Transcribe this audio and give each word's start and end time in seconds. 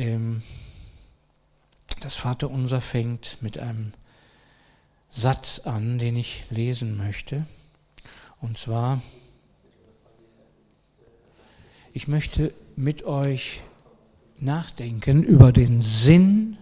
Ähm, 0.00 0.42
das 2.00 2.16
Vaterunser 2.16 2.80
fängt 2.80 3.42
mit 3.42 3.58
einem 3.58 3.92
Satz 5.10 5.58
an, 5.66 5.98
den 5.98 6.16
ich 6.16 6.44
lesen 6.48 6.96
möchte. 6.96 7.46
Und 8.40 8.56
zwar, 8.56 9.02
ich 11.92 12.08
möchte 12.08 12.54
mit 12.76 13.02
euch 13.02 13.60
nachdenken 14.38 15.22
über 15.22 15.52
den 15.52 15.82
Sinn 15.82 16.56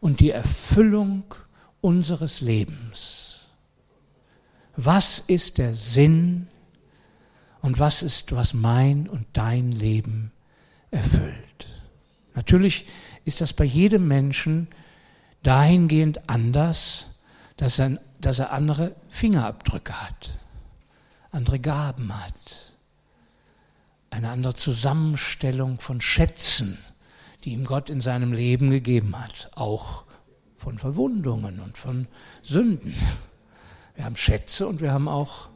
und 0.00 0.20
die 0.20 0.30
Erfüllung 0.30 1.24
unseres 1.80 2.40
Lebens. 2.40 3.40
Was 4.76 5.18
ist 5.18 5.58
der 5.58 5.74
Sinn 5.74 6.46
und 7.62 7.80
was 7.80 8.04
ist, 8.04 8.30
was 8.36 8.54
mein 8.54 9.08
und 9.08 9.26
dein 9.32 9.72
Leben 9.72 10.30
erfüllt? 10.92 11.49
Natürlich 12.40 12.86
ist 13.26 13.42
das 13.42 13.52
bei 13.52 13.64
jedem 13.66 14.08
Menschen 14.08 14.68
dahingehend 15.42 16.30
anders, 16.30 17.18
dass 17.58 17.78
er, 17.78 18.00
dass 18.18 18.38
er 18.38 18.50
andere 18.54 18.96
Fingerabdrücke 19.10 19.92
hat, 20.00 20.30
andere 21.32 21.58
Gaben 21.58 22.16
hat, 22.16 22.72
eine 24.08 24.30
andere 24.30 24.54
Zusammenstellung 24.54 25.80
von 25.80 26.00
Schätzen, 26.00 26.78
die 27.44 27.52
ihm 27.52 27.66
Gott 27.66 27.90
in 27.90 28.00
seinem 28.00 28.32
Leben 28.32 28.70
gegeben 28.70 29.20
hat, 29.20 29.50
auch 29.54 30.04
von 30.56 30.78
Verwundungen 30.78 31.60
und 31.60 31.76
von 31.76 32.08
Sünden. 32.40 32.94
Wir 33.96 34.06
haben 34.06 34.16
Schätze 34.16 34.66
und 34.66 34.80
wir 34.80 34.94
haben 34.94 35.08
auch 35.08 35.50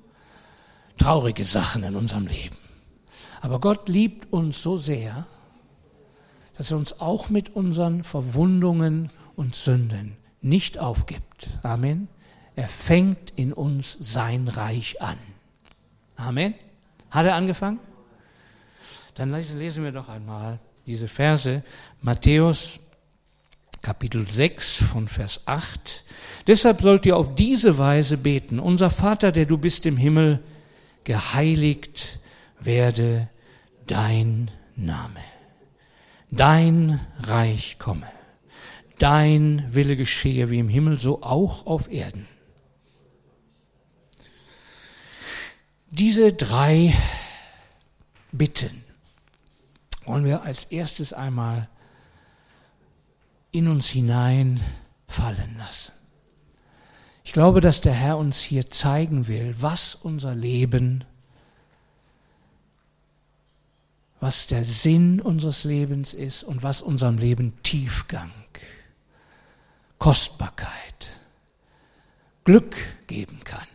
traurige 0.98 1.44
Sachen 1.44 1.82
in 1.82 1.96
unserem 1.96 2.26
Leben. 2.26 2.58
Aber 3.40 3.58
Gott 3.58 3.88
liebt 3.88 4.30
uns 4.34 4.62
so 4.62 4.76
sehr, 4.76 5.26
dass 6.56 6.70
er 6.70 6.76
uns 6.76 7.00
auch 7.00 7.30
mit 7.30 7.54
unseren 7.54 8.04
Verwundungen 8.04 9.10
und 9.36 9.54
Sünden 9.54 10.16
nicht 10.40 10.78
aufgibt. 10.78 11.48
Amen. 11.62 12.08
Er 12.56 12.68
fängt 12.68 13.32
in 13.36 13.52
uns 13.52 13.96
sein 14.00 14.48
Reich 14.48 15.02
an. 15.02 15.18
Amen. 16.16 16.54
Hat 17.10 17.26
er 17.26 17.34
angefangen? 17.34 17.80
Dann 19.14 19.30
lesen 19.30 19.84
wir 19.84 19.92
doch 19.92 20.08
einmal 20.08 20.58
diese 20.86 21.08
Verse. 21.08 21.62
Matthäus 22.02 22.80
Kapitel 23.82 24.26
6 24.28 24.82
von 24.84 25.08
Vers 25.08 25.42
8. 25.46 26.04
Deshalb 26.46 26.80
sollt 26.80 27.06
ihr 27.06 27.16
auf 27.16 27.34
diese 27.34 27.78
Weise 27.78 28.16
beten. 28.16 28.58
Unser 28.58 28.90
Vater, 28.90 29.32
der 29.32 29.46
du 29.46 29.58
bist 29.58 29.86
im 29.86 29.96
Himmel, 29.96 30.40
geheiligt 31.04 32.18
werde 32.60 33.28
dein 33.86 34.50
Name. 34.76 35.20
Dein 36.36 37.00
Reich 37.20 37.78
komme. 37.78 38.10
Dein 38.98 39.64
Wille 39.68 39.96
geschehe 39.96 40.50
wie 40.50 40.58
im 40.58 40.68
Himmel, 40.68 40.98
so 40.98 41.22
auch 41.22 41.66
auf 41.66 41.90
Erden. 41.90 42.26
Diese 45.90 46.32
drei 46.32 46.92
Bitten 48.32 48.84
wollen 50.06 50.24
wir 50.24 50.42
als 50.42 50.64
erstes 50.64 51.12
einmal 51.12 51.68
in 53.52 53.68
uns 53.68 53.88
hinein 53.88 54.60
fallen 55.06 55.56
lassen. 55.56 55.92
Ich 57.22 57.32
glaube, 57.32 57.60
dass 57.60 57.80
der 57.80 57.94
Herr 57.94 58.18
uns 58.18 58.40
hier 58.40 58.68
zeigen 58.70 59.28
will, 59.28 59.54
was 59.60 59.94
unser 59.94 60.34
Leben, 60.34 61.04
was 64.24 64.46
der 64.46 64.64
Sinn 64.64 65.20
unseres 65.20 65.64
Lebens 65.64 66.14
ist 66.14 66.44
und 66.44 66.62
was 66.62 66.80
unserem 66.80 67.18
Leben 67.18 67.62
Tiefgang, 67.62 68.30
Kostbarkeit, 69.98 71.20
Glück 72.42 72.74
geben 73.06 73.40
kann. 73.44 73.66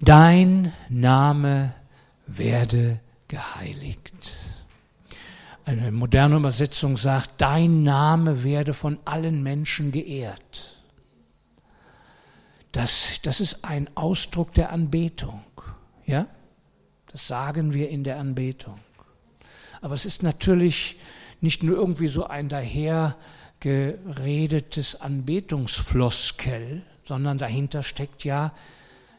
Dein 0.00 0.72
Name 0.88 1.74
werde 2.26 3.00
geheiligt. 3.28 4.14
Eine 5.66 5.92
moderne 5.92 6.36
Übersetzung 6.36 6.96
sagt, 6.96 7.42
dein 7.42 7.82
Name 7.82 8.42
werde 8.42 8.72
von 8.72 9.00
allen 9.04 9.42
Menschen 9.42 9.92
geehrt. 9.92 10.78
Das, 12.72 13.20
das 13.22 13.40
ist 13.40 13.66
ein 13.66 13.94
Ausdruck 13.98 14.54
der 14.54 14.72
Anbetung. 14.72 15.42
Ja? 16.06 16.26
Das 17.12 17.26
sagen 17.26 17.74
wir 17.74 17.88
in 17.88 18.04
der 18.04 18.18
Anbetung. 18.18 18.78
Aber 19.80 19.94
es 19.94 20.04
ist 20.04 20.22
natürlich 20.22 21.00
nicht 21.40 21.62
nur 21.62 21.76
irgendwie 21.76 22.08
so 22.08 22.26
ein 22.26 22.48
dahergeredetes 22.48 25.00
Anbetungsfloskel, 25.00 26.82
sondern 27.04 27.38
dahinter 27.38 27.82
steckt 27.82 28.24
ja 28.24 28.52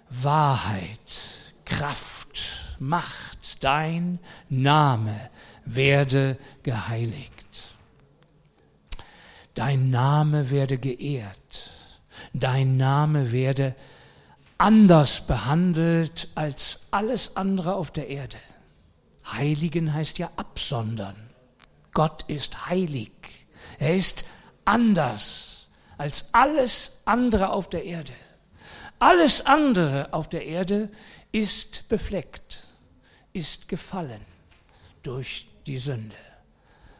Wahrheit, 0.09 0.99
Kraft, 1.65 2.77
Macht. 2.79 3.63
Dein 3.63 4.17
Name 4.49 5.15
werde 5.65 6.37
geheiligt. 6.63 7.31
Dein 9.53 9.91
Name 9.91 10.49
werde 10.49 10.79
geehrt 10.79 11.41
dein 12.33 12.77
Name 12.77 13.31
werde 13.31 13.75
anders 14.61 15.25
behandelt 15.25 16.27
als 16.35 16.87
alles 16.91 17.35
andere 17.35 17.73
auf 17.73 17.89
der 17.89 18.09
Erde. 18.09 18.37
Heiligen 19.25 19.91
heißt 19.91 20.19
ja 20.19 20.29
absondern. 20.35 21.15
Gott 21.93 22.25
ist 22.27 22.67
heilig. 22.67 23.11
Er 23.79 23.95
ist 23.95 24.25
anders 24.63 25.67
als 25.97 26.33
alles 26.33 27.01
andere 27.05 27.49
auf 27.49 27.69
der 27.69 27.85
Erde. 27.85 28.13
Alles 28.99 29.47
andere 29.47 30.13
auf 30.13 30.29
der 30.29 30.45
Erde 30.45 30.89
ist 31.31 31.89
befleckt, 31.89 32.67
ist 33.33 33.67
gefallen 33.67 34.21
durch 35.01 35.47
die 35.65 35.79
Sünde. 35.79 36.15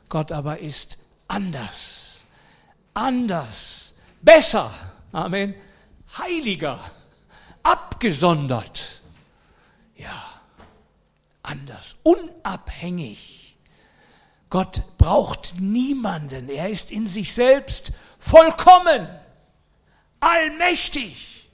Gott 0.10 0.32
aber 0.32 0.60
ist 0.60 0.98
anders, 1.28 2.22
anders, 2.96 3.94
besser 4.22 4.72
Amen. 5.12 5.54
Heiliger, 6.18 6.80
abgesondert. 7.64 9.02
Ja, 9.96 10.26
anders, 11.44 11.96
unabhängig. 12.04 13.58
Gott 14.50 14.82
braucht 14.98 15.56
niemanden. 15.60 16.50
Er 16.50 16.70
ist 16.70 16.92
in 16.92 17.08
sich 17.08 17.34
selbst 17.34 17.94
vollkommen, 18.20 19.08
allmächtig, 20.20 21.50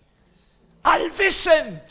allwissend. 0.83 1.81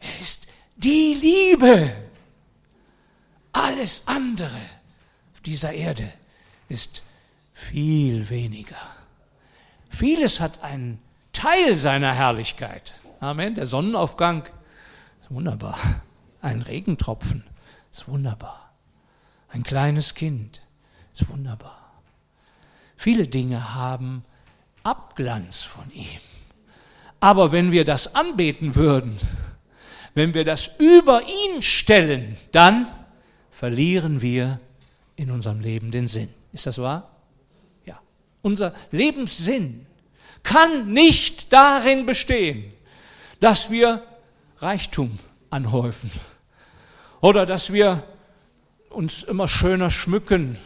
Er 0.00 0.20
ist 0.20 0.46
die 0.76 1.14
Liebe. 1.14 1.94
Alles 3.52 4.02
andere 4.06 4.60
auf 5.32 5.40
dieser 5.44 5.72
Erde 5.72 6.12
ist 6.68 7.02
viel 7.52 8.28
weniger. 8.28 9.03
Vieles 9.94 10.40
hat 10.40 10.64
einen 10.64 10.98
Teil 11.32 11.76
seiner 11.76 12.12
Herrlichkeit. 12.12 12.94
Amen. 13.20 13.54
Der 13.54 13.66
Sonnenaufgang 13.66 14.44
ist 15.20 15.30
wunderbar. 15.30 15.78
Ein 16.42 16.62
Regentropfen 16.62 17.44
ist 17.92 18.08
wunderbar. 18.08 18.72
Ein 19.48 19.62
kleines 19.62 20.16
Kind 20.16 20.62
ist 21.12 21.28
wunderbar. 21.28 22.02
Viele 22.96 23.28
Dinge 23.28 23.74
haben 23.74 24.24
Abglanz 24.82 25.62
von 25.62 25.88
ihm. 25.92 26.20
Aber 27.20 27.52
wenn 27.52 27.70
wir 27.70 27.84
das 27.84 28.16
anbeten 28.16 28.74
würden, 28.74 29.16
wenn 30.14 30.34
wir 30.34 30.44
das 30.44 30.76
über 30.80 31.22
ihn 31.22 31.62
stellen, 31.62 32.36
dann 32.50 32.88
verlieren 33.50 34.22
wir 34.22 34.58
in 35.14 35.30
unserem 35.30 35.60
Leben 35.60 35.92
den 35.92 36.08
Sinn. 36.08 36.30
Ist 36.52 36.66
das 36.66 36.78
wahr? 36.78 37.13
Unser 38.44 38.74
Lebenssinn 38.90 39.86
kann 40.42 40.92
nicht 40.92 41.52
darin 41.52 42.04
bestehen, 42.04 42.72
dass 43.40 43.70
wir 43.70 44.02
Reichtum 44.58 45.18
anhäufen 45.48 46.10
oder 47.20 47.46
dass 47.46 47.72
wir 47.72 48.04
uns 48.90 49.22
immer 49.22 49.48
schöner 49.48 49.90
schmücken 49.90 50.58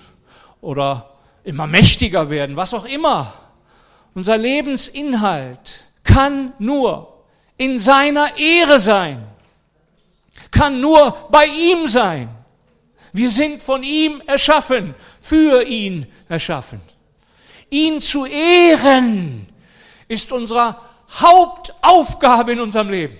oder 0.61 1.15
immer 1.45 1.69
mächtiger 1.69 2.31
werden, 2.31 2.57
was 2.57 2.75
auch 2.75 2.85
immer. 2.85 3.33
Unser 4.13 4.37
Lebensinhalt 4.37 5.85
kann 6.03 6.53
nur 6.59 7.23
in 7.57 7.79
seiner 7.79 8.37
Ehre 8.37 8.81
sein, 8.81 9.25
kann 10.51 10.81
nur 10.81 11.29
bei 11.31 11.47
ihm 11.47 11.87
sein. 11.87 12.29
Wir 13.13 13.31
sind 13.31 13.63
von 13.63 13.85
ihm 13.85 14.21
erschaffen, 14.27 14.97
für 15.21 15.63
ihn 15.63 16.09
erschaffen. 16.29 16.81
Ihn 17.71 18.01
zu 18.01 18.27
ehren 18.27 19.47
ist 20.09 20.33
unsere 20.33 20.77
Hauptaufgabe 21.11 22.53
in 22.53 22.61
unserem 22.61 22.91
Leben. 22.91 23.17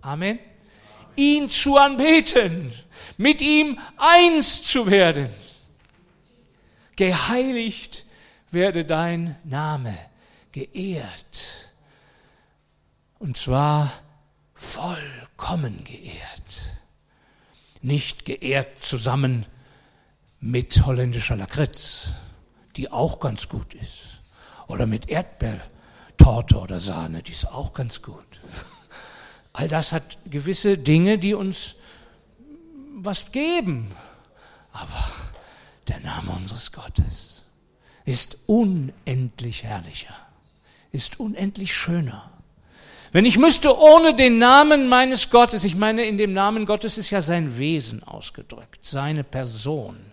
Amen. 0.00 0.38
Ihn 1.16 1.48
zu 1.48 1.76
anbeten. 1.76 2.72
mit 3.18 3.42
ihm 3.42 3.78
eins 3.98 4.62
zu 4.62 4.86
werden. 4.86 5.28
Geheiligt 6.96 8.06
werde 8.50 8.84
dein 8.84 9.36
Name, 9.44 9.96
geehrt. 10.52 11.70
Und 13.18 13.36
zwar 13.36 13.92
vollkommen 14.54 15.84
geehrt. 15.84 16.16
Nicht 17.82 18.24
geehrt 18.24 18.82
zusammen 18.82 19.46
mit 20.40 20.86
holländischer 20.86 21.36
Lakritz, 21.36 22.12
die 22.78 22.90
auch 22.90 23.18
ganz 23.20 23.48
gut 23.48 23.74
ist. 23.74 24.04
Oder 24.68 24.86
mit 24.86 25.08
Erdbeertorte 25.08 26.58
oder 26.58 26.78
Sahne, 26.78 27.22
die 27.22 27.32
ist 27.32 27.46
auch 27.46 27.74
ganz 27.74 28.00
gut. 28.02 28.24
All 29.52 29.68
das 29.68 29.92
hat 29.92 30.18
gewisse 30.24 30.78
Dinge, 30.78 31.18
die 31.18 31.34
uns 31.34 31.74
was 32.94 33.32
geben. 33.32 33.90
Aber 34.72 35.04
der 35.88 35.98
Name 36.00 36.30
unseres 36.30 36.70
Gottes 36.70 37.42
ist 38.04 38.38
unendlich 38.46 39.64
herrlicher, 39.64 40.14
ist 40.92 41.18
unendlich 41.18 41.74
schöner. 41.74 42.30
Wenn 43.10 43.24
ich 43.24 43.38
müsste 43.38 43.76
ohne 43.76 44.14
den 44.14 44.38
Namen 44.38 44.88
meines 44.88 45.30
Gottes, 45.30 45.64
ich 45.64 45.74
meine, 45.74 46.04
in 46.04 46.18
dem 46.18 46.32
Namen 46.32 46.66
Gottes 46.66 46.98
ist 46.98 47.10
ja 47.10 47.22
sein 47.22 47.58
Wesen 47.58 48.04
ausgedrückt, 48.04 48.80
seine 48.86 49.24
Person. 49.24 50.07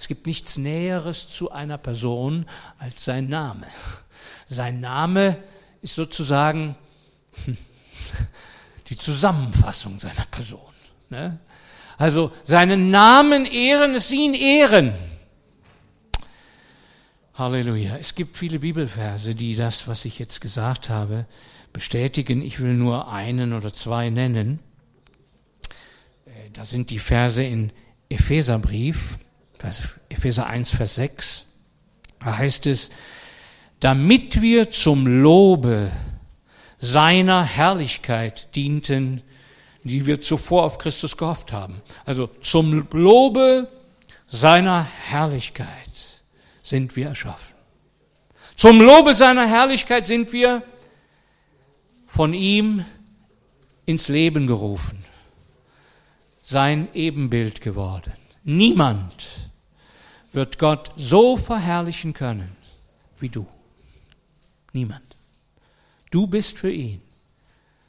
Es 0.00 0.08
gibt 0.08 0.26
nichts 0.26 0.56
Näheres 0.56 1.28
zu 1.28 1.52
einer 1.52 1.76
Person 1.76 2.46
als 2.78 3.04
sein 3.04 3.28
Name. 3.28 3.66
Sein 4.46 4.80
Name 4.80 5.36
ist 5.82 5.94
sozusagen 5.94 6.74
die 8.88 8.96
Zusammenfassung 8.96 10.00
seiner 10.00 10.24
Person. 10.30 10.72
Ne? 11.10 11.38
Also 11.98 12.32
seinen 12.44 12.90
Namen 12.90 13.44
ehren 13.44 13.94
ist 13.94 14.10
ihn 14.10 14.32
ehren. 14.32 14.94
Halleluja. 17.34 17.98
Es 17.98 18.14
gibt 18.14 18.38
viele 18.38 18.60
Bibelverse, 18.60 19.34
die 19.34 19.54
das, 19.54 19.86
was 19.86 20.06
ich 20.06 20.18
jetzt 20.18 20.40
gesagt 20.40 20.88
habe, 20.88 21.26
bestätigen. 21.74 22.40
Ich 22.40 22.58
will 22.58 22.72
nur 22.72 23.12
einen 23.12 23.52
oder 23.52 23.70
zwei 23.70 24.08
nennen. 24.08 24.60
Äh, 26.24 26.48
da 26.54 26.64
sind 26.64 26.88
die 26.88 26.98
Verse 26.98 27.44
in 27.44 27.70
Epheserbrief, 28.08 29.18
Epheser 30.08 30.46
1, 30.46 30.70
Vers 30.70 30.94
6. 30.96 31.46
Da 32.20 32.38
heißt 32.38 32.66
es, 32.66 32.90
damit 33.80 34.42
wir 34.42 34.70
zum 34.70 35.06
Lobe 35.06 35.90
seiner 36.78 37.44
Herrlichkeit 37.44 38.54
dienten, 38.56 39.22
die 39.84 40.06
wir 40.06 40.20
zuvor 40.20 40.64
auf 40.64 40.78
Christus 40.78 41.16
gehofft 41.16 41.52
haben. 41.52 41.82
Also 42.04 42.28
zum 42.42 42.86
Lobe 42.92 43.68
seiner 44.26 44.86
Herrlichkeit 45.08 45.68
sind 46.62 46.96
wir 46.96 47.08
erschaffen. 47.08 47.54
Zum 48.56 48.80
Lobe 48.80 49.14
seiner 49.14 49.46
Herrlichkeit 49.46 50.06
sind 50.06 50.32
wir 50.32 50.62
von 52.06 52.34
ihm 52.34 52.84
ins 53.86 54.08
Leben 54.08 54.46
gerufen, 54.46 55.02
sein 56.42 56.88
Ebenbild 56.92 57.60
geworden. 57.60 58.12
Niemand 58.44 59.49
wird 60.32 60.58
Gott 60.58 60.92
so 60.96 61.36
verherrlichen 61.36 62.12
können 62.12 62.56
wie 63.18 63.28
du. 63.28 63.46
Niemand. 64.72 65.02
Du 66.10 66.26
bist 66.26 66.58
für 66.58 66.70
ihn, 66.70 67.02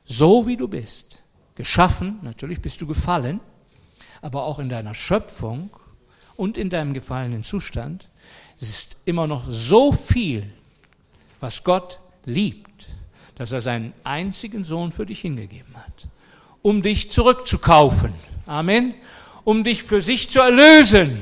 so 0.05 0.47
wie 0.47 0.57
du 0.57 0.67
bist, 0.67 1.23
geschaffen, 1.55 2.19
natürlich 2.21 2.61
bist 2.61 2.81
du 2.81 2.87
gefallen, 2.87 3.39
aber 4.21 4.43
auch 4.43 4.59
in 4.59 4.69
deiner 4.69 4.93
Schöpfung 4.93 5.69
und 6.35 6.57
in 6.57 6.69
deinem 6.69 6.93
gefallenen 6.93 7.43
Zustand 7.43 8.07
es 8.61 8.69
ist 8.69 8.97
immer 9.05 9.25
noch 9.25 9.43
so 9.49 9.91
viel, 9.91 10.45
was 11.39 11.63
Gott 11.63 11.99
liebt, 12.25 12.87
dass 13.35 13.51
er 13.51 13.59
seinen 13.59 13.93
einzigen 14.03 14.63
Sohn 14.63 14.91
für 14.91 15.07
dich 15.07 15.21
hingegeben 15.21 15.75
hat, 15.75 16.07
um 16.61 16.83
dich 16.83 17.09
zurückzukaufen. 17.09 18.13
Amen. 18.45 18.93
Um 19.43 19.63
dich 19.63 19.81
für 19.81 20.01
sich 20.01 20.29
zu 20.29 20.39
erlösen, 20.39 21.17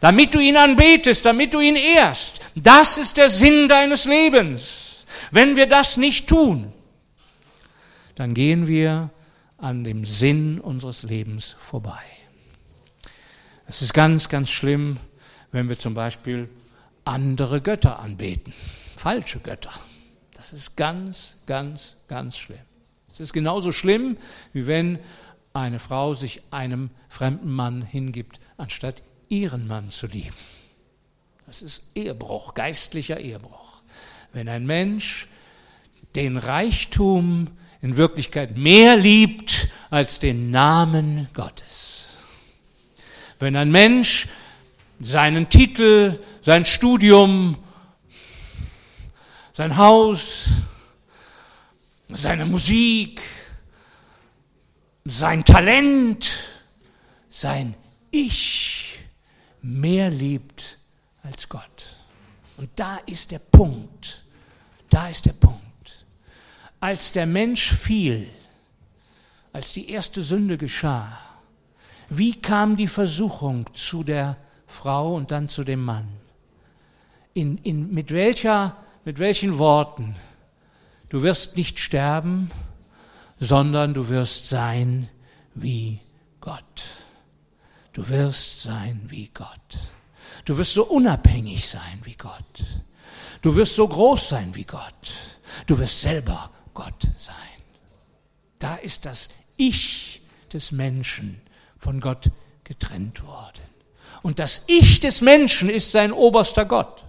damit 0.00 0.34
du 0.34 0.40
ihn 0.40 0.56
anbetest, 0.56 1.24
damit 1.24 1.54
du 1.54 1.60
ihn 1.60 1.76
ehrst. 1.76 2.40
Das 2.54 2.98
ist 2.98 3.16
der 3.16 3.30
Sinn 3.30 3.68
deines 3.68 4.04
Lebens. 4.04 5.06
Wenn 5.30 5.56
wir 5.56 5.66
das 5.66 5.96
nicht 5.96 6.28
tun, 6.28 6.72
dann 8.14 8.34
gehen 8.34 8.66
wir 8.66 9.10
an 9.58 9.84
dem 9.84 10.04
Sinn 10.04 10.60
unseres 10.60 11.02
Lebens 11.02 11.56
vorbei. 11.58 12.02
Es 13.66 13.82
ist 13.82 13.94
ganz, 13.94 14.28
ganz 14.28 14.50
schlimm, 14.50 14.96
wenn 15.52 15.68
wir 15.68 15.78
zum 15.78 15.94
Beispiel 15.94 16.48
andere 17.04 17.60
Götter 17.60 18.00
anbeten. 18.00 18.52
Falsche 18.96 19.38
Götter. 19.38 19.72
Das 20.34 20.52
ist 20.52 20.76
ganz, 20.76 21.36
ganz, 21.46 21.96
ganz 22.08 22.36
schlimm. 22.36 22.58
Es 23.12 23.20
ist 23.20 23.32
genauso 23.32 23.72
schlimm, 23.72 24.16
wie 24.52 24.66
wenn 24.66 24.98
eine 25.52 25.78
Frau 25.78 26.14
sich 26.14 26.42
einem 26.50 26.90
fremden 27.08 27.52
Mann 27.52 27.82
hingibt, 27.82 28.40
anstatt 28.56 29.02
ihren 29.30 29.66
Mann 29.66 29.90
zu 29.90 30.06
lieben. 30.06 30.36
Das 31.46 31.62
ist 31.62 31.90
Ehebruch, 31.94 32.52
geistlicher 32.54 33.18
Ehebruch. 33.18 33.80
Wenn 34.32 34.48
ein 34.48 34.66
Mensch 34.66 35.26
den 36.14 36.36
Reichtum 36.36 37.48
in 37.80 37.96
Wirklichkeit 37.96 38.56
mehr 38.56 38.96
liebt 38.96 39.68
als 39.88 40.18
den 40.18 40.50
Namen 40.50 41.28
Gottes. 41.32 42.18
Wenn 43.38 43.56
ein 43.56 43.70
Mensch 43.70 44.28
seinen 45.00 45.48
Titel, 45.48 46.20
sein 46.42 46.64
Studium, 46.64 47.56
sein 49.54 49.76
Haus, 49.76 50.48
seine 52.08 52.44
Musik, 52.44 53.20
sein 55.04 55.44
Talent, 55.44 56.30
sein 57.28 57.74
Ich 58.10 58.79
mehr 59.62 60.10
liebt 60.10 60.78
als 61.22 61.48
Gott. 61.48 61.96
Und 62.56 62.70
da 62.76 62.96
ist 63.06 63.30
der 63.30 63.38
Punkt. 63.38 64.22
Da 64.90 65.08
ist 65.08 65.26
der 65.26 65.32
Punkt. 65.32 66.04
Als 66.80 67.12
der 67.12 67.26
Mensch 67.26 67.72
fiel, 67.72 68.26
als 69.52 69.72
die 69.72 69.90
erste 69.90 70.22
Sünde 70.22 70.58
geschah, 70.58 71.18
wie 72.08 72.40
kam 72.40 72.76
die 72.76 72.88
Versuchung 72.88 73.66
zu 73.74 74.02
der 74.02 74.36
Frau 74.66 75.14
und 75.14 75.30
dann 75.30 75.48
zu 75.48 75.64
dem 75.64 75.84
Mann. 75.84 76.08
In, 77.34 77.58
in, 77.58 77.92
mit, 77.92 78.10
welcher, 78.10 78.76
mit 79.04 79.18
welchen 79.18 79.58
Worten? 79.58 80.16
Du 81.08 81.22
wirst 81.22 81.56
nicht 81.56 81.78
sterben, 81.78 82.50
sondern 83.38 83.94
du 83.94 84.08
wirst 84.08 84.48
sein 84.48 85.08
wie 85.54 86.00
Gott. 86.40 86.82
Du 87.92 88.08
wirst 88.08 88.62
sein 88.62 89.00
wie 89.08 89.30
Gott. 89.34 89.78
Du 90.44 90.56
wirst 90.56 90.74
so 90.74 90.84
unabhängig 90.84 91.68
sein 91.68 92.00
wie 92.04 92.14
Gott. 92.14 92.64
Du 93.42 93.56
wirst 93.56 93.74
so 93.74 93.88
groß 93.88 94.28
sein 94.28 94.54
wie 94.54 94.64
Gott. 94.64 95.12
Du 95.66 95.78
wirst 95.78 96.00
selber 96.00 96.50
Gott 96.74 97.02
sein. 97.18 97.36
Da 98.58 98.76
ist 98.76 99.06
das 99.06 99.30
Ich 99.56 100.22
des 100.52 100.72
Menschen 100.72 101.40
von 101.78 102.00
Gott 102.00 102.30
getrennt 102.64 103.24
worden. 103.24 103.62
Und 104.22 104.38
das 104.38 104.64
Ich 104.66 105.00
des 105.00 105.20
Menschen 105.20 105.70
ist 105.70 105.92
sein 105.92 106.12
oberster 106.12 106.64
Gott. 106.64 107.04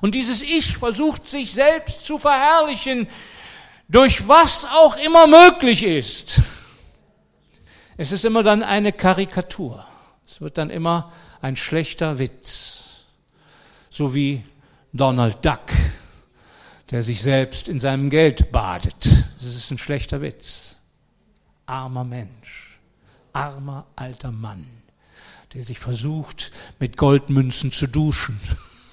Und 0.00 0.14
dieses 0.14 0.42
Ich 0.42 0.76
versucht 0.76 1.28
sich 1.28 1.52
selbst 1.52 2.04
zu 2.04 2.18
verherrlichen, 2.18 3.08
durch 3.88 4.26
was 4.26 4.64
auch 4.64 4.96
immer 4.96 5.26
möglich 5.26 5.84
ist. 5.84 6.40
Es 7.96 8.10
ist 8.10 8.24
immer 8.24 8.42
dann 8.42 8.62
eine 8.62 8.92
Karikatur. 8.92 9.86
Wird 10.42 10.58
dann 10.58 10.70
immer 10.70 11.12
ein 11.40 11.56
schlechter 11.56 12.18
Witz. 12.18 13.04
So 13.90 14.14
wie 14.14 14.44
Donald 14.92 15.44
Duck, 15.44 15.70
der 16.90 17.02
sich 17.02 17.22
selbst 17.22 17.68
in 17.68 17.80
seinem 17.80 18.10
Geld 18.10 18.50
badet. 18.50 19.04
Das 19.04 19.44
ist 19.44 19.70
ein 19.70 19.78
schlechter 19.78 20.20
Witz. 20.20 20.76
Armer 21.66 22.04
Mensch, 22.04 22.78
armer 23.32 23.86
alter 23.94 24.32
Mann 24.32 24.66
der 25.54 25.62
sich 25.62 25.78
versucht, 25.78 26.50
mit 26.78 26.96
Goldmünzen 26.96 27.72
zu 27.72 27.86
duschen. 27.86 28.40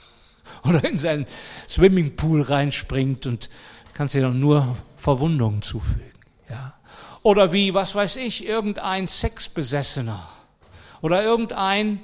Oder 0.63 0.83
in 0.83 0.97
seinen 0.97 1.25
Swimmingpool 1.67 2.41
reinspringt 2.41 3.25
und 3.25 3.49
kannst 3.93 4.13
dir 4.13 4.21
dann 4.21 4.39
nur 4.39 4.75
Verwundungen 4.97 5.61
zufügen. 5.61 6.01
Ja. 6.49 6.73
Oder 7.23 7.53
wie, 7.53 7.73
was 7.73 7.95
weiß 7.95 8.17
ich, 8.17 8.45
irgendein 8.45 9.07
Sexbesessener 9.07 10.27
oder 11.01 11.23
irgendein 11.23 11.99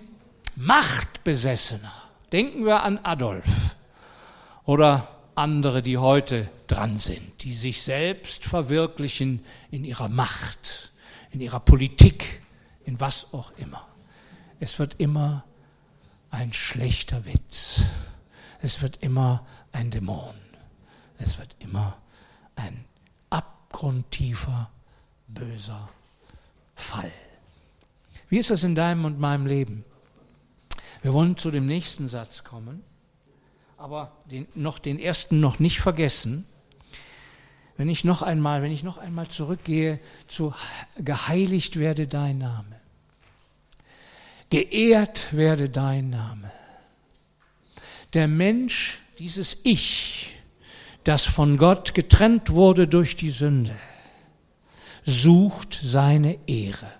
Machtbesessener. 0.55 1.93
Denken 2.31 2.65
wir 2.65 2.83
an 2.83 2.99
Adolf 3.03 3.75
oder 4.65 5.07
andere, 5.35 5.81
die 5.81 5.97
heute 5.97 6.49
dran 6.67 6.97
sind, 6.97 7.43
die 7.43 7.53
sich 7.53 7.83
selbst 7.83 8.45
verwirklichen 8.45 9.43
in 9.69 9.83
ihrer 9.83 10.09
Macht, 10.09 10.91
in 11.31 11.41
ihrer 11.41 11.59
Politik, 11.59 12.41
in 12.85 12.99
was 12.99 13.33
auch 13.33 13.51
immer. 13.57 13.85
es 14.59 14.79
wird 14.79 14.95
immer 14.99 15.43
ein 16.31 16.53
schlechter 16.53 17.25
Witz. 17.25 17.81
Es 18.61 18.81
wird 18.81 19.03
immer 19.03 19.45
ein 19.71 19.91
Dämon. 19.91 20.35
Es 21.17 21.37
wird 21.37 21.55
immer 21.59 21.97
ein 22.55 22.85
abgrundtiefer, 23.29 24.69
böser 25.27 25.89
Fall. 26.75 27.11
Wie 28.29 28.37
ist 28.37 28.49
das 28.49 28.63
in 28.63 28.75
deinem 28.75 29.05
und 29.05 29.19
meinem 29.19 29.45
Leben? 29.45 29.85
Wir 31.01 31.13
wollen 31.13 31.37
zu 31.37 31.51
dem 31.51 31.65
nächsten 31.65 32.09
Satz 32.09 32.43
kommen, 32.43 32.81
aber 33.77 34.11
den, 34.25 34.47
noch 34.55 34.79
den 34.79 34.99
ersten 34.99 35.39
noch 35.39 35.59
nicht 35.59 35.79
vergessen. 35.79 36.47
Wenn 37.77 37.89
ich 37.89 38.03
noch 38.03 38.21
einmal, 38.21 38.61
wenn 38.61 38.71
ich 38.71 38.83
noch 38.83 38.97
einmal 38.97 39.27
zurückgehe 39.27 39.99
zu 40.27 40.53
geheiligt 40.97 41.77
werde 41.77 42.07
dein 42.07 42.37
Name. 42.37 42.79
Geehrt 44.49 45.35
werde 45.35 45.69
dein 45.69 46.09
Name. 46.09 46.51
Der 48.13 48.27
Mensch, 48.27 48.99
dieses 49.19 49.65
Ich, 49.65 50.31
das 51.03 51.25
von 51.25 51.57
Gott 51.57 51.93
getrennt 51.93 52.49
wurde 52.49 52.87
durch 52.87 53.15
die 53.15 53.29
Sünde, 53.29 53.75
sucht 55.03 55.77
seine 55.83 56.37
Ehre. 56.47 56.91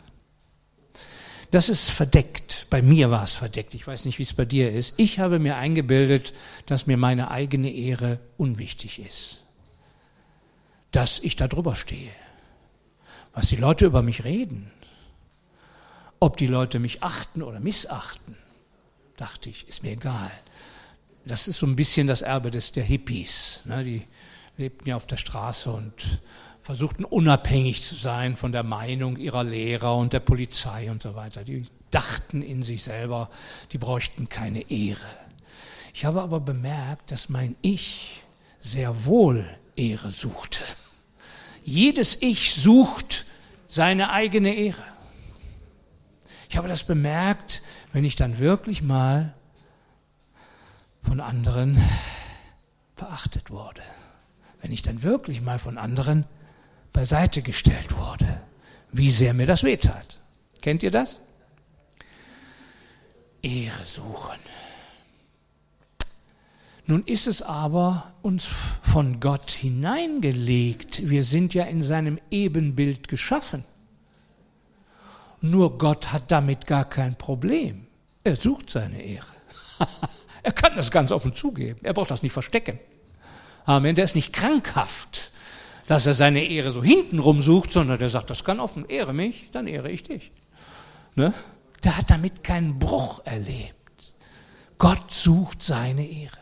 Das 1.56 1.70
ist 1.70 1.90
verdeckt. 1.90 2.68
Bei 2.70 2.82
mir 2.82 3.12
war 3.12 3.24
es 3.24 3.36
verdeckt. 3.36 3.76
Ich 3.76 3.88
weiß 3.88 4.04
nicht, 4.04 4.20
wie 4.20 4.24
es 4.24 4.34
bei 4.34 4.44
dir 4.44 4.74
ist. 4.74 4.96
Ich 4.98 5.20
habe 5.20 5.40
mir 5.40 5.56
eingebildet, 5.56 6.34
dass 6.66 6.86
mir 6.86 6.98
meine 6.98 7.32
eigene 7.32 7.72
Ehre 7.72 8.20
unwichtig 8.36 9.00
ist. 9.00 9.46
Dass 10.92 11.20
ich 11.20 11.38
da 11.38 11.48
drüber 11.48 11.76
stehe. 11.76 12.12
Was 13.32 13.48
die 13.48 13.56
Leute 13.56 13.86
über 13.86 14.02
mich 14.02 14.26
reden. 14.26 14.70
Ob 16.20 16.36
die 16.36 16.48
Leute 16.48 16.78
mich 16.78 17.04
achten 17.04 17.42
oder 17.42 17.62
missachten, 17.62 18.36
dachte 19.16 19.50
ich, 19.50 19.66
ist 19.66 19.82
mir 19.82 19.94
egal. 19.94 20.32
Das 21.24 21.48
ist 21.48 21.60
so 21.60 21.68
ein 21.68 21.78
bisschen 21.78 22.08
das 22.08 22.22
Erbe 22.22 22.52
des, 22.52 22.74
der 22.74 22.84
Hippies. 22.84 23.62
Ne? 23.64 23.86
Die 23.86 24.06
lebten 24.58 24.90
ja 24.90 24.98
auf 24.98 25.08
der 25.08 25.16
Straße 25.16 25.72
und 25.72 26.20
versuchten 26.66 27.06
unabhängig 27.06 27.84
zu 27.84 27.94
sein 27.94 28.36
von 28.36 28.52
der 28.52 28.64
Meinung 28.64 29.18
ihrer 29.18 29.44
Lehrer 29.44 29.96
und 29.96 30.14
der 30.14 30.20
Polizei 30.20 30.90
und 30.90 31.04
so 31.04 31.14
weiter. 31.14 31.44
Die 31.44 31.64
dachten 31.92 32.42
in 32.42 32.64
sich 32.64 32.84
selber, 32.84 33.30
die 33.72 33.78
bräuchten 33.78 34.30
keine 34.30 34.72
Ehre. 34.72 35.06
Ich 35.94 36.06
habe 36.06 36.24
aber 36.24 36.40
bemerkt, 36.40 37.12
dass 37.12 37.30
mein 37.30 37.56
Ich 37.62 38.24
sehr 38.60 39.06
wohl 39.06 39.46
Ehre 39.76 40.10
suchte. 40.10 40.64
Jedes 41.64 42.20
Ich 42.24 42.56
sucht 42.56 43.28
seine 43.68 44.10
eigene 44.10 44.56
Ehre. 44.56 44.82
Ich 46.50 46.58
habe 46.58 46.68
das 46.68 46.84
bemerkt, 46.84 47.62
wenn 47.94 48.06
ich 48.06 48.16
dann 48.16 48.40
wirklich 48.40 48.82
mal 48.82 49.36
von 51.04 51.20
anderen 51.20 51.80
verachtet 52.96 53.52
wurde. 53.52 53.84
Wenn 54.64 54.72
ich 54.72 54.82
dann 54.82 55.04
wirklich 55.04 55.42
mal 55.42 55.60
von 55.60 55.78
anderen 55.78 56.26
beiseite 56.96 57.42
gestellt 57.42 57.98
wurde. 57.98 58.42
Wie 58.94 59.12
sehr 59.12 59.34
mir 59.34 59.46
das 59.46 59.64
wehtat. 59.64 60.20
Kennt 60.62 60.82
ihr 60.82 60.92
das? 60.92 61.20
Ehre 63.42 63.86
suchen. 63.86 64.40
Nun 66.86 67.04
ist 67.04 67.28
es 67.28 67.42
aber 67.42 68.14
uns 68.22 68.46
von 68.46 69.20
Gott 69.20 69.52
hineingelegt. 69.52 71.10
Wir 71.10 71.26
sind 71.26 71.54
ja 71.54 71.66
in 71.66 71.84
seinem 71.84 72.18
Ebenbild 72.32 73.10
geschaffen. 73.10 73.66
Nur 75.42 75.78
Gott 75.78 76.14
hat 76.14 76.32
damit 76.32 76.66
gar 76.66 76.86
kein 76.86 77.18
Problem. 77.18 77.88
Er 78.24 78.38
sucht 78.38 78.70
seine 78.70 79.02
Ehre. 79.02 79.36
er 80.44 80.54
kann 80.54 80.78
das 80.78 80.92
ganz 80.92 81.12
offen 81.12 81.36
zugeben. 81.36 81.82
Er 81.84 81.94
braucht 81.94 82.12
das 82.12 82.24
nicht 82.24 82.34
verstecken. 82.34 82.80
Amen. 83.66 83.96
Der 83.96 84.06
ist 84.06 84.16
nicht 84.16 84.32
krankhaft 84.32 85.34
dass 85.88 86.08
er 86.08 86.14
seine 86.14 86.44
Ehre 86.44 86.72
so 86.72 86.84
hintenrum 86.84 87.42
sucht, 87.42 87.72
sondern 87.72 88.00
der 88.00 88.10
sagt, 88.10 88.30
das 88.30 88.44
kann 88.44 88.60
offen, 88.60 88.88
ehre 88.90 89.14
mich, 89.14 89.50
dann 89.52 89.68
ehre 89.68 89.92
ich 89.92 90.04
dich. 90.04 90.32
Ne? 91.16 91.34
Der 91.84 91.98
hat 91.98 92.10
damit 92.10 92.44
keinen 92.44 92.80
Bruch 92.80 93.26
erlebt. 93.26 94.14
Gott 94.78 95.14
sucht 95.14 95.64
seine 95.64 96.08
Ehre. 96.08 96.40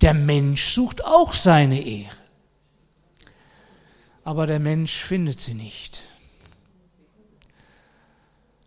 Der 0.00 0.14
Mensch 0.14 0.70
sucht 0.70 1.04
auch 1.04 1.32
seine 1.32 1.80
Ehre. 1.80 2.16
Aber 4.24 4.46
der 4.46 4.58
Mensch 4.58 5.04
findet 5.04 5.40
sie 5.40 5.54
nicht, 5.54 6.02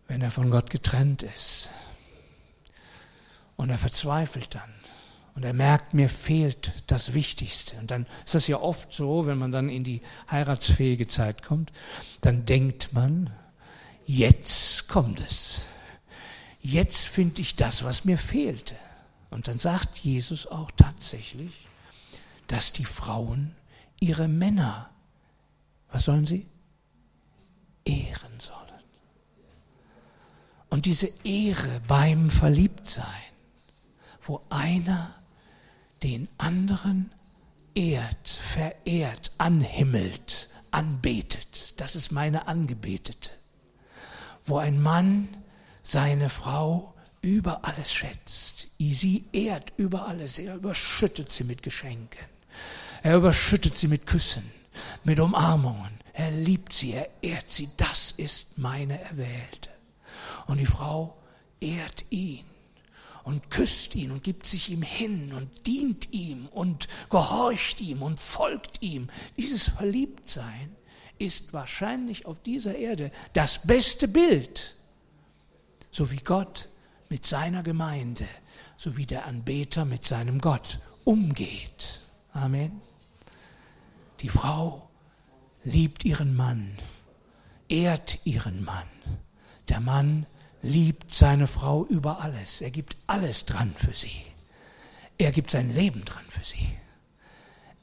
wenn 0.08 0.22
er 0.22 0.32
von 0.32 0.50
Gott 0.50 0.70
getrennt 0.70 1.24
ist. 1.24 1.72
Und 3.58 3.70
er 3.70 3.78
verzweifelt 3.78 4.56
dann. 4.56 4.74
Und 5.40 5.46
er 5.46 5.54
merkt, 5.54 5.94
mir 5.94 6.10
fehlt 6.10 6.74
das 6.88 7.14
Wichtigste. 7.14 7.78
Und 7.78 7.92
dann 7.92 8.08
ist 8.26 8.36
das 8.36 8.48
ja 8.48 8.60
oft 8.60 8.92
so, 8.92 9.26
wenn 9.26 9.38
man 9.38 9.54
dann 9.54 9.70
in 9.70 9.86
die 9.86 10.02
heiratsfähige 10.30 11.08
Zeit 11.08 11.44
kommt, 11.44 11.72
dann 12.20 12.46
denkt 12.46 12.92
man, 12.92 13.30
jetzt 14.06 14.90
kommt 14.90 15.22
es. 15.22 15.62
Jetzt 16.62 17.08
finde 17.08 17.40
ich 17.40 17.56
das, 17.56 17.86
was 17.86 18.04
mir 18.04 18.18
fehlte. 18.18 18.76
Und 19.30 19.48
dann 19.48 19.60
sagt 19.60 20.00
Jesus 20.00 20.46
auch 20.46 20.72
tatsächlich, 20.72 21.54
dass 22.48 22.74
die 22.74 22.84
Frauen 22.84 23.56
ihre 24.02 24.28
Männer, 24.28 24.90
was 25.90 26.04
sollen 26.04 26.28
sie? 26.28 26.48
Ehren 27.86 28.38
sollen. 28.40 28.58
Und 30.70 30.86
diese 30.86 31.08
Ehre 31.24 31.80
beim 31.88 32.30
Verliebtsein, 32.30 33.06
wo 34.20 34.42
einer 34.50 35.16
den 36.04 36.28
anderen 36.38 37.12
ehrt, 37.76 38.30
verehrt, 38.30 39.32
anhimmelt, 39.38 40.50
anbetet. 40.72 41.74
Das 41.78 41.96
ist 41.96 42.12
meine 42.12 42.48
Angebetete. 42.48 43.32
Wo 44.46 44.58
ein 44.58 44.82
Mann 44.82 45.28
seine 45.84 46.30
Frau 46.30 46.94
über 47.22 47.66
alles 47.66 47.94
schätzt, 47.94 48.68
sie 48.78 49.26
ehrt 49.34 49.74
über 49.78 50.08
alles, 50.08 50.40
er 50.40 50.56
überschüttet 50.56 51.32
sie 51.32 51.44
mit 51.44 51.64
Geschenken, 51.64 52.26
er 53.04 53.18
überschüttet 53.18 53.78
sie 53.78 53.88
mit 53.88 54.06
Küssen, 54.08 54.50
mit 55.04 55.20
Umarmungen, 55.20 55.92
er 56.14 56.32
liebt 56.32 56.74
sie, 56.74 56.94
er 56.94 57.10
ehrt 57.22 57.50
sie, 57.50 57.70
das 57.78 58.12
ist 58.12 58.58
meine 58.58 59.02
Erwählte. 59.02 59.70
Und 60.48 60.60
die 60.60 60.66
Frau 60.66 61.18
ehrt 61.60 62.06
ihn 62.10 62.49
und 63.30 63.52
küsst 63.52 63.94
ihn 63.94 64.10
und 64.10 64.24
gibt 64.24 64.48
sich 64.48 64.72
ihm 64.72 64.82
hin 64.82 65.34
und 65.34 65.68
dient 65.68 66.12
ihm 66.12 66.48
und 66.48 66.88
gehorcht 67.12 67.80
ihm 67.80 68.02
und 68.02 68.20
folgt 68.20 68.82
ihm. 68.82 69.08
Dieses 69.38 69.70
Verliebtsein 69.70 70.76
ist 71.20 71.54
wahrscheinlich 71.54 72.26
auf 72.26 72.42
dieser 72.42 72.76
Erde 72.76 73.12
das 73.34 73.68
beste 73.68 74.08
Bild, 74.08 74.74
so 75.92 76.10
wie 76.10 76.18
Gott 76.18 76.70
mit 77.10 77.24
seiner 77.24 77.62
Gemeinde, 77.62 78.26
so 78.78 78.98
wie 78.98 79.06
der 79.06 79.28
Anbeter 79.28 79.86
mit 79.86 80.04
seinem 80.06 80.40
Gott 80.40 80.80
umgeht. 81.04 82.02
Amen. 82.34 82.82
Die 84.22 84.30
Frau 84.30 84.90
liebt 85.64 86.04
ihren 86.04 86.36
Mann, 86.36 86.80
ehrt 87.68 88.26
ihren 88.26 88.64
Mann. 88.64 88.88
Der 89.68 89.82
Mann 89.82 90.26
liebt 90.62 91.14
seine 91.14 91.48
Frau 91.48 91.86
über 91.86 92.22
alles. 92.22 92.62
Er 92.62 92.72
gibt 92.72 92.98
alles 93.08 93.46
dran 93.46 93.74
für 93.78 93.94
sie. 93.94 94.26
Er 95.18 95.32
gibt 95.32 95.52
sein 95.52 95.74
Leben 95.74 96.06
dran 96.06 96.26
für 96.28 96.44
sie. 96.44 96.78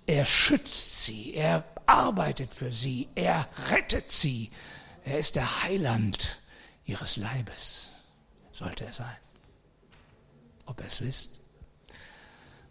Er 0.06 0.24
schützt 0.24 1.04
sie. 1.04 1.34
Er 1.34 1.64
arbeitet 1.86 2.54
für 2.54 2.70
sie. 2.70 3.08
Er 3.14 3.48
rettet 3.70 4.10
sie. 4.10 4.50
Er 5.04 5.18
ist 5.18 5.36
der 5.36 5.62
Heiland 5.62 6.40
ihres 6.84 7.16
Leibes. 7.16 7.90
Sollte 8.52 8.84
er 8.84 8.92
sein. 8.92 9.16
Ob 10.66 10.80
er 10.80 10.86
es 10.86 11.00
wisst. 11.00 11.40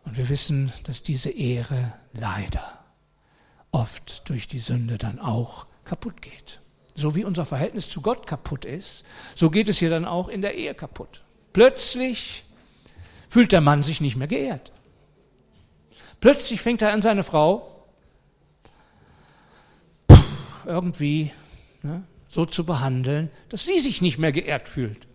Und 0.03 0.17
wir 0.17 0.29
wissen, 0.29 0.71
dass 0.83 1.01
diese 1.01 1.31
Ehre 1.31 1.93
leider 2.13 2.83
oft 3.71 4.29
durch 4.29 4.47
die 4.47 4.59
Sünde 4.59 4.97
dann 4.97 5.19
auch 5.19 5.65
kaputt 5.83 6.21
geht 6.21 6.59
so 6.95 7.15
wie 7.15 7.25
unser 7.25 7.45
Verhältnis 7.45 7.89
zu 7.89 8.01
Gott 8.01 8.25
kaputt 8.25 8.65
ist, 8.65 9.05
so 9.35 9.49
geht 9.49 9.69
es 9.69 9.77
hier 9.77 9.89
dann 9.89 10.05
auch 10.05 10.29
in 10.29 10.41
der 10.41 10.55
Ehe 10.55 10.73
kaputt. 10.73 11.21
Plötzlich 11.53 12.43
fühlt 13.29 13.51
der 13.51 13.61
Mann 13.61 13.83
sich 13.83 14.01
nicht 14.01 14.15
mehr 14.15 14.27
geehrt. 14.27 14.71
Plötzlich 16.21 16.61
fängt 16.61 16.81
er 16.81 16.91
an, 16.91 17.01
seine 17.01 17.23
Frau 17.23 17.71
irgendwie 20.65 21.31
ne, 21.83 22.03
so 22.27 22.45
zu 22.45 22.65
behandeln, 22.65 23.29
dass 23.49 23.65
sie 23.65 23.79
sich 23.79 24.01
nicht 24.01 24.17
mehr 24.17 24.31
geehrt 24.31 24.67
fühlt. 24.67 25.07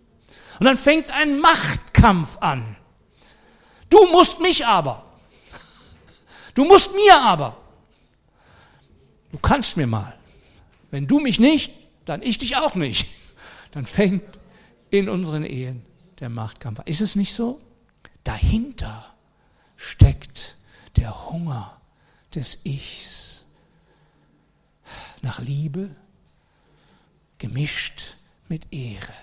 Und 0.59 0.65
dann 0.65 0.77
fängt 0.77 1.11
ein 1.11 1.39
Machtkampf 1.39 2.37
an. 2.37 2.77
Du 3.89 4.05
musst 4.11 4.39
mich 4.39 4.65
aber. 4.65 5.03
Du 6.53 6.63
musst 6.65 6.95
mir 6.95 7.21
aber. 7.21 7.57
Du 9.31 9.37
kannst 9.39 9.77
mir 9.77 9.87
mal. 9.87 10.13
Wenn 10.91 11.07
du 11.07 11.19
mich 11.19 11.39
nicht, 11.39 11.71
dann 12.05 12.21
ich 12.21 12.37
dich 12.37 12.57
auch 12.57 12.75
nicht. 12.75 13.07
Dann 13.71 13.85
fängt 13.85 14.39
in 14.89 15.07
unseren 15.07 15.45
Ehen 15.45 15.85
der 16.19 16.27
Machtkampf. 16.27 16.81
Ist 16.85 16.99
es 16.99 17.15
nicht 17.15 17.33
so? 17.33 17.61
Dahinter 18.25 19.15
steckt 19.77 20.57
der 20.97 21.31
Hunger 21.31 21.79
des 22.35 22.65
Ichs 22.65 23.45
nach 25.21 25.39
Liebe, 25.39 25.95
gemischt 27.37 28.17
mit 28.49 28.73
Ehre. 28.73 29.13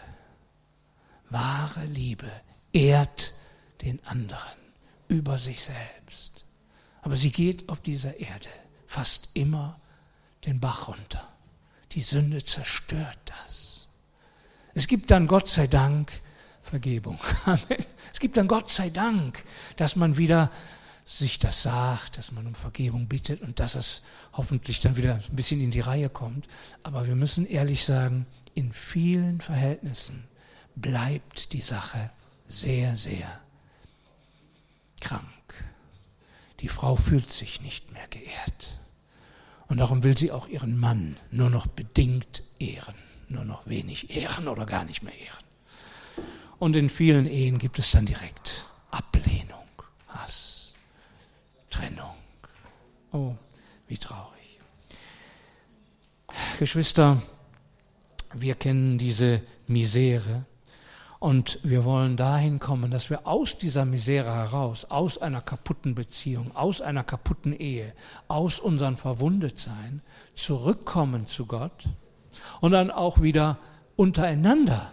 Wahre 1.28 1.84
Liebe 1.84 2.30
ehrt 2.72 3.34
den 3.82 4.04
anderen 4.06 4.58
über 5.08 5.36
sich 5.36 5.62
selbst. 5.62 6.46
Aber 7.02 7.16
sie 7.16 7.30
geht 7.30 7.68
auf 7.68 7.80
dieser 7.80 8.16
Erde 8.18 8.48
fast 8.86 9.30
immer 9.34 9.78
den 10.46 10.60
Bach 10.60 10.88
runter. 10.88 11.28
Die 11.98 12.04
Sünde 12.04 12.44
zerstört 12.44 13.18
das. 13.24 13.88
Es 14.72 14.86
gibt 14.86 15.10
dann 15.10 15.26
Gott 15.26 15.48
sei 15.48 15.66
Dank 15.66 16.12
Vergebung. 16.62 17.18
Es 18.12 18.20
gibt 18.20 18.36
dann 18.36 18.46
Gott 18.46 18.70
sei 18.70 18.88
Dank, 18.88 19.44
dass 19.74 19.96
man 19.96 20.16
wieder 20.16 20.52
sich 21.04 21.40
das 21.40 21.64
sagt, 21.64 22.16
dass 22.16 22.30
man 22.30 22.46
um 22.46 22.54
Vergebung 22.54 23.08
bittet 23.08 23.42
und 23.42 23.58
dass 23.58 23.74
es 23.74 24.02
hoffentlich 24.32 24.78
dann 24.78 24.94
wieder 24.94 25.14
ein 25.16 25.34
bisschen 25.34 25.60
in 25.60 25.72
die 25.72 25.80
Reihe 25.80 26.08
kommt. 26.08 26.46
Aber 26.84 27.08
wir 27.08 27.16
müssen 27.16 27.44
ehrlich 27.44 27.84
sagen, 27.84 28.26
in 28.54 28.72
vielen 28.72 29.40
Verhältnissen 29.40 30.22
bleibt 30.76 31.52
die 31.52 31.60
Sache 31.60 32.12
sehr, 32.46 32.94
sehr 32.94 33.40
krank. 35.00 35.24
Die 36.60 36.68
Frau 36.68 36.94
fühlt 36.94 37.32
sich 37.32 37.60
nicht 37.60 37.90
mehr 37.90 38.06
geehrt. 38.06 38.78
Und 39.68 39.78
darum 39.78 40.02
will 40.02 40.16
sie 40.16 40.32
auch 40.32 40.48
ihren 40.48 40.78
Mann 40.78 41.16
nur 41.30 41.50
noch 41.50 41.66
bedingt 41.66 42.42
ehren, 42.58 42.94
nur 43.28 43.44
noch 43.44 43.66
wenig 43.66 44.14
ehren 44.16 44.48
oder 44.48 44.64
gar 44.64 44.84
nicht 44.84 45.02
mehr 45.02 45.14
ehren. 45.14 45.44
Und 46.58 46.74
in 46.74 46.88
vielen 46.88 47.26
Ehen 47.26 47.58
gibt 47.58 47.78
es 47.78 47.90
dann 47.92 48.06
direkt 48.06 48.66
Ablehnung, 48.90 49.68
Hass, 50.08 50.72
Trennung. 51.70 52.14
Oh, 53.12 53.34
wie 53.86 53.98
traurig. 53.98 54.58
Geschwister, 56.58 57.22
wir 58.32 58.54
kennen 58.54 58.98
diese 58.98 59.42
Misere 59.66 60.44
und 61.20 61.58
wir 61.64 61.84
wollen 61.84 62.16
dahin 62.16 62.60
kommen, 62.60 62.90
dass 62.90 63.10
wir 63.10 63.26
aus 63.26 63.58
dieser 63.58 63.84
Misere 63.84 64.32
heraus, 64.32 64.84
aus 64.84 65.18
einer 65.18 65.40
kaputten 65.40 65.94
Beziehung, 65.94 66.54
aus 66.54 66.80
einer 66.80 67.02
kaputten 67.02 67.52
Ehe, 67.52 67.92
aus 68.28 68.60
unserem 68.60 68.96
Verwundetsein 68.96 70.02
zurückkommen 70.34 71.26
zu 71.26 71.46
Gott 71.46 71.88
und 72.60 72.72
dann 72.72 72.90
auch 72.92 73.20
wieder 73.20 73.58
untereinander 73.96 74.92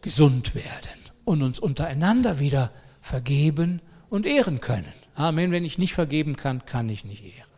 gesund 0.00 0.54
werden 0.54 1.00
und 1.24 1.42
uns 1.42 1.58
untereinander 1.58 2.38
wieder 2.38 2.70
vergeben 3.02 3.82
und 4.08 4.24
ehren 4.24 4.60
können. 4.60 4.92
Amen. 5.14 5.50
Wenn 5.50 5.64
ich 5.64 5.76
nicht 5.76 5.92
vergeben 5.92 6.36
kann, 6.36 6.64
kann 6.64 6.88
ich 6.88 7.04
nicht 7.04 7.24
ehren. 7.24 7.50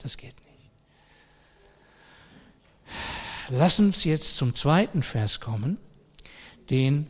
Das 0.00 0.16
geht 0.16 0.34
nicht. 0.36 0.70
Lass 3.48 3.80
uns 3.80 4.04
jetzt 4.04 4.36
zum 4.36 4.54
zweiten 4.54 5.02
Vers 5.02 5.40
kommen, 5.40 5.78
den 6.70 7.08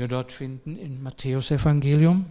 wir 0.00 0.08
dort 0.08 0.32
finden 0.32 0.78
im 0.78 1.02
Matthäus 1.02 1.50
Evangelium. 1.50 2.24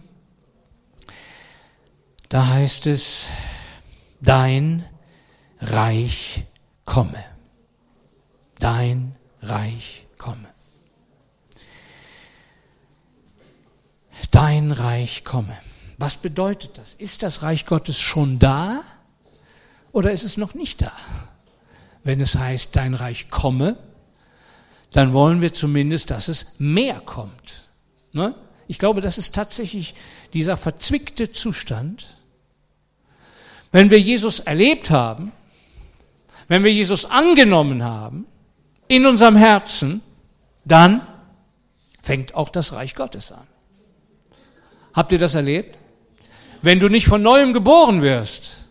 Da 2.28 2.48
heißt 2.48 2.88
es, 2.88 3.28
dein 4.20 4.84
Reich 5.60 6.42
komme. 6.84 7.24
Dein 8.58 9.14
Reich 9.40 10.04
komme. 10.18 10.48
Dein 14.32 14.72
Reich 14.72 15.24
komme. 15.24 15.56
Was 15.96 16.16
bedeutet 16.16 16.76
das? 16.76 16.94
Ist 16.94 17.22
das 17.22 17.42
Reich 17.42 17.66
Gottes 17.66 18.00
schon 18.00 18.40
da 18.40 18.82
oder 19.92 20.10
ist 20.10 20.24
es 20.24 20.36
noch 20.36 20.54
nicht 20.54 20.82
da? 20.82 20.92
Wenn 22.02 22.20
es 22.20 22.34
heißt, 22.34 22.74
dein 22.74 22.94
Reich 22.94 23.30
komme, 23.30 23.76
dann 24.92 25.12
wollen 25.12 25.40
wir 25.40 25.52
zumindest, 25.52 26.10
dass 26.10 26.28
es 26.28 26.58
mehr 26.58 27.00
kommt. 27.00 27.68
Ne? 28.12 28.34
Ich 28.66 28.78
glaube, 28.78 29.00
das 29.00 29.18
ist 29.18 29.34
tatsächlich 29.34 29.94
dieser 30.32 30.56
verzwickte 30.56 31.32
Zustand. 31.32 32.06
Wenn 33.72 33.90
wir 33.90 34.00
Jesus 34.00 34.40
erlebt 34.40 34.90
haben, 34.90 35.32
wenn 36.48 36.64
wir 36.64 36.72
Jesus 36.72 37.04
angenommen 37.04 37.84
haben, 37.84 38.26
in 38.88 39.06
unserem 39.06 39.36
Herzen, 39.36 40.02
dann 40.64 41.06
fängt 42.02 42.34
auch 42.34 42.48
das 42.48 42.72
Reich 42.72 42.96
Gottes 42.96 43.30
an. 43.30 43.46
Habt 44.92 45.12
ihr 45.12 45.18
das 45.18 45.36
erlebt? 45.36 45.76
Wenn 46.62 46.80
du 46.80 46.88
nicht 46.88 47.06
von 47.06 47.22
neuem 47.22 47.52
geboren 47.52 48.02
wirst, 48.02 48.64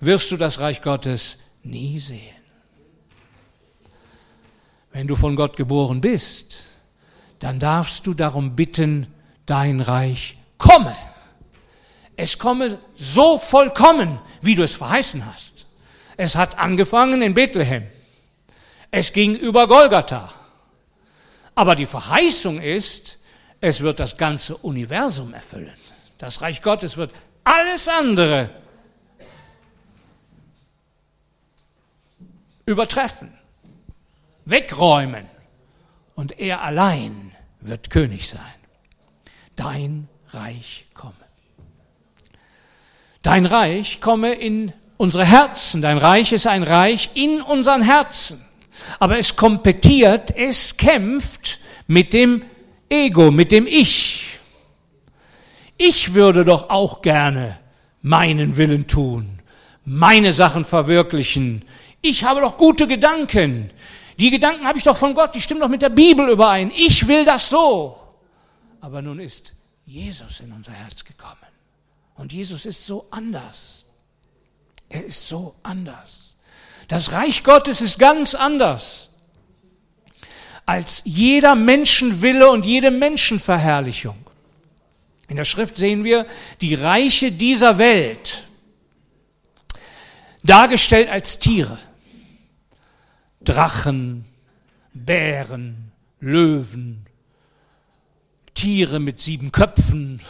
wirst 0.00 0.30
du 0.30 0.36
das 0.36 0.60
Reich 0.60 0.82
Gottes 0.82 1.38
nie 1.62 1.98
sehen. 1.98 2.33
Wenn 4.94 5.08
du 5.08 5.16
von 5.16 5.34
Gott 5.34 5.56
geboren 5.56 6.00
bist, 6.00 6.66
dann 7.40 7.58
darfst 7.58 8.06
du 8.06 8.14
darum 8.14 8.54
bitten, 8.54 9.12
dein 9.44 9.80
Reich 9.80 10.38
komme. 10.56 10.94
Es 12.16 12.38
komme 12.38 12.78
so 12.94 13.36
vollkommen, 13.38 14.20
wie 14.40 14.54
du 14.54 14.62
es 14.62 14.76
verheißen 14.76 15.26
hast. 15.26 15.66
Es 16.16 16.36
hat 16.36 16.60
angefangen 16.60 17.22
in 17.22 17.34
Bethlehem. 17.34 17.88
Es 18.92 19.12
ging 19.12 19.34
über 19.34 19.66
Golgatha. 19.66 20.32
Aber 21.56 21.74
die 21.74 21.86
Verheißung 21.86 22.62
ist, 22.62 23.18
es 23.60 23.80
wird 23.80 23.98
das 23.98 24.16
ganze 24.16 24.56
Universum 24.58 25.34
erfüllen. 25.34 25.74
Das 26.18 26.40
Reich 26.40 26.62
Gottes 26.62 26.96
wird 26.96 27.10
alles 27.42 27.88
andere 27.88 28.48
übertreffen 32.64 33.32
wegräumen 34.44 35.26
und 36.14 36.38
er 36.38 36.62
allein 36.62 37.32
wird 37.60 37.90
König 37.90 38.28
sein. 38.28 38.40
Dein 39.56 40.08
Reich 40.30 40.86
komme. 40.94 41.14
Dein 43.22 43.46
Reich 43.46 44.00
komme 44.00 44.34
in 44.34 44.72
unsere 44.96 45.24
Herzen. 45.24 45.80
Dein 45.80 45.98
Reich 45.98 46.32
ist 46.32 46.46
ein 46.46 46.62
Reich 46.62 47.10
in 47.14 47.40
unseren 47.40 47.82
Herzen. 47.82 48.44
Aber 48.98 49.18
es 49.18 49.36
kompetiert, 49.36 50.36
es 50.36 50.76
kämpft 50.76 51.58
mit 51.86 52.12
dem 52.12 52.42
Ego, 52.88 53.30
mit 53.30 53.52
dem 53.52 53.66
Ich. 53.66 54.38
Ich 55.76 56.14
würde 56.14 56.44
doch 56.44 56.70
auch 56.70 57.02
gerne 57.02 57.58
meinen 58.02 58.56
Willen 58.56 58.86
tun, 58.86 59.40
meine 59.84 60.32
Sachen 60.32 60.64
verwirklichen. 60.64 61.64
Ich 62.00 62.24
habe 62.24 62.40
doch 62.40 62.58
gute 62.58 62.86
Gedanken. 62.86 63.70
Die 64.18 64.30
Gedanken 64.30 64.64
habe 64.64 64.78
ich 64.78 64.84
doch 64.84 64.96
von 64.96 65.14
Gott, 65.14 65.34
die 65.34 65.40
stimmen 65.40 65.60
doch 65.60 65.68
mit 65.68 65.82
der 65.82 65.88
Bibel 65.88 66.28
überein. 66.28 66.70
Ich 66.74 67.06
will 67.06 67.24
das 67.24 67.48
so. 67.48 67.98
Aber 68.80 69.02
nun 69.02 69.20
ist 69.20 69.54
Jesus 69.86 70.40
in 70.40 70.52
unser 70.52 70.72
Herz 70.72 71.04
gekommen. 71.04 71.34
Und 72.16 72.32
Jesus 72.32 72.66
ist 72.66 72.86
so 72.86 73.06
anders. 73.10 73.84
Er 74.88 75.04
ist 75.04 75.28
so 75.28 75.54
anders. 75.62 76.36
Das 76.88 77.12
Reich 77.12 77.42
Gottes 77.42 77.80
ist 77.80 77.98
ganz 77.98 78.34
anders 78.34 79.10
als 80.66 81.02
jeder 81.04 81.54
Menschenwille 81.54 82.50
und 82.50 82.64
jede 82.64 82.90
Menschenverherrlichung. 82.90 84.16
In 85.28 85.36
der 85.36 85.44
Schrift 85.44 85.76
sehen 85.76 86.04
wir 86.04 86.26
die 86.60 86.74
Reiche 86.74 87.32
dieser 87.32 87.78
Welt 87.78 88.44
dargestellt 90.42 91.08
als 91.08 91.38
Tiere. 91.38 91.78
Drachen, 93.44 94.24
Bären, 94.92 95.92
Löwen, 96.20 97.06
Tiere 98.54 99.00
mit 99.00 99.20
sieben 99.20 99.52
Köpfen, 99.52 100.20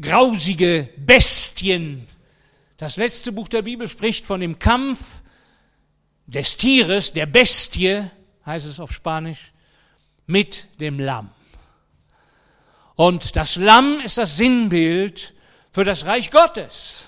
grausige 0.00 0.88
Bestien. 0.96 2.06
Das 2.76 2.96
letzte 2.96 3.32
Buch 3.32 3.48
der 3.48 3.62
Bibel 3.62 3.88
spricht 3.88 4.26
von 4.26 4.40
dem 4.40 4.58
Kampf 4.58 5.22
des 6.26 6.56
Tieres, 6.56 7.12
der 7.12 7.26
Bestie, 7.26 8.04
heißt 8.44 8.66
es 8.66 8.80
auf 8.80 8.92
Spanisch, 8.92 9.52
mit 10.26 10.68
dem 10.80 11.00
Lamm. 11.00 11.30
Und 12.96 13.36
das 13.36 13.56
Lamm 13.56 14.00
ist 14.00 14.18
das 14.18 14.36
Sinnbild 14.36 15.34
für 15.70 15.84
das 15.84 16.06
Reich 16.06 16.30
Gottes. 16.30 17.06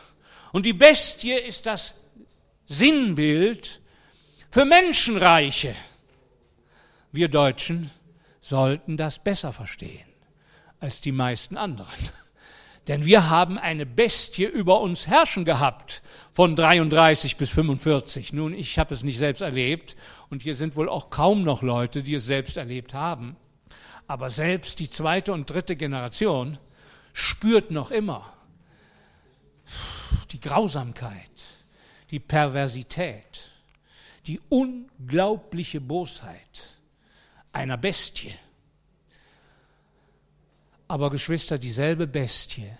Und 0.52 0.66
die 0.66 0.72
Bestie 0.72 1.32
ist 1.32 1.66
das 1.66 1.94
Sinnbild 2.66 3.80
für 4.50 4.64
Menschenreiche. 4.64 5.74
Wir 7.12 7.28
Deutschen 7.28 7.90
sollten 8.40 8.96
das 8.96 9.18
besser 9.18 9.52
verstehen 9.52 10.06
als 10.80 11.00
die 11.00 11.12
meisten 11.12 11.56
anderen. 11.56 11.88
Denn 12.88 13.04
wir 13.04 13.28
haben 13.28 13.58
eine 13.58 13.84
Bestie 13.84 14.44
über 14.44 14.80
uns 14.80 15.06
herrschen 15.06 15.44
gehabt 15.44 16.02
von 16.32 16.56
33 16.56 17.36
bis 17.36 17.50
45. 17.50 18.32
Nun, 18.32 18.54
ich 18.54 18.78
habe 18.78 18.94
es 18.94 19.02
nicht 19.02 19.18
selbst 19.18 19.42
erlebt 19.42 19.96
Und 20.30 20.42
hier 20.42 20.54
sind 20.54 20.76
wohl 20.76 20.88
auch 20.88 21.10
kaum 21.10 21.42
noch 21.42 21.62
Leute, 21.62 22.02
die 22.02 22.14
es 22.14 22.26
selbst 22.26 22.56
erlebt 22.56 22.94
haben. 22.94 23.36
Aber 24.06 24.30
selbst 24.30 24.80
die 24.80 24.90
zweite 24.90 25.32
und 25.32 25.50
dritte 25.50 25.76
Generation 25.76 26.58
spürt 27.12 27.70
noch 27.70 27.90
immer 27.90 28.32
die 30.30 30.40
Grausamkeit, 30.40 31.30
die 32.10 32.20
Perversität, 32.20 33.47
die 34.28 34.40
unglaubliche 34.50 35.80
Bosheit 35.80 36.78
einer 37.52 37.78
Bestie. 37.78 38.34
Aber 40.86 41.10
Geschwister, 41.10 41.58
dieselbe 41.58 42.06
Bestie 42.06 42.70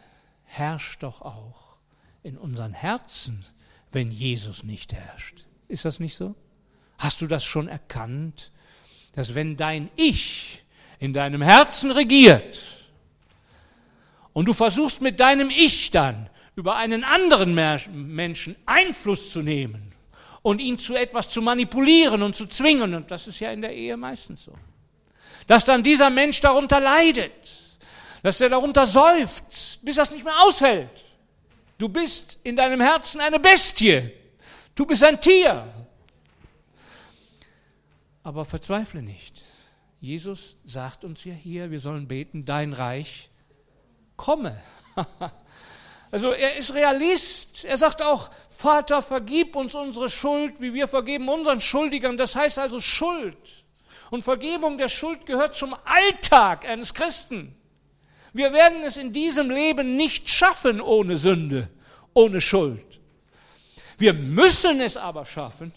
herrscht 0.45 1.03
doch 1.03 1.23
auch 1.23 1.77
in 2.23 2.37
unseren 2.37 2.75
Herzen, 2.75 3.45
wenn 3.93 4.11
Jesus 4.11 4.63
nicht 4.63 4.93
herrscht. 4.93 5.47
Ist 5.69 5.87
das 5.87 6.01
nicht 6.01 6.17
so? 6.17 6.35
Hast 6.99 7.23
du 7.23 7.27
das 7.27 7.45
schon 7.45 7.69
erkannt, 7.69 8.51
dass 9.13 9.35
wenn 9.35 9.57
dein 9.57 9.89
Ich 9.97 10.63
in 10.99 11.15
deinem 11.15 11.41
Herzen 11.41 11.91
regiert 11.91 12.59
und 14.35 14.47
du 14.47 14.53
versuchst 14.53 15.01
mit 15.01 15.19
deinem 15.19 15.49
Ich 15.49 15.91
dann 15.91 16.29
über 16.57 16.77
einen 16.77 17.05
anderen 17.05 17.55
Menschen 17.55 18.57
Einfluss 18.67 19.33
zu 19.33 19.41
nehmen 19.43 19.88
und 20.43 20.61
ihn 20.61 20.79
zu 20.79 20.95
etwas 20.95 21.31
zu 21.31 21.43
manipulieren 21.43 22.23
und 22.23 22.37
zu 22.37 22.47
zwingen, 22.47 22.95
und 22.95 23.11
das 23.11 23.27
ist 23.27 23.41
ja 23.41 23.51
in 23.53 23.63
der 23.63 23.75
Ehe 23.75 23.97
meistens 23.97 24.45
so, 24.45 24.53
dass 25.47 25.65
dann 25.65 25.83
dieser 25.83 26.11
Mensch 26.11 26.41
darunter 26.41 26.81
leidet, 26.81 27.33
dass 28.23 28.41
er 28.41 28.49
darunter 28.49 28.87
seufzt, 28.87 29.85
bis 29.85 29.97
er 29.97 30.03
es 30.03 30.11
nicht 30.11 30.25
mehr 30.25 30.41
aushält. 30.43 31.05
Du 31.79 31.89
bist 31.89 32.39
in 32.43 32.57
deinem 32.57 32.81
Herzen 32.81 33.21
eine 33.21 33.39
Bestie, 33.39 34.11
du 34.75 34.87
bist 34.87 35.03
ein 35.05 35.21
Tier. 35.21 35.73
Aber 38.23 38.45
verzweifle 38.45 39.01
nicht. 39.01 39.43
Jesus 40.01 40.57
sagt 40.65 41.03
uns 41.03 41.25
ja 41.25 41.33
hier, 41.33 41.71
wir 41.71 41.81
sollen 41.81 42.07
beten, 42.07 42.45
dein 42.45 42.73
Reich 42.73 43.31
komme. 44.17 44.61
Also 46.11 46.33
er 46.33 46.57
ist 46.57 46.75
Realist. 46.75 47.65
Er 47.65 47.77
sagt 47.77 48.03
auch, 48.03 48.31
Vater, 48.51 49.03
vergib 49.03 49.57
uns 49.57 49.75
unsere 49.75 50.09
Schuld, 50.09 50.61
wie 50.61 50.75
wir 50.75 50.89
vergeben 50.89 51.29
unseren 51.29 51.61
Schuldigern. 51.61 52.17
Das 52.17 52.35
heißt 52.35 52.59
also 52.59 52.81
Schuld. 52.81 53.65
Und 54.11 54.23
Vergebung 54.23 54.79
der 54.79 54.89
Schuld 54.89 55.27
gehört 55.27 55.55
zum 55.55 55.77
Alltag 55.85 56.67
eines 56.67 56.95
Christen. 56.95 57.55
Wir 58.33 58.53
werden 58.53 58.83
es 58.85 58.97
in 58.97 59.13
diesem 59.13 59.51
Leben 59.51 59.97
nicht 59.97 60.29
schaffen 60.29 60.81
ohne 60.81 61.19
Sünde, 61.19 61.69
ohne 62.15 62.41
Schuld. 62.41 63.01
Wir 63.99 64.13
müssen 64.13 64.81
es 64.81 64.97
aber 64.97 65.27
schaffen, 65.27 65.73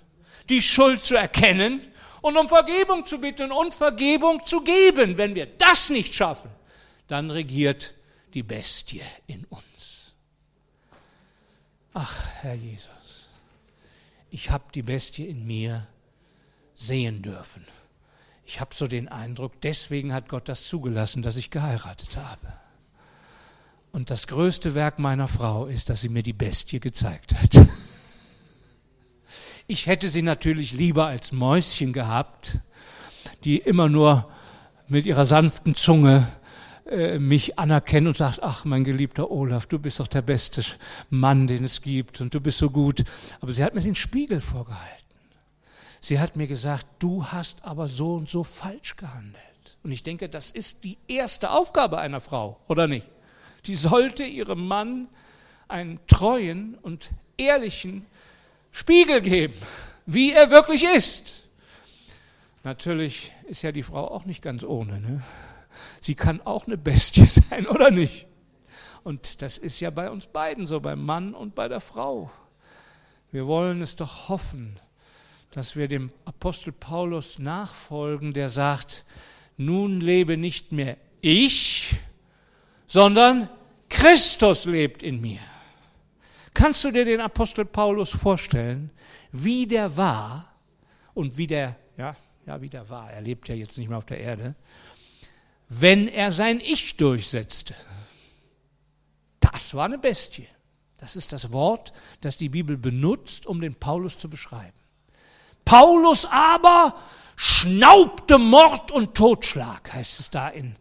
die 0.49 0.61
Schuld 0.61 1.03
zu 1.03 1.15
erkennen 1.15 1.81
und 2.21 2.37
um 2.37 2.47
Vergebung 2.47 3.05
zu 3.05 3.19
bitten 3.19 3.51
und 3.51 3.73
Vergebung 3.73 4.45
zu 4.45 4.61
geben. 4.61 5.17
Wenn 5.17 5.35
wir 5.35 5.45
das 5.45 5.89
nicht 5.89 6.13
schaffen, 6.13 6.51
dann 7.07 7.31
regiert 7.31 7.95
die 8.33 8.43
Bestie 8.43 9.01
in 9.27 9.45
uns. 9.45 9.70
Ach, 11.93 12.27
Herr 12.41 12.53
Jesus, 12.53 13.27
ich 14.29 14.49
habe 14.49 14.63
die 14.73 14.81
Bestie 14.81 15.27
in 15.27 15.45
mir 15.45 15.87
sehen 16.73 17.21
dürfen. 17.21 17.65
Ich 18.45 18.59
habe 18.61 18.73
so 18.73 18.87
den 18.87 19.09
Eindruck, 19.09 19.59
deswegen 19.61 20.13
hat 20.13 20.29
Gott 20.29 20.47
das 20.47 20.67
zugelassen, 20.67 21.21
dass 21.21 21.35
ich 21.35 21.51
geheiratet 21.51 22.17
habe. 22.17 22.53
Und 23.91 24.09
das 24.09 24.27
größte 24.27 24.73
Werk 24.73 24.99
meiner 24.99 25.27
Frau 25.27 25.65
ist, 25.65 25.89
dass 25.89 26.01
sie 26.01 26.09
mir 26.09 26.23
die 26.23 26.33
Bestie 26.33 26.79
gezeigt 26.79 27.35
hat. 27.35 27.67
Ich 29.67 29.87
hätte 29.87 30.09
sie 30.09 30.21
natürlich 30.21 30.73
lieber 30.73 31.07
als 31.07 31.31
Mäuschen 31.31 31.93
gehabt, 31.93 32.59
die 33.45 33.57
immer 33.57 33.87
nur 33.87 34.29
mit 34.89 35.05
ihrer 35.05 35.23
sanften 35.23 35.75
Zunge 35.75 36.27
äh, 36.91 37.19
mich 37.19 37.57
anerkennt 37.57 38.07
und 38.07 38.17
sagt, 38.17 38.43
ach 38.43 38.65
mein 38.65 38.83
geliebter 38.83 39.31
Olaf, 39.31 39.65
du 39.65 39.79
bist 39.79 39.99
doch 40.01 40.07
der 40.07 40.21
beste 40.21 40.63
Mann, 41.09 41.47
den 41.47 41.63
es 41.63 41.81
gibt 41.81 42.19
und 42.19 42.33
du 42.33 42.41
bist 42.41 42.57
so 42.57 42.69
gut. 42.69 43.05
Aber 43.39 43.53
sie 43.53 43.63
hat 43.63 43.73
mir 43.73 43.81
den 43.81 43.95
Spiegel 43.95 44.41
vorgehalten. 44.41 45.01
Sie 46.01 46.19
hat 46.19 46.35
mir 46.35 46.47
gesagt, 46.47 46.85
du 46.99 47.25
hast 47.25 47.63
aber 47.63 47.87
so 47.87 48.15
und 48.15 48.29
so 48.29 48.43
falsch 48.43 48.97
gehandelt. 48.97 49.77
Und 49.83 49.91
ich 49.91 50.03
denke, 50.03 50.27
das 50.27 50.51
ist 50.51 50.83
die 50.83 50.97
erste 51.07 51.51
Aufgabe 51.51 51.99
einer 51.99 52.19
Frau, 52.19 52.59
oder 52.67 52.87
nicht? 52.87 53.07
Die 53.65 53.75
sollte 53.75 54.23
ihrem 54.23 54.67
Mann 54.67 55.07
einen 55.67 55.99
treuen 56.07 56.75
und 56.81 57.11
ehrlichen 57.37 58.05
Spiegel 58.71 59.21
geben, 59.21 59.53
wie 60.05 60.33
er 60.33 60.49
wirklich 60.49 60.83
ist. 60.83 61.47
Natürlich 62.63 63.31
ist 63.47 63.61
ja 63.61 63.71
die 63.71 63.83
Frau 63.83 64.07
auch 64.07 64.25
nicht 64.25 64.41
ganz 64.41 64.63
ohne. 64.63 64.99
Ne? 64.99 65.23
Sie 65.99 66.15
kann 66.15 66.41
auch 66.41 66.67
eine 66.67 66.77
Bestie 66.77 67.25
sein, 67.49 67.67
oder 67.67 67.91
nicht? 67.91 68.27
Und 69.03 69.41
das 69.41 69.57
ist 69.57 69.79
ja 69.79 69.89
bei 69.89 70.09
uns 70.09 70.27
beiden 70.27 70.67
so, 70.67 70.79
beim 70.79 71.03
Mann 71.03 71.33
und 71.33 71.55
bei 71.55 71.67
der 71.67 71.79
Frau. 71.79 72.31
Wir 73.31 73.47
wollen 73.47 73.81
es 73.81 73.95
doch 73.95 74.29
hoffen, 74.29 74.79
dass 75.51 75.75
wir 75.75 75.87
dem 75.87 76.11
Apostel 76.25 76.71
Paulus 76.71 77.39
nachfolgen, 77.39 78.33
der 78.33 78.49
sagt, 78.49 79.05
nun 79.57 80.01
lebe 80.01 80.37
nicht 80.37 80.71
mehr 80.71 80.97
ich, 81.21 81.95
sondern 82.87 83.49
Christus 83.89 84.65
lebt 84.65 85.03
in 85.03 85.21
mir. 85.21 85.39
Kannst 86.53 86.83
du 86.83 86.91
dir 86.91 87.05
den 87.05 87.21
Apostel 87.21 87.65
Paulus 87.65 88.09
vorstellen, 88.09 88.91
wie 89.31 89.65
der 89.65 89.95
war 89.95 90.53
und 91.13 91.37
wie 91.37 91.47
der, 91.47 91.77
ja, 91.97 92.15
ja, 92.45 92.61
wie 92.61 92.69
der 92.69 92.89
war, 92.89 93.11
er 93.11 93.21
lebt 93.21 93.47
ja 93.47 93.55
jetzt 93.55 93.77
nicht 93.77 93.87
mehr 93.87 93.97
auf 93.97 94.05
der 94.05 94.19
Erde, 94.19 94.55
wenn 95.73 96.09
er 96.09 96.31
sein 96.31 96.59
Ich 96.59 96.97
durchsetzte. 96.97 97.73
Das 99.39 99.73
war 99.73 99.85
eine 99.85 99.97
Bestie. 99.97 100.47
Das 100.97 101.15
ist 101.15 101.31
das 101.31 101.53
Wort, 101.53 101.93
das 102.19 102.35
die 102.35 102.49
Bibel 102.49 102.77
benutzt, 102.77 103.45
um 103.45 103.61
den 103.61 103.75
Paulus 103.75 104.17
zu 104.17 104.29
beschreiben. 104.29 104.77
Paulus 105.63 106.25
aber 106.25 106.95
schnaubte 107.37 108.37
Mord 108.37 108.91
und 108.91 109.15
Totschlag, 109.15 109.93
heißt 109.93 110.19
es 110.19 110.29
da 110.29 110.49
in 110.49 110.75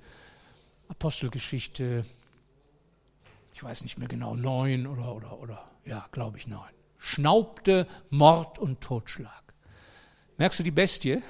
Apostelgeschichte, 0.88 2.04
ich 3.54 3.62
weiß 3.62 3.82
nicht 3.82 3.96
mehr 3.96 4.08
genau, 4.08 4.34
neun 4.34 4.88
oder, 4.88 5.14
oder, 5.14 5.38
oder, 5.38 5.70
ja, 5.84 6.08
glaube 6.10 6.36
ich 6.36 6.48
neun. 6.48 6.68
Schnaubte 6.98 7.86
Mord 8.10 8.58
und 8.58 8.80
Totschlag. 8.80 9.54
Merkst 10.36 10.58
du 10.58 10.64
die 10.64 10.72
Bestie? 10.72 11.22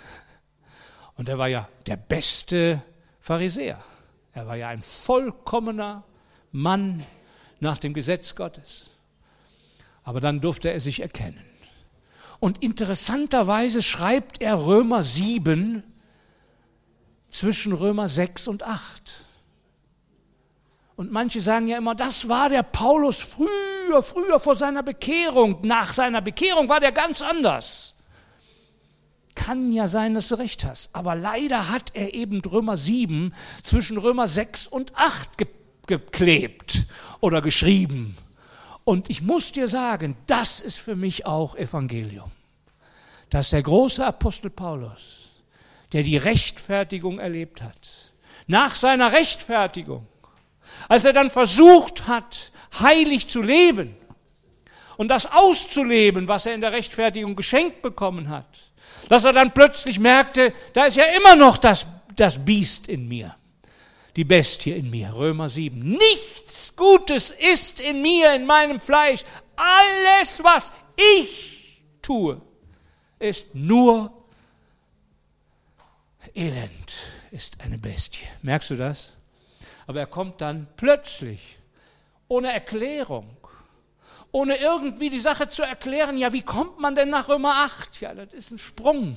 Und 1.14 1.28
er 1.28 1.36
war 1.36 1.48
ja 1.48 1.68
der 1.86 1.96
beste 1.96 2.82
Pharisäer. 3.30 3.78
Er 4.32 4.48
war 4.48 4.56
ja 4.56 4.66
ein 4.70 4.82
vollkommener 4.82 6.02
Mann 6.50 7.06
nach 7.60 7.78
dem 7.78 7.94
Gesetz 7.94 8.34
Gottes. 8.34 8.90
Aber 10.02 10.18
dann 10.18 10.40
durfte 10.40 10.72
er 10.72 10.80
sich 10.80 10.98
erkennen. 10.98 11.40
Und 12.40 12.60
interessanterweise 12.60 13.84
schreibt 13.84 14.42
er 14.42 14.66
Römer 14.66 15.04
7 15.04 15.84
zwischen 17.30 17.72
Römer 17.72 18.08
6 18.08 18.48
und 18.48 18.64
8. 18.64 19.24
Und 20.96 21.12
manche 21.12 21.40
sagen 21.40 21.68
ja 21.68 21.78
immer, 21.78 21.94
das 21.94 22.28
war 22.28 22.48
der 22.48 22.64
Paulus 22.64 23.20
früher, 23.20 24.02
früher 24.02 24.40
vor 24.40 24.56
seiner 24.56 24.82
Bekehrung. 24.82 25.60
Nach 25.62 25.92
seiner 25.92 26.20
Bekehrung 26.20 26.68
war 26.68 26.80
der 26.80 26.90
ganz 26.90 27.22
anders 27.22 27.94
kann 29.40 29.72
ja 29.72 29.88
sein, 29.88 30.12
dass 30.12 30.28
du 30.28 30.34
recht 30.34 30.66
hast. 30.66 30.90
Aber 30.92 31.14
leider 31.14 31.70
hat 31.70 31.92
er 31.94 32.12
eben 32.12 32.42
Römer 32.42 32.76
7 32.76 33.34
zwischen 33.62 33.96
Römer 33.96 34.28
6 34.28 34.66
und 34.66 34.94
8 34.96 35.38
ge 35.38 35.48
geklebt 35.86 36.86
oder 37.20 37.42
geschrieben. 37.42 38.16
Und 38.84 39.10
ich 39.10 39.22
muss 39.22 39.50
dir 39.50 39.66
sagen, 39.66 40.16
das 40.28 40.60
ist 40.60 40.78
für 40.78 40.94
mich 40.94 41.26
auch 41.26 41.56
Evangelium. 41.56 42.30
Dass 43.30 43.50
der 43.50 43.62
große 43.62 44.06
Apostel 44.06 44.50
Paulus, 44.50 45.40
der 45.92 46.04
die 46.04 46.16
Rechtfertigung 46.16 47.18
erlebt 47.18 47.60
hat, 47.60 48.12
nach 48.46 48.76
seiner 48.76 49.10
Rechtfertigung, 49.10 50.06
als 50.88 51.04
er 51.04 51.12
dann 51.12 51.30
versucht 51.30 52.06
hat, 52.06 52.52
heilig 52.78 53.26
zu 53.28 53.42
leben 53.42 53.96
und 54.96 55.08
das 55.08 55.26
auszuleben, 55.26 56.28
was 56.28 56.46
er 56.46 56.54
in 56.54 56.60
der 56.60 56.72
Rechtfertigung 56.72 57.34
geschenkt 57.34 57.82
bekommen 57.82 58.28
hat, 58.28 58.69
dass 59.08 59.24
er 59.24 59.32
dann 59.32 59.52
plötzlich 59.52 59.98
merkte, 59.98 60.52
da 60.72 60.86
ist 60.86 60.96
ja 60.96 61.04
immer 61.16 61.34
noch 61.34 61.58
das, 61.58 61.86
das 62.16 62.44
Biest 62.44 62.88
in 62.88 63.08
mir, 63.08 63.34
die 64.16 64.24
Bestie 64.24 64.72
in 64.72 64.90
mir. 64.90 65.14
Römer 65.14 65.48
7. 65.48 65.78
Nichts 65.80 66.76
Gutes 66.76 67.30
ist 67.30 67.80
in 67.80 68.02
mir, 68.02 68.34
in 68.34 68.46
meinem 68.46 68.80
Fleisch. 68.80 69.24
Alles, 69.56 70.42
was 70.42 70.72
ich 70.96 71.82
tue, 72.02 72.40
ist 73.18 73.54
nur 73.54 74.12
Elend, 76.34 76.92
ist 77.30 77.60
eine 77.60 77.78
Bestie. 77.78 78.26
Merkst 78.42 78.70
du 78.70 78.76
das? 78.76 79.16
Aber 79.86 80.00
er 80.00 80.06
kommt 80.06 80.40
dann 80.40 80.68
plötzlich, 80.76 81.58
ohne 82.28 82.52
Erklärung, 82.52 83.36
ohne 84.32 84.56
irgendwie 84.56 85.10
die 85.10 85.20
Sache 85.20 85.48
zu 85.48 85.62
erklären, 85.62 86.16
ja, 86.16 86.32
wie 86.32 86.42
kommt 86.42 86.78
man 86.78 86.94
denn 86.94 87.10
nach 87.10 87.28
Römer 87.28 87.54
8? 87.64 88.00
Ja, 88.00 88.14
das 88.14 88.32
ist 88.32 88.50
ein 88.52 88.58
Sprung. 88.58 89.16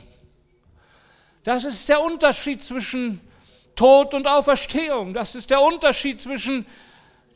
Das 1.43 1.65
ist 1.65 1.89
der 1.89 2.01
Unterschied 2.01 2.61
zwischen 2.61 3.19
Tod 3.75 4.13
und 4.13 4.27
Auferstehung. 4.27 5.13
Das 5.13 5.35
ist 5.35 5.49
der 5.49 5.61
Unterschied 5.61 6.21
zwischen 6.21 6.65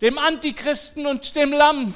dem 0.01 0.17
Antichristen 0.17 1.05
und 1.05 1.35
dem 1.35 1.51
Lamm, 1.51 1.93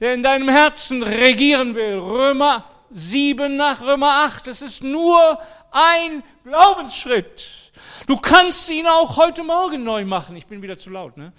der 0.00 0.14
in 0.14 0.22
deinem 0.22 0.48
Herzen 0.48 1.02
regieren 1.02 1.74
will. 1.74 1.98
Römer 1.98 2.64
7 2.90 3.56
nach 3.56 3.80
Römer 3.80 4.24
8. 4.26 4.48
Es 4.48 4.62
ist 4.62 4.82
nur 4.82 5.40
ein 5.70 6.22
Glaubensschritt. 6.44 7.72
Du 8.06 8.16
kannst 8.16 8.70
ihn 8.70 8.86
auch 8.86 9.16
heute 9.16 9.42
Morgen 9.42 9.84
neu 9.84 10.04
machen. 10.04 10.36
Ich 10.36 10.46
bin 10.46 10.62
wieder 10.62 10.78
zu 10.78 10.90
laut, 10.90 11.16
ne? 11.16 11.32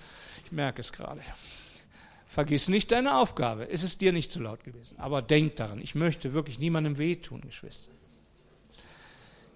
Ich 0.46 0.52
merke 0.52 0.82
es 0.82 0.92
gerade. 0.92 1.22
Vergiss 2.30 2.68
nicht 2.68 2.92
deine 2.92 3.18
Aufgabe. 3.18 3.68
Es 3.72 3.82
ist 3.82 4.02
dir 4.02 4.14
nicht 4.14 4.32
zu 4.32 4.40
laut 4.40 4.64
gewesen. 4.64 5.00
Aber 5.00 5.24
denk 5.24 5.56
daran, 5.56 5.82
ich 5.82 5.96
möchte 5.96 6.32
wirklich 6.32 6.60
niemandem 6.60 7.00
wehtun, 7.00 7.42
Geschwister. 7.42 7.92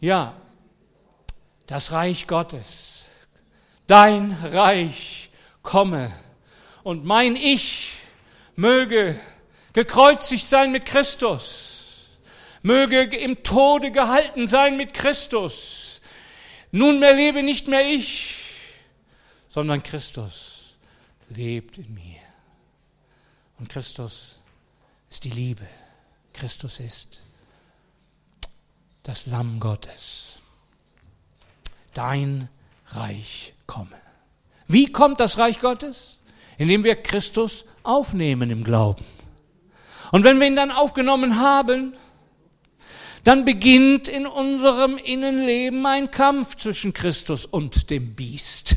Ja, 0.02 0.36
das 1.68 1.92
Reich 1.92 2.26
Gottes. 2.26 3.10
Dein 3.86 4.32
Reich 4.32 5.30
komme 5.62 6.12
und 6.82 7.06
mein 7.06 7.36
Ich 7.36 7.94
möge 8.56 9.20
gekreuzigt 9.74 10.50
sein 10.50 10.72
mit 10.72 10.88
Christus, 10.88 12.10
möge 12.64 13.04
im 13.04 13.44
Tode 13.44 13.92
gehalten 13.92 14.48
sein 14.48 14.78
mit 14.78 14.96
Christus. 14.96 16.02
Nunmehr 16.72 17.14
lebe 17.14 17.44
nicht 17.44 17.68
mehr 17.68 17.88
ich, 17.88 18.36
sondern 19.48 19.84
Christus 19.84 20.76
lebt 21.30 21.78
in 21.78 21.94
mir. 21.94 22.13
Und 23.60 23.70
Christus 23.70 24.40
ist 25.10 25.24
die 25.24 25.30
Liebe. 25.30 25.68
Christus 26.34 26.80
ist 26.80 27.22
das 29.04 29.26
Lamm 29.26 29.60
Gottes. 29.60 30.40
Dein 31.94 32.50
Reich 32.88 33.54
komme. 33.68 33.96
Wie 34.68 34.92
kommt 34.92 35.20
das 35.20 35.38
Reich 35.38 35.60
Gottes? 35.60 36.20
Indem 36.58 36.84
wir 36.84 36.96
Christus 36.96 37.66
aufnehmen 37.84 38.50
im 38.50 38.64
Glauben. 38.64 39.06
Und 40.12 40.24
wenn 40.24 40.40
wir 40.40 40.48
ihn 40.48 40.56
dann 40.56 40.72
aufgenommen 40.72 41.40
haben, 41.40 41.96
dann 43.24 43.46
beginnt 43.46 44.08
in 44.08 44.28
unserem 44.28 44.98
Innenleben 44.98 45.86
ein 45.86 46.12
Kampf 46.12 46.58
zwischen 46.58 46.94
Christus 46.94 47.46
und 47.46 47.90
dem 47.90 48.16
Biest 48.16 48.76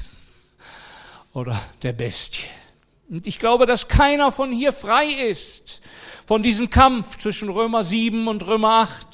oder 1.33 1.61
der 1.83 1.93
Bestie. 1.93 2.47
Und 3.09 3.27
ich 3.27 3.38
glaube, 3.38 3.66
dass 3.66 3.88
keiner 3.88 4.33
von 4.33 4.53
hier 4.53 4.73
frei 4.73 5.07
ist 5.07 5.81
von 6.27 6.42
diesem 6.42 6.71
Kampf 6.71 7.19
zwischen 7.19 7.49
Römer 7.49 7.85
7 7.85 8.27
und 8.27 8.45
Römer 8.45 8.81
8. 8.83 9.07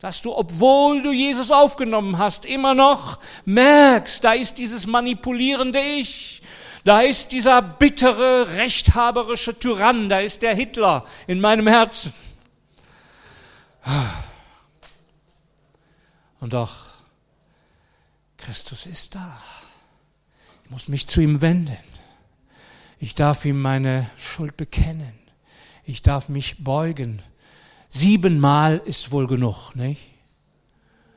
Dass 0.00 0.20
du, 0.20 0.36
obwohl 0.36 1.00
du 1.02 1.12
Jesus 1.12 1.50
aufgenommen 1.50 2.18
hast, 2.18 2.44
immer 2.44 2.74
noch 2.74 3.18
merkst, 3.44 4.22
da 4.22 4.32
ist 4.32 4.58
dieses 4.58 4.86
manipulierende 4.86 5.80
Ich. 5.80 6.42
Da 6.84 7.00
ist 7.00 7.32
dieser 7.32 7.62
bittere, 7.62 8.56
rechthaberische 8.56 9.58
Tyrann, 9.58 10.10
da 10.10 10.18
ist 10.18 10.42
der 10.42 10.54
Hitler 10.54 11.06
in 11.26 11.40
meinem 11.40 11.66
Herzen. 11.66 12.12
Und 16.40 16.52
doch, 16.52 16.88
Christus 18.36 18.84
ist 18.84 19.14
da. 19.14 19.40
Ich 20.64 20.70
muss 20.70 20.88
mich 20.88 21.06
zu 21.06 21.22
ihm 21.22 21.40
wenden. 21.40 21.93
Ich 23.04 23.14
darf 23.14 23.44
ihm 23.44 23.60
meine 23.60 24.10
Schuld 24.16 24.56
bekennen. 24.56 25.12
Ich 25.84 26.00
darf 26.00 26.30
mich 26.30 26.64
beugen. 26.64 27.20
Siebenmal 27.90 28.80
ist 28.82 29.12
wohl 29.12 29.26
genug, 29.26 29.74
nicht? 29.74 30.08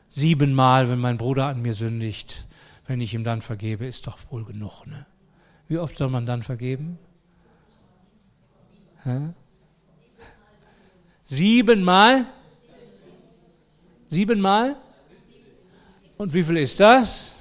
Siebenmal, 0.10 0.89
wenn 0.89 1.00
mein 1.00 1.17
Bruder 1.17 1.45
an 1.45 1.62
mir 1.62 1.73
sündigt, 1.73 2.45
wenn 2.88 3.00
ich 3.00 3.13
ihm 3.13 3.23
dann 3.23 3.41
vergebe, 3.41 3.86
ist 3.86 4.06
doch 4.06 4.17
wohl 4.30 4.43
genug, 4.43 4.86
ne? 4.86 5.06
Wie 5.69 5.78
oft 5.78 5.97
soll 5.97 6.10
man 6.10 6.26
dann 6.26 6.43
vergeben? 6.43 7.00
Hä? 9.06 9.30
Siebenmal? 11.23 12.26
Siebenmal? 14.10 14.76
Und 16.17 16.34
wie 16.34 16.43
viel 16.43 16.58
ist 16.58 16.82
das? 16.82 17.32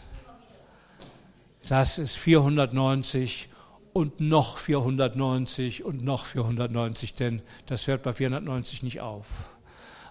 Das 1.66 1.98
ist 1.98 2.14
490 2.14 3.48
und 3.96 4.20
noch 4.20 4.58
490 4.58 5.82
und 5.82 6.04
noch 6.04 6.26
490, 6.26 7.14
denn 7.14 7.40
das 7.64 7.86
hört 7.86 8.02
bei 8.02 8.12
490 8.12 8.82
nicht 8.82 9.00
auf. 9.00 9.26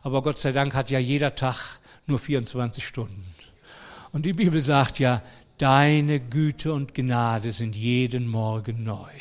Aber 0.02 0.24
Gott 0.24 0.40
sei 0.40 0.52
Dank 0.54 0.74
hat 0.74 0.90
ja 0.90 0.98
jeder 0.98 1.36
Tag 1.36 1.78
nur 2.08 2.18
24 2.18 2.88
Stunden. 2.88 3.24
Und 4.12 4.26
die 4.26 4.34
Bibel 4.34 4.60
sagt 4.64 4.98
ja, 4.98 5.22
deine 5.60 6.20
Güte 6.20 6.74
und 6.74 6.96
Gnade 6.96 7.52
sind 7.52 7.76
jeden 7.76 8.28
Morgen 8.28 8.84
neu. 8.84 9.12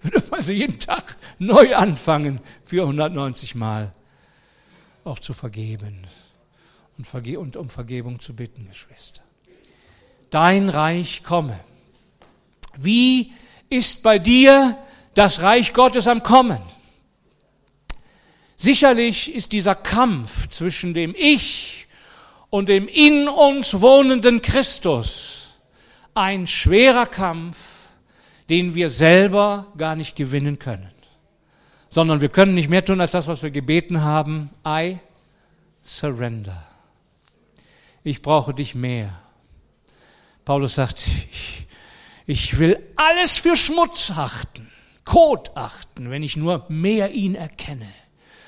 Wir 0.00 0.12
dürfen 0.12 0.32
also 0.32 0.52
jeden 0.52 0.80
Tag 0.80 1.18
neu 1.38 1.76
anfangen, 1.76 2.40
490 2.64 3.54
Mal 3.54 3.92
auch 5.04 5.18
zu 5.18 5.34
vergeben 5.34 6.06
und 6.96 7.56
um 7.58 7.68
Vergebung 7.68 8.18
zu 8.18 8.34
bitten, 8.34 8.66
Geschwister. 8.66 9.20
Dein 10.30 10.70
Reich 10.70 11.22
komme. 11.22 11.60
Wie 12.78 13.32
ist 13.70 14.02
bei 14.02 14.18
dir 14.18 14.76
das 15.14 15.40
Reich 15.40 15.72
Gottes 15.72 16.08
am 16.08 16.22
Kommen. 16.22 16.60
Sicherlich 18.56 19.34
ist 19.34 19.52
dieser 19.52 19.74
Kampf 19.74 20.48
zwischen 20.50 20.92
dem 20.92 21.14
Ich 21.16 21.86
und 22.50 22.68
dem 22.68 22.88
in 22.88 23.28
uns 23.28 23.80
wohnenden 23.80 24.42
Christus 24.42 25.58
ein 26.14 26.46
schwerer 26.46 27.06
Kampf, 27.06 27.56
den 28.50 28.74
wir 28.74 28.90
selber 28.90 29.68
gar 29.78 29.94
nicht 29.96 30.16
gewinnen 30.16 30.58
können, 30.58 30.90
sondern 31.88 32.20
wir 32.20 32.28
können 32.28 32.54
nicht 32.54 32.68
mehr 32.68 32.84
tun 32.84 33.00
als 33.00 33.12
das, 33.12 33.28
was 33.28 33.42
wir 33.42 33.50
gebeten 33.50 34.02
haben. 34.02 34.50
I 34.66 34.98
surrender. 35.82 36.66
Ich 38.02 38.20
brauche 38.20 38.52
dich 38.52 38.74
mehr. 38.74 39.14
Paulus 40.44 40.74
sagt, 40.74 41.06
ich, 41.06 41.66
ich 42.30 42.60
will 42.60 42.78
alles 42.94 43.38
für 43.38 43.56
Schmutz 43.56 44.12
achten, 44.16 44.70
Kot 45.04 45.56
achten, 45.56 46.10
wenn 46.10 46.22
ich 46.22 46.36
nur 46.36 46.64
mehr 46.68 47.10
ihn 47.10 47.34
erkenne 47.34 47.88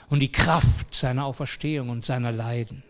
und 0.08 0.20
die 0.20 0.30
Kraft 0.30 0.94
seiner 0.94 1.24
Auferstehung 1.24 1.88
und 1.88 2.06
seiner 2.06 2.30
Leiden. 2.30 2.84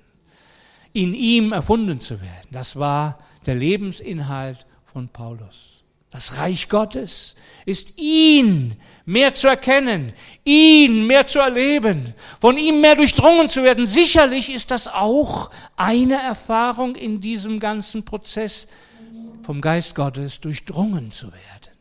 In 0.92 1.14
ihm 1.14 1.52
erfunden 1.52 2.00
zu 2.00 2.20
werden, 2.20 2.48
das 2.50 2.76
war 2.76 3.18
der 3.46 3.55
Lebensinhalt 3.55 4.66
von 4.92 5.09
Paulus. 5.09 5.83
Das 6.11 6.37
Reich 6.37 6.68
Gottes 6.68 7.37
ist 7.64 7.96
ihn 7.96 8.76
mehr 9.07 9.33
zu 9.33 9.48
erkennen, 9.48 10.12
ihn 10.44 11.07
mehr 11.07 11.26
zu 11.26 11.38
erleben, 11.38 12.12
von 12.38 12.59
ihm 12.59 12.83
mehr 12.83 12.96
durchdrungen 12.96 13.48
zu 13.48 13.64
werden. 13.64 13.87
Sicherlich 13.87 14.52
ist 14.52 14.70
das 14.70 14.88
auch 14.88 15.50
eine 15.74 16.20
Erfahrung 16.20 16.96
in 16.96 17.22
diesem 17.22 17.61
ganzen 17.61 18.05
Prozess 18.05 18.68
vom 19.42 19.61
Geist 19.61 19.94
Gottes 19.94 20.40
durchdrungen 20.40 21.12
zu 21.12 21.26
werden, 21.26 21.76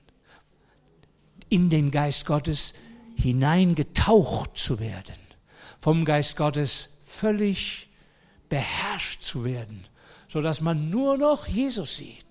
in 1.50 1.69
den 1.69 1.91
Geist 1.91 2.26
Gottes 2.26 2.74
hineingetaucht 3.15 4.58
zu 4.58 4.80
werden, 4.80 5.15
vom 5.80 6.06
Geist 6.06 6.36
Gottes 6.36 6.97
völlig 7.04 7.89
beherrscht 8.50 9.24
zu 9.24 9.45
werden, 9.45 9.86
so 10.28 10.41
dass 10.41 10.62
man 10.62 10.89
nur 10.89 11.17
noch 11.17 11.47
Jesus 11.47 11.97
sieht 11.97 12.26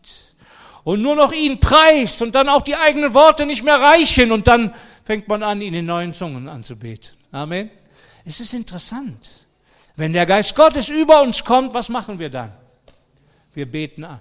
und 0.85 1.03
nur 1.03 1.17
noch 1.17 1.33
ihn 1.33 1.61
preist 1.61 2.23
und 2.23 2.35
dann 2.35 2.49
auch 2.49 2.63
die 2.63 2.77
eigenen 2.77 3.15
Worte 3.15 3.47
nicht 3.47 3.63
mehr 3.63 3.81
reichen 3.81 4.33
und 4.33 4.49
dann 4.49 4.75
fängt 5.05 5.29
man 5.29 5.43
an, 5.43 5.61
ihn 5.61 5.75
in 5.75 5.87
neuen 5.87 6.13
Zungen 6.13 6.49
anzubeten. 6.49 7.11
Amen. 7.33 7.71
Es 8.25 8.41
ist 8.41 8.53
interessant. 8.53 9.29
Wenn 9.97 10.13
der 10.13 10.27
Geist 10.27 10.55
Gottes 10.57 10.89
über 10.89 11.23
uns 11.23 11.45
kommt, 11.45 11.75
was 11.75 11.89
machen 11.89 12.19
wir 12.19 12.31
dann? 12.31 12.53
Wir 13.53 13.71
beten 13.71 14.05
an. 14.05 14.21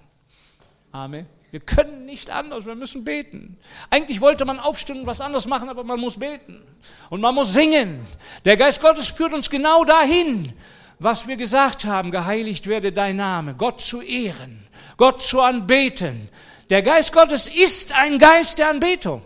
Amen. 0.92 1.28
Wir 1.52 1.60
können 1.60 2.06
nicht 2.06 2.30
anders, 2.30 2.66
wir 2.66 2.76
müssen 2.76 3.04
beten. 3.04 3.58
Eigentlich 3.90 4.22
wollte 4.22 4.46
man 4.46 4.60
aufstehen 4.60 5.02
und 5.02 5.06
was 5.08 5.22
anderes 5.22 5.48
machen, 5.48 5.70
aber 5.70 5.84
man 5.84 6.00
muss 6.00 6.20
beten. 6.20 6.62
Und 7.10 7.22
man 7.22 7.34
muss 7.34 7.54
singen. 7.54 8.06
Der 8.46 8.56
Geist 8.56 8.82
Gottes 8.82 9.08
führt 9.08 9.34
uns 9.34 9.50
genau 9.50 9.84
dahin, 9.84 10.54
was 11.00 11.28
wir 11.28 11.38
gesagt 11.38 11.86
haben, 11.86 12.12
geheiligt 12.12 12.68
werde 12.68 12.92
dein 12.92 13.16
Name, 13.16 13.56
Gott 13.56 13.82
zu 13.82 14.02
ehren, 14.02 14.68
Gott 14.98 15.22
zu 15.22 15.42
anbeten. 15.42 16.30
Der 16.70 16.84
Geist 16.84 17.14
Gottes 17.14 17.48
ist 17.48 17.94
ein 17.94 18.20
Geist 18.20 18.60
der 18.60 18.70
Anbetung. 18.70 19.24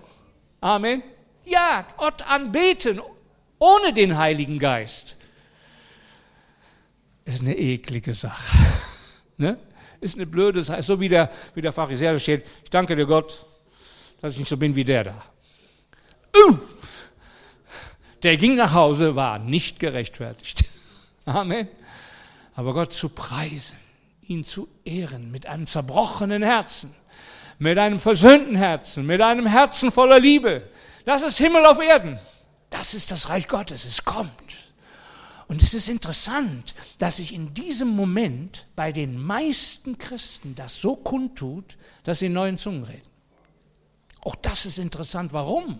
Amen. 0.62 1.04
Ja, 1.45 1.86
Gott 1.97 2.21
anbeten 2.21 3.02
ohne 3.60 3.93
den 3.93 4.17
Heiligen 4.17 4.60
Geist 4.60 5.17
ist 7.26 7.41
eine 7.41 7.58
eklige 7.58 8.13
Sache. 8.13 8.58
ne? 9.38 9.58
Ist 10.04 10.16
eine 10.16 10.26
blöde 10.26 10.63
Sache. 10.63 10.84
So 10.84 11.00
wie 11.00 11.10
der, 11.10 11.30
wie 11.56 11.62
der 11.62 11.72
Pharisäer 11.72 12.18
steht, 12.20 12.46
ich 12.63 12.70
danke 12.70 12.96
dir 12.96 13.06
Gott, 13.06 13.46
dass 14.22 14.34
ich 14.34 14.39
nicht 14.39 14.50
so 14.50 14.58
bin 14.58 14.76
wie 14.76 14.84
der 14.84 15.06
da. 15.06 15.26
Uh! 16.36 16.58
Der 18.22 18.38
ging 18.38 18.56
nach 18.56 18.74
Hause, 18.74 19.16
war 19.16 19.39
nicht 19.39 19.80
gerechtfertigt. 19.80 20.66
Amen. 21.26 21.68
Aber 22.56 22.74
Gott 22.74 22.94
zu 22.94 23.10
preisen, 23.10 23.78
ihn 24.28 24.46
zu 24.46 24.68
ehren 24.86 25.32
mit 25.32 25.48
einem 25.48 25.68
zerbrochenen 25.68 26.44
Herzen, 26.44 26.94
mit 27.60 27.78
einem 27.78 28.00
versöhnten 28.00 28.56
Herzen, 28.56 29.06
mit 29.06 29.22
einem 29.22 29.46
Herzen 29.46 29.92
voller 29.92 30.20
Liebe, 30.20 30.63
das 31.06 31.22
ist 31.22 31.38
Himmel 31.38 31.66
auf 31.66 31.80
Erden. 31.80 32.18
Das 32.70 32.94
ist 32.94 33.12
das 33.12 33.30
Reich 33.30 33.48
Gottes. 33.48 33.86
Es 33.86 34.04
kommt. 34.04 34.32
Und 35.54 35.62
es 35.62 35.76
ist 35.76 35.88
interessant, 35.88 36.74
dass 36.98 37.18
sich 37.18 37.32
in 37.32 37.54
diesem 37.54 37.89
Moment 37.89 38.66
bei 38.76 38.92
den 38.92 39.24
meisten 39.24 40.00
Christen 40.00 40.56
das 40.56 40.82
so 40.82 40.96
kundtut, 40.96 41.78
dass 42.04 42.18
sie 42.18 42.26
in 42.26 42.34
neuen 42.34 42.58
Zungen 42.58 42.86
reden. 42.86 43.08
Auch 44.22 44.34
das 44.34 44.66
ist 44.66 44.80
interessant. 44.80 45.32
Warum? 45.32 45.80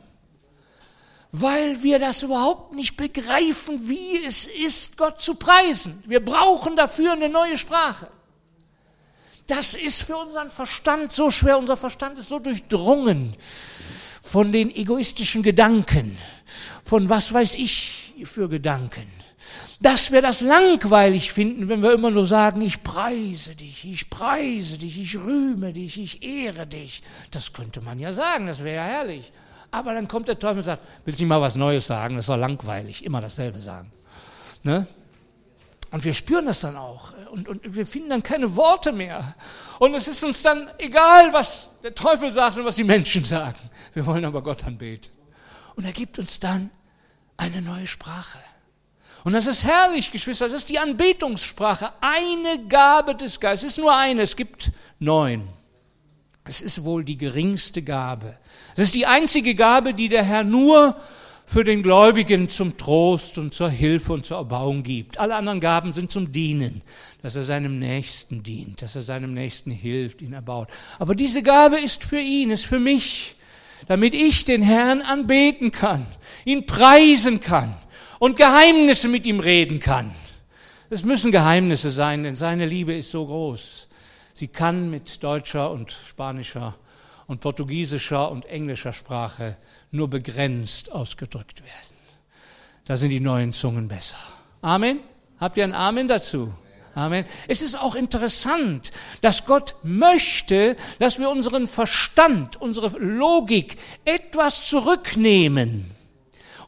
Weil 1.32 1.82
wir 1.82 1.98
das 1.98 2.22
überhaupt 2.22 2.76
nicht 2.76 2.98
begreifen, 2.98 3.90
wie 3.90 4.24
es 4.24 4.46
ist, 4.46 4.96
Gott 4.96 5.20
zu 5.20 5.34
preisen. 5.34 6.04
Wir 6.06 6.24
brauchen 6.24 6.76
dafür 6.76 7.14
eine 7.14 7.30
neue 7.30 7.58
Sprache. 7.58 8.10
Das 9.48 9.74
ist 9.74 10.04
für 10.04 10.18
unseren 10.18 10.52
Verstand 10.52 11.12
so 11.12 11.32
schwer. 11.32 11.58
Unser 11.58 11.78
Verstand 11.78 12.20
ist 12.20 12.30
so 12.30 12.38
durchdrungen 12.38 13.34
von 14.22 14.52
den 14.52 14.70
egoistischen 14.70 15.42
Gedanken, 15.42 16.16
von 16.84 17.10
was 17.10 17.34
weiß 17.34 17.56
ich 17.56 18.14
für 18.24 18.48
Gedanken 18.48 19.23
dass 19.84 20.14
wir 20.14 20.22
das 20.22 20.40
langweilig 20.40 21.34
finden, 21.34 21.68
wenn 21.68 21.84
wir 21.84 21.92
immer 21.92 22.10
nur 22.10 22.26
sagen, 22.26 22.62
ich 22.62 22.84
preise 22.84 23.54
dich, 23.54 23.84
ich 23.86 24.10
preise 24.10 24.78
dich, 24.78 24.98
ich 24.98 25.18
rühme 25.18 25.74
dich, 25.74 26.00
ich 26.00 26.24
ehre 26.24 26.66
dich. 26.66 27.04
Das 27.32 27.52
könnte 27.52 27.82
man 27.82 28.00
ja 28.00 28.14
sagen, 28.14 28.48
das 28.48 28.64
wäre 28.64 28.78
ja 28.78 28.84
herrlich. 28.86 29.32
Aber 29.72 29.94
dann 29.94 30.08
kommt 30.08 30.30
der 30.30 30.40
Teufel 30.40 30.60
und 30.60 30.64
sagt, 30.64 30.84
willst 31.04 31.20
du 31.20 31.24
nicht 31.24 31.30
mal 31.30 31.42
was 31.42 31.56
Neues 31.56 31.86
sagen? 31.86 32.16
Das 32.16 32.28
doch 32.28 32.38
langweilig, 32.38 33.04
immer 33.04 33.20
dasselbe 33.20 33.60
sagen. 33.60 33.92
Ne? 34.64 34.88
Und 35.92 36.06
wir 36.06 36.14
spüren 36.14 36.46
das 36.46 36.62
dann 36.62 36.78
auch. 36.78 37.12
Und, 37.32 37.50
und 37.50 37.76
wir 37.76 37.86
finden 37.86 38.10
dann 38.10 38.24
keine 38.24 38.56
Worte 38.56 38.94
mehr. 38.94 39.36
Und 39.80 39.94
es 39.96 40.08
ist 40.08 40.24
uns 40.24 40.42
dann 40.42 40.70
egal, 40.78 41.34
was 41.34 41.70
der 41.84 41.94
Teufel 41.94 42.32
sagt 42.32 42.56
und 42.56 42.64
was 42.64 42.78
die 42.78 42.86
Menschen 42.86 43.26
sagen. 43.26 43.60
Wir 43.94 44.06
wollen 44.06 44.24
aber 44.24 44.42
Gott 44.42 44.64
anbeten. 44.64 45.12
Und 45.76 45.84
er 45.84 45.92
gibt 45.92 46.20
uns 46.20 46.40
dann 46.40 46.70
eine 47.36 47.62
neue 47.62 47.86
Sprache. 47.86 48.40
Und 49.24 49.34
das 49.34 49.48
ist 49.48 49.64
herrlich, 49.64 50.12
Geschwister, 50.12 50.48
das 50.48 50.58
ist 50.58 50.70
die 50.70 50.80
Anbetungssprache, 50.80 51.92
eine 52.02 52.66
Gabe 52.68 53.16
des 53.16 53.40
Geistes. 53.40 53.72
Es 53.72 53.78
ist 53.78 53.82
nur 53.82 53.96
eine, 53.96 54.22
es 54.22 54.36
gibt 54.36 54.72
neun. 55.00 55.48
Es 56.46 56.62
ist 56.62 56.84
wohl 56.84 57.06
die 57.06 57.18
geringste 57.18 57.82
Gabe. 57.82 58.38
Es 58.76 58.86
ist 58.86 58.96
die 58.96 59.06
einzige 59.06 59.56
Gabe, 59.56 59.94
die 59.94 60.10
der 60.10 60.24
Herr 60.24 60.44
nur 60.44 60.96
für 61.46 61.64
den 61.64 61.84
Gläubigen 61.84 62.50
zum 62.50 62.78
Trost 62.78 63.38
und 63.38 63.54
zur 63.54 63.70
Hilfe 63.70 64.14
und 64.14 64.26
zur 64.26 64.38
Erbauung 64.38 64.84
gibt. 64.84 65.18
Alle 65.18 65.36
anderen 65.36 65.60
Gaben 65.60 65.94
sind 65.94 66.12
zum 66.12 66.32
Dienen, 66.32 66.82
dass 67.22 67.36
er 67.36 67.46
seinem 67.46 67.80
Nächsten 67.80 68.44
dient, 68.44 68.82
dass 68.82 68.96
er 68.96 69.04
seinem 69.04 69.34
Nächsten 69.34 69.72
hilft, 69.72 70.22
ihn 70.22 70.34
erbaut. 70.34 70.70
Aber 71.00 71.16
diese 71.16 71.44
Gabe 71.44 71.80
ist 71.80 72.04
für 72.04 72.20
ihn, 72.20 72.52
ist 72.52 72.66
für 72.66 72.80
mich, 72.80 73.36
damit 73.88 74.14
ich 74.14 74.46
den 74.46 74.64
Herrn 74.64 75.02
anbeten 75.02 75.72
kann, 75.72 76.06
ihn 76.44 76.66
preisen 76.66 77.40
kann, 77.40 77.74
und 78.24 78.38
Geheimnisse 78.38 79.10
mit 79.10 79.26
ihm 79.26 79.42
reden 79.42 79.82
kann. 79.82 80.16
Es 80.90 81.04
müssen 81.04 81.34
Geheimnisse 81.34 81.92
sein, 81.92 82.24
denn 82.24 82.38
seine 82.38 82.66
Liebe 82.66 82.94
ist 82.94 83.12
so 83.12 83.26
groß. 83.26 83.90
Sie 84.32 84.48
kann 84.48 84.90
mit 84.90 85.22
deutscher 85.22 85.70
und 85.72 85.92
spanischer 85.92 86.76
und 87.28 87.42
portugiesischer 87.42 88.32
und 88.32 88.46
englischer 88.46 88.94
Sprache 88.94 89.58
nur 89.92 90.10
begrenzt 90.10 90.90
ausgedrückt 90.94 91.64
werden. 91.66 91.98
Da 92.86 92.96
sind 92.96 93.10
die 93.10 93.20
neuen 93.20 93.52
Zungen 93.52 93.90
besser. 93.90 94.16
Amen. 94.62 95.00
Habt 95.38 95.58
ihr 95.58 95.66
ein 95.66 95.74
Amen 95.74 96.08
dazu? 96.08 96.54
Amen. 96.96 97.26
Es 97.50 97.62
ist 97.62 97.78
auch 97.78 97.96
interessant, 97.96 98.94
dass 99.20 99.46
Gott 99.46 99.76
möchte, 99.84 100.78
dass 100.98 101.20
wir 101.20 101.30
unseren 101.30 101.68
Verstand, 101.68 102.56
unsere 102.62 102.98
Logik 103.00 103.76
etwas 104.06 104.66
zurücknehmen 104.66 105.93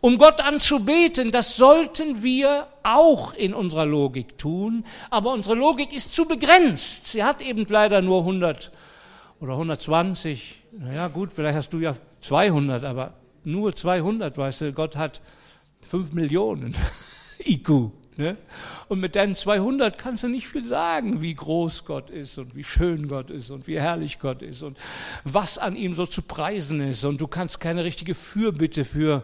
um 0.01 0.17
Gott 0.17 0.41
anzubeten, 0.41 1.31
das 1.31 1.55
sollten 1.55 2.23
wir 2.23 2.67
auch 2.83 3.33
in 3.33 3.53
unserer 3.53 3.85
Logik 3.85 4.37
tun, 4.37 4.85
aber 5.09 5.33
unsere 5.33 5.55
Logik 5.55 5.93
ist 5.93 6.13
zu 6.13 6.25
begrenzt. 6.25 7.07
Sie 7.07 7.23
hat 7.23 7.41
eben 7.41 7.65
leider 7.67 8.01
nur 8.01 8.19
100 8.19 8.71
oder 9.39 9.53
120. 9.53 10.61
Naja, 10.71 11.07
gut, 11.07 11.31
vielleicht 11.33 11.55
hast 11.55 11.73
du 11.73 11.79
ja 11.79 11.95
200, 12.21 12.83
aber 12.85 13.13
nur 13.43 13.75
200, 13.75 14.37
weißt 14.37 14.61
du, 14.61 14.73
Gott 14.73 14.95
hat 14.95 15.21
5 15.81 16.13
Millionen 16.13 16.75
IQ. 17.39 17.91
Ne? 18.17 18.37
Und 18.87 19.01
mit 19.01 19.15
deinen 19.17 19.35
200 19.35 19.97
kannst 19.97 20.23
du 20.23 20.29
nicht 20.29 20.47
viel 20.47 20.63
sagen, 20.63 21.21
wie 21.21 21.35
groß 21.35 21.83
Gott 21.83 22.09
ist 22.09 22.37
und 22.37 22.55
wie 22.55 22.63
schön 22.63 23.09
Gott 23.09 23.29
ist 23.29 23.49
und 23.49 23.67
wie 23.67 23.79
herrlich 23.79 24.19
Gott 24.19 24.41
ist 24.41 24.61
und 24.61 24.77
was 25.25 25.57
an 25.57 25.75
ihm 25.75 25.93
so 25.93 26.05
zu 26.05 26.21
preisen 26.21 26.79
ist. 26.79 27.03
Und 27.03 27.19
du 27.19 27.27
kannst 27.27 27.59
keine 27.59 27.83
richtige 27.83 28.15
Fürbitte 28.15 28.85
für 28.85 29.23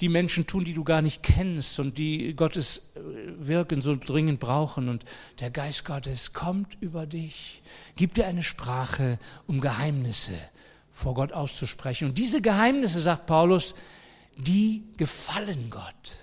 die 0.00 0.08
Menschen 0.08 0.46
tun, 0.46 0.64
die 0.64 0.74
du 0.74 0.84
gar 0.84 1.02
nicht 1.02 1.22
kennst 1.22 1.78
und 1.80 1.98
die 1.98 2.34
Gottes 2.34 2.92
äh, 2.94 3.00
Wirken 3.38 3.82
so 3.82 3.96
dringend 3.96 4.40
brauchen. 4.40 4.88
Und 4.88 5.04
der 5.40 5.50
Geist 5.50 5.84
Gottes 5.84 6.32
kommt 6.32 6.76
über 6.80 7.06
dich, 7.06 7.62
gibt 7.96 8.16
dir 8.16 8.26
eine 8.26 8.42
Sprache, 8.42 9.18
um 9.46 9.60
Geheimnisse 9.60 10.34
vor 10.90 11.14
Gott 11.14 11.32
auszusprechen. 11.32 12.08
Und 12.08 12.18
diese 12.18 12.40
Geheimnisse, 12.40 13.00
sagt 13.00 13.26
Paulus, 13.26 13.74
die 14.36 14.84
gefallen 14.96 15.70
Gott. 15.70 16.16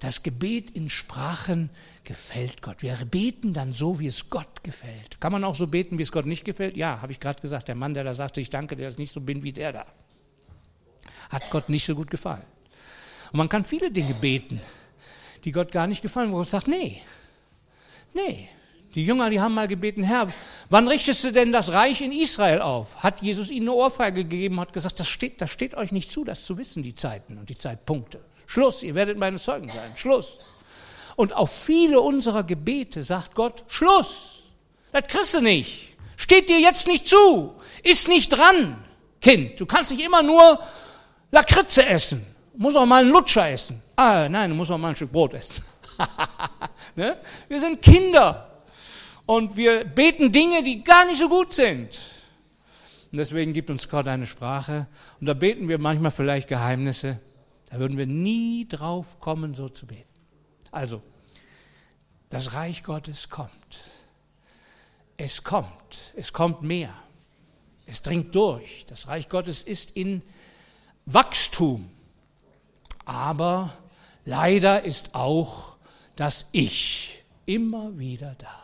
Das 0.00 0.22
Gebet 0.22 0.70
in 0.70 0.90
Sprachen 0.90 1.70
gefällt 2.02 2.62
Gott. 2.62 2.82
Wir 2.82 2.96
beten 2.96 3.54
dann 3.54 3.72
so, 3.72 3.98
wie 4.00 4.06
es 4.06 4.28
Gott 4.28 4.62
gefällt. 4.62 5.20
Kann 5.20 5.32
man 5.32 5.44
auch 5.44 5.54
so 5.54 5.66
beten, 5.66 5.98
wie 5.98 6.02
es 6.02 6.12
Gott 6.12 6.26
nicht 6.26 6.44
gefällt? 6.44 6.76
Ja, 6.76 7.00
habe 7.00 7.12
ich 7.12 7.20
gerade 7.20 7.40
gesagt. 7.40 7.68
Der 7.68 7.74
Mann, 7.74 7.94
der 7.94 8.04
da 8.04 8.12
sagte, 8.12 8.40
ich 8.40 8.50
danke, 8.50 8.76
der 8.76 8.88
ist 8.88 8.98
nicht 8.98 9.12
so 9.12 9.20
bin 9.20 9.42
wie 9.42 9.52
der 9.52 9.72
da. 9.72 9.86
Hat 11.30 11.48
Gott 11.50 11.68
nicht 11.68 11.86
so 11.86 11.94
gut 11.94 12.10
gefallen. 12.10 12.44
Und 13.32 13.38
man 13.38 13.48
kann 13.48 13.64
viele 13.64 13.90
Dinge 13.90 14.14
beten, 14.14 14.60
die 15.44 15.52
Gott 15.52 15.72
gar 15.72 15.86
nicht 15.86 16.02
gefallen, 16.02 16.32
wo 16.32 16.36
Gott 16.36 16.48
sagt, 16.48 16.68
nee, 16.68 17.02
nee. 18.12 18.48
Die 18.94 19.04
Jünger, 19.04 19.28
die 19.28 19.40
haben 19.40 19.54
mal 19.54 19.66
gebeten, 19.66 20.04
Herr, 20.04 20.28
wann 20.70 20.86
richtest 20.86 21.24
du 21.24 21.32
denn 21.32 21.50
das 21.50 21.72
Reich 21.72 22.00
in 22.00 22.12
Israel 22.12 22.60
auf? 22.60 23.02
Hat 23.02 23.22
Jesus 23.22 23.50
ihnen 23.50 23.68
eine 23.68 23.76
Ohrfeige 23.76 24.22
gegeben, 24.22 24.60
hat 24.60 24.72
gesagt, 24.72 25.00
das 25.00 25.08
steht, 25.08 25.40
das 25.40 25.50
steht 25.50 25.74
euch 25.74 25.90
nicht 25.90 26.12
zu, 26.12 26.24
das 26.24 26.44
zu 26.44 26.56
wissen, 26.58 26.84
die 26.84 26.94
Zeiten 26.94 27.36
und 27.36 27.48
die 27.48 27.58
Zeitpunkte. 27.58 28.20
Schluss, 28.46 28.84
ihr 28.84 28.94
werdet 28.94 29.18
meine 29.18 29.40
Zeugen 29.40 29.68
sein. 29.68 29.90
Schluss. 29.96 30.40
Und 31.16 31.32
auf 31.32 31.52
viele 31.52 32.00
unserer 32.00 32.44
Gebete 32.44 33.02
sagt 33.02 33.34
Gott, 33.34 33.64
Schluss. 33.66 34.44
Das 34.92 35.08
kriegst 35.08 35.34
du 35.34 35.40
nicht. 35.40 35.88
Steht 36.16 36.48
dir 36.48 36.60
jetzt 36.60 36.86
nicht 36.86 37.08
zu. 37.08 37.54
Ist 37.82 38.06
nicht 38.06 38.28
dran, 38.28 38.84
Kind. 39.20 39.58
Du 39.58 39.66
kannst 39.66 39.90
nicht 39.90 40.04
immer 40.04 40.22
nur 40.22 40.60
Lakritze 41.32 41.84
essen 41.84 42.33
muss 42.56 42.76
auch 42.76 42.86
mal 42.86 43.02
einen 43.02 43.10
Lutscher 43.10 43.48
essen. 43.50 43.82
Ah, 43.96 44.28
nein, 44.28 44.50
du 44.50 44.56
musst 44.56 44.70
auch 44.70 44.78
mal 44.78 44.90
ein 44.90 44.96
Stück 44.96 45.12
Brot 45.12 45.34
essen. 45.34 45.62
ne? 46.96 47.16
Wir 47.48 47.60
sind 47.60 47.82
Kinder 47.82 48.62
und 49.26 49.56
wir 49.56 49.84
beten 49.84 50.32
Dinge, 50.32 50.62
die 50.62 50.82
gar 50.82 51.06
nicht 51.06 51.18
so 51.18 51.28
gut 51.28 51.52
sind. 51.52 51.98
Und 53.12 53.18
deswegen 53.18 53.52
gibt 53.52 53.70
uns 53.70 53.88
Gott 53.88 54.08
eine 54.08 54.26
Sprache 54.26 54.86
und 55.20 55.26
da 55.26 55.34
beten 55.34 55.68
wir 55.68 55.78
manchmal 55.78 56.10
vielleicht 56.10 56.48
Geheimnisse. 56.48 57.20
Da 57.70 57.78
würden 57.78 57.96
wir 57.96 58.06
nie 58.06 58.66
drauf 58.68 59.20
kommen, 59.20 59.54
so 59.54 59.68
zu 59.68 59.86
beten. 59.86 60.08
Also, 60.70 61.02
das 62.28 62.54
Reich 62.54 62.82
Gottes 62.82 63.30
kommt. 63.30 63.50
Es 65.16 65.44
kommt. 65.44 66.12
Es 66.16 66.32
kommt 66.32 66.62
mehr. 66.62 66.92
Es 67.86 68.02
dringt 68.02 68.34
durch. 68.34 68.84
Das 68.86 69.06
Reich 69.08 69.28
Gottes 69.28 69.62
ist 69.62 69.92
in 69.92 70.22
Wachstum. 71.06 71.90
Aber 73.04 73.72
leider 74.24 74.84
ist 74.84 75.14
auch 75.14 75.76
das 76.16 76.46
Ich 76.52 77.22
immer 77.46 77.98
wieder 77.98 78.34
da. 78.38 78.60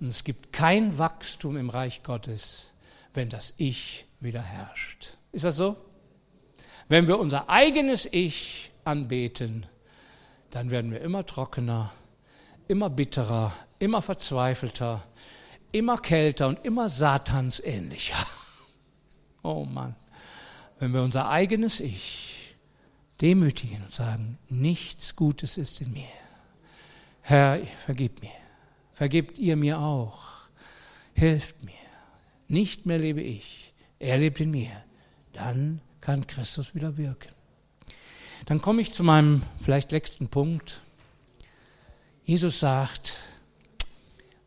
Und 0.00 0.08
es 0.08 0.24
gibt 0.24 0.52
kein 0.52 0.98
Wachstum 0.98 1.56
im 1.56 1.70
Reich 1.70 2.02
Gottes, 2.02 2.74
wenn 3.14 3.30
das 3.30 3.54
Ich 3.56 4.06
wieder 4.20 4.42
herrscht. 4.42 5.16
Ist 5.32 5.44
das 5.44 5.56
so? 5.56 5.76
Wenn 6.88 7.08
wir 7.08 7.18
unser 7.18 7.48
eigenes 7.48 8.06
Ich 8.06 8.70
anbeten, 8.84 9.66
dann 10.50 10.70
werden 10.70 10.90
wir 10.92 11.00
immer 11.00 11.26
trockener, 11.26 11.92
immer 12.68 12.90
bitterer, 12.90 13.52
immer 13.78 14.02
verzweifelter, 14.02 15.02
immer 15.72 15.98
kälter 15.98 16.48
und 16.48 16.64
immer 16.64 16.88
satansähnlicher. 16.88 18.16
Oh 19.42 19.64
Mann, 19.64 19.94
wenn 20.80 20.92
wir 20.92 21.02
unser 21.02 21.28
eigenes 21.28 21.78
Ich 21.78 22.35
demütigen 23.20 23.82
und 23.82 23.92
sagen, 23.92 24.38
nichts 24.48 25.16
Gutes 25.16 25.58
ist 25.58 25.80
in 25.80 25.92
mir. 25.92 26.08
Herr, 27.22 27.60
vergib 27.78 28.22
mir. 28.22 28.30
Vergibt 28.92 29.38
ihr 29.38 29.56
mir 29.56 29.78
auch. 29.78 30.24
Hilft 31.14 31.64
mir. 31.64 31.72
Nicht 32.48 32.86
mehr 32.86 32.98
lebe 32.98 33.22
ich. 33.22 33.72
Er 33.98 34.18
lebt 34.18 34.40
in 34.40 34.50
mir. 34.50 34.70
Dann 35.32 35.80
kann 36.00 36.26
Christus 36.26 36.74
wieder 36.74 36.96
wirken. 36.96 37.32
Dann 38.44 38.60
komme 38.60 38.80
ich 38.80 38.92
zu 38.92 39.02
meinem 39.02 39.42
vielleicht 39.62 39.92
letzten 39.92 40.28
Punkt. 40.28 40.80
Jesus 42.24 42.60
sagt, 42.60 43.18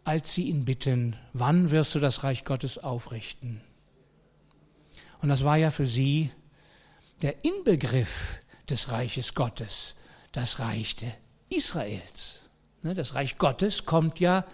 als 0.03 0.33
sie 0.33 0.49
ihn 0.49 0.65
bitten, 0.65 1.15
wann 1.33 1.71
wirst 1.71 1.95
du 1.95 1.99
das 1.99 2.23
Reich 2.23 2.45
Gottes 2.45 2.77
aufrichten? 2.77 3.61
Und 5.21 5.29
das 5.29 5.43
war 5.43 5.57
ja 5.57 5.69
für 5.69 5.85
sie 5.85 6.31
der 7.21 7.43
Inbegriff 7.43 8.39
des 8.69 8.89
Reiches 8.91 9.35
Gottes, 9.35 9.95
das 10.31 10.59
Reich 10.59 10.95
Israels. 11.49 12.45
Ne, 12.81 12.93
das 12.93 13.15
Reich 13.15 13.37
Gottes 13.37 13.85
kommt 13.85 14.19
ja 14.19 14.45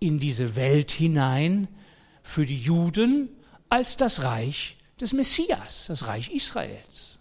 in 0.00 0.18
diese 0.18 0.56
Welt 0.56 0.90
hinein 0.90 1.68
für 2.22 2.46
die 2.46 2.60
Juden 2.60 3.28
als 3.68 3.96
das 3.96 4.22
Reich 4.22 4.76
des 5.00 5.12
Messias, 5.12 5.86
das 5.88 6.06
Reich 6.06 6.30
Israels. 6.32 7.18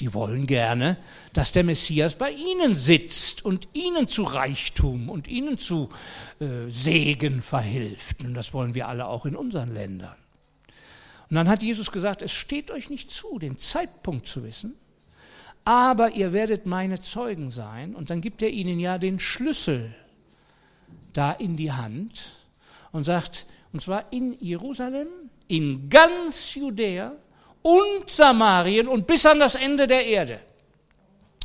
Die, 0.00 0.12
wollen 0.12 0.48
gerne, 0.48 0.96
dass 1.32 1.52
der 1.52 1.62
Messias 1.62 2.16
bei 2.16 2.32
ihnen 2.32 2.76
sitzt 2.76 3.44
und 3.44 3.68
ihnen 3.74 4.08
zu 4.08 4.24
Reichtum 4.24 5.08
und 5.08 5.28
ihnen 5.28 5.56
zu 5.56 5.88
äh, 6.40 6.68
Segen 6.68 7.42
verhilft. 7.42 8.24
Und 8.24 8.34
das 8.34 8.52
wollen 8.52 8.74
wir 8.74 8.88
alle 8.88 9.06
auch 9.06 9.24
in 9.24 9.36
unseren 9.36 9.72
Ländern. 9.72 10.16
Und 11.30 11.36
dann 11.36 11.48
hat 11.48 11.62
Jesus 11.62 11.92
gesagt, 11.92 12.22
es 12.22 12.32
steht 12.32 12.72
euch 12.72 12.90
nicht 12.90 13.12
zu, 13.12 13.38
den 13.38 13.56
Zeitpunkt 13.56 14.26
zu 14.26 14.42
wissen, 14.42 14.74
aber 15.68 16.12
ihr 16.12 16.32
werdet 16.32 16.64
meine 16.64 16.98
Zeugen 17.02 17.50
sein. 17.50 17.94
Und 17.94 18.08
dann 18.08 18.22
gibt 18.22 18.40
er 18.40 18.48
ihnen 18.48 18.80
ja 18.80 18.96
den 18.96 19.18
Schlüssel 19.18 19.94
da 21.12 21.32
in 21.32 21.58
die 21.58 21.72
Hand 21.72 22.38
und 22.90 23.04
sagt, 23.04 23.44
und 23.74 23.82
zwar 23.82 24.10
in 24.10 24.34
Jerusalem, 24.40 25.08
in 25.46 25.90
ganz 25.90 26.54
Judäa 26.54 27.12
und 27.60 28.08
Samarien 28.08 28.88
und 28.88 29.06
bis 29.06 29.26
an 29.26 29.40
das 29.40 29.56
Ende 29.56 29.86
der 29.86 30.06
Erde. 30.06 30.40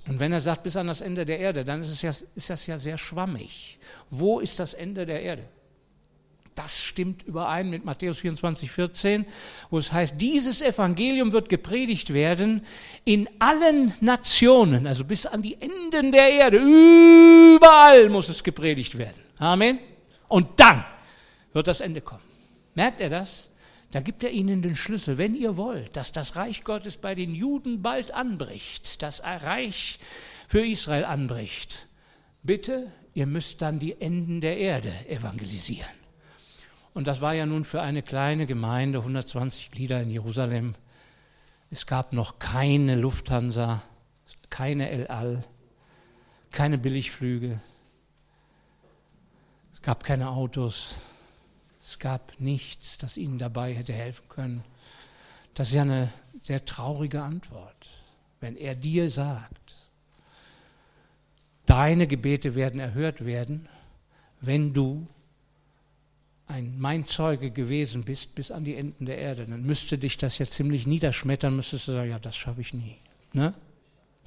Und 0.08 0.22
wenn 0.22 0.32
er 0.32 0.40
sagt 0.40 0.64
bis 0.64 0.78
an 0.78 0.88
das 0.88 1.02
Ende 1.02 1.26
der 1.26 1.40
Erde, 1.40 1.66
dann 1.66 1.82
ist, 1.82 1.90
es 1.90 2.02
ja, 2.02 2.12
ist 2.34 2.50
das 2.50 2.66
ja 2.66 2.78
sehr 2.78 2.98
schwammig. 2.98 3.78
Wo 4.10 4.40
ist 4.40 4.58
das 4.58 4.74
Ende 4.74 5.06
der 5.06 5.22
Erde? 5.22 5.44
Das 6.56 6.80
stimmt 6.80 7.24
überein 7.24 7.70
mit 7.70 7.84
Matthäus 7.84 8.20
24, 8.20 8.72
14, 8.72 9.26
wo 9.70 9.80
es 9.80 9.92
heißt, 9.92 10.16
dieses 10.18 10.62
Evangelium 10.62 11.32
wird 11.32 11.50
gepredigt 11.50 12.14
werden 12.14 12.64
in 13.06 13.28
allen 13.40 13.94
Nationen, 14.02 14.86
also 14.86 15.04
bis 15.04 15.26
an 15.26 15.42
die 15.42 15.58
Enden 15.60 16.12
der 16.12 16.32
Erde. 16.32 16.58
Überall 16.58 18.10
muss 18.10 18.30
es 18.30 18.44
gepredigt 18.44 18.98
werden. 18.98 19.22
Amen. 19.40 19.80
Und 20.28 20.48
dann 20.58 20.86
wird 21.54 21.68
das 21.68 21.82
Ende 21.82 22.02
kommen. 22.02 22.24
Merkt 22.76 23.02
er 23.02 23.10
das? 23.10 23.50
Da 23.92 24.00
gibt 24.00 24.24
er 24.24 24.32
ihnen 24.32 24.62
den 24.62 24.76
Schlüssel. 24.76 25.18
Wenn 25.18 25.36
ihr 25.36 25.58
wollt, 25.58 25.96
dass 25.96 26.12
das 26.12 26.36
Reich 26.36 26.64
Gottes 26.64 26.98
bei 26.98 27.14
den 27.14 27.36
Juden 27.36 27.82
bald 27.82 28.12
anbricht, 28.12 29.04
das 29.04 29.24
Reich 29.24 30.00
für 30.48 30.66
Israel 30.66 31.06
anbricht, 31.06 31.88
bitte, 32.42 32.92
ihr 33.14 33.28
müsst 33.28 33.62
dann 33.62 33.80
die 33.80 34.02
Enden 34.02 34.42
der 34.42 34.58
Erde 34.58 34.92
evangelisieren. 35.08 36.03
Und 36.94 37.08
das 37.08 37.22
war 37.22 37.34
ja 37.34 37.46
nun 37.46 37.66
für 37.66 37.82
eine 37.82 38.04
kleine 38.04 38.46
Gemeinde, 38.46 39.00
120 39.00 39.72
Glieder 39.72 40.02
in 40.02 40.12
Jerusalem. 40.12 40.76
Es 41.72 41.88
gab 41.88 42.14
noch 42.14 42.38
keine 42.38 42.96
Lufthansa, 42.96 43.82
keine 44.50 44.90
El 44.90 45.08
Al, 45.08 45.44
keine 46.52 46.78
Billigflüge. 46.78 47.60
Es 49.72 49.82
gab 49.82 50.04
keine 50.04 50.30
Autos. 50.30 50.98
Es 51.84 51.98
gab 51.98 52.40
nichts, 52.40 52.98
das 53.00 53.18
ihnen 53.18 53.40
dabei 53.40 53.74
hätte 53.74 53.92
helfen 53.92 54.30
können. 54.30 54.64
Das 55.56 55.70
ist 55.70 55.74
ja 55.74 55.82
eine 55.82 56.14
sehr 56.44 56.64
traurige 56.64 57.24
Antwort. 57.24 57.90
Wenn 58.40 58.56
er 58.56 58.76
dir 58.76 59.10
sagt, 59.10 59.76
deine 61.66 62.08
Gebete 62.08 62.56
werden 62.56 62.80
erhört 62.80 63.26
werden, 63.26 63.68
wenn 64.42 64.74
du 64.74 65.08
ein 66.54 66.76
mein 66.78 67.08
Zeuge 67.08 67.50
gewesen 67.50 68.04
bist 68.04 68.36
bis 68.36 68.52
an 68.52 68.64
die 68.64 68.76
Enden 68.76 69.08
der 69.08 69.18
Erde, 69.18 69.46
dann 69.46 69.64
müsste 69.64 69.98
dich 69.98 70.18
das 70.18 70.38
ja 70.38 70.46
ziemlich 70.46 70.86
niederschmettern, 70.86 71.56
müsstest 71.56 71.88
du 71.88 71.94
sagen, 71.94 72.12
ja, 72.12 72.20
das 72.20 72.36
schaffe 72.36 72.62
ich 72.62 72.74
nie. 72.74 72.98
Ne? 73.34 73.54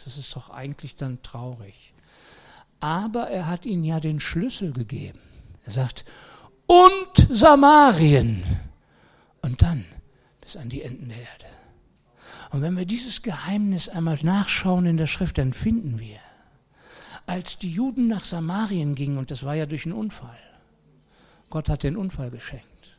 Das 0.05 0.19
ist 0.19 0.35
doch 0.35 0.51
eigentlich 0.51 0.97
dann 0.97 1.23
traurig. 1.23 1.95
Aber 2.81 3.29
er 3.29 3.47
hat 3.47 3.65
ihnen 3.65 3.85
ja 3.85 4.01
den 4.01 4.19
Schlüssel 4.19 4.73
gegeben. 4.73 5.21
Er 5.65 5.73
sagt, 5.73 6.05
und 6.67 7.29
Samarien. 7.31 8.43
Und 9.41 9.63
dann 9.63 9.85
bis 10.41 10.57
an 10.57 10.69
die 10.69 10.83
Enden 10.83 11.09
der 11.09 11.19
Erde. 11.19 11.47
Und 12.51 12.61
wenn 12.63 12.77
wir 12.77 12.87
dieses 12.87 13.23
Geheimnis 13.23 13.89
einmal 13.89 14.19
nachschauen 14.23 14.87
in 14.87 14.97
der 14.97 15.07
Schrift, 15.07 15.39
dann 15.39 15.53
finden 15.53 16.01
wir, 16.01 16.19
als 17.27 17.59
die 17.59 17.71
Juden 17.71 18.09
nach 18.09 18.25
Samarien 18.25 18.97
gingen, 18.97 19.19
und 19.19 19.31
das 19.31 19.45
war 19.45 19.55
ja 19.55 19.67
durch 19.67 19.87
einen 19.87 19.95
Unfall, 19.95 20.39
Gott 21.51 21.69
hat 21.69 21.83
den 21.83 21.97
Unfall 21.97 22.31
geschenkt. 22.31 22.99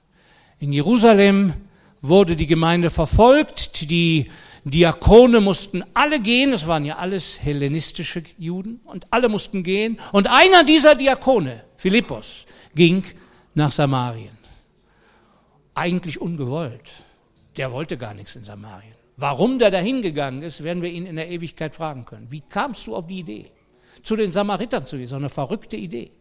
In 0.60 0.74
Jerusalem 0.74 1.54
wurde 2.02 2.36
die 2.36 2.48
Gemeinde 2.48 2.90
verfolgt, 2.90 3.90
die 3.90 4.30
Diakone 4.64 5.40
mussten 5.40 5.84
alle 5.94 6.20
gehen, 6.20 6.52
es 6.54 6.68
waren 6.68 6.84
ja 6.84 6.98
alles 6.98 7.42
hellenistische 7.42 8.24
Juden, 8.38 8.82
und 8.86 9.08
alle 9.12 9.30
mussten 9.30 9.64
gehen. 9.64 10.00
Und 10.12 10.28
einer 10.28 10.64
dieser 10.64 10.96
Diakone, 10.96 11.64
Philippus, 11.78 12.46
ging 12.76 13.04
nach 13.54 13.72
Samarien. 13.72 14.38
Eigentlich 15.74 16.20
ungewollt. 16.20 16.92
Der 17.56 17.72
wollte 17.72 17.98
gar 17.98 18.14
nichts 18.14 18.36
in 18.36 18.44
Samarien. 18.44 18.94
Warum 19.16 19.58
der 19.58 19.72
dahin 19.72 20.02
gegangen 20.02 20.44
ist, 20.44 20.64
werden 20.64 20.84
wir 20.84 20.92
ihn 20.92 21.06
in 21.06 21.16
der 21.16 21.30
Ewigkeit 21.30 21.74
fragen 21.74 22.06
können. 22.06 22.32
Wie 22.32 22.42
kamst 22.42 22.86
du 22.88 22.96
auf 22.96 23.08
die 23.08 23.20
Idee, 23.20 23.52
zu 24.04 24.16
den 24.16 24.32
Samaritern 24.32 24.86
zu 24.86 24.98
gehen? 24.98 25.08
So 25.08 25.16
eine 25.16 25.30
verrückte 25.30 25.78
Idee. 25.78 26.12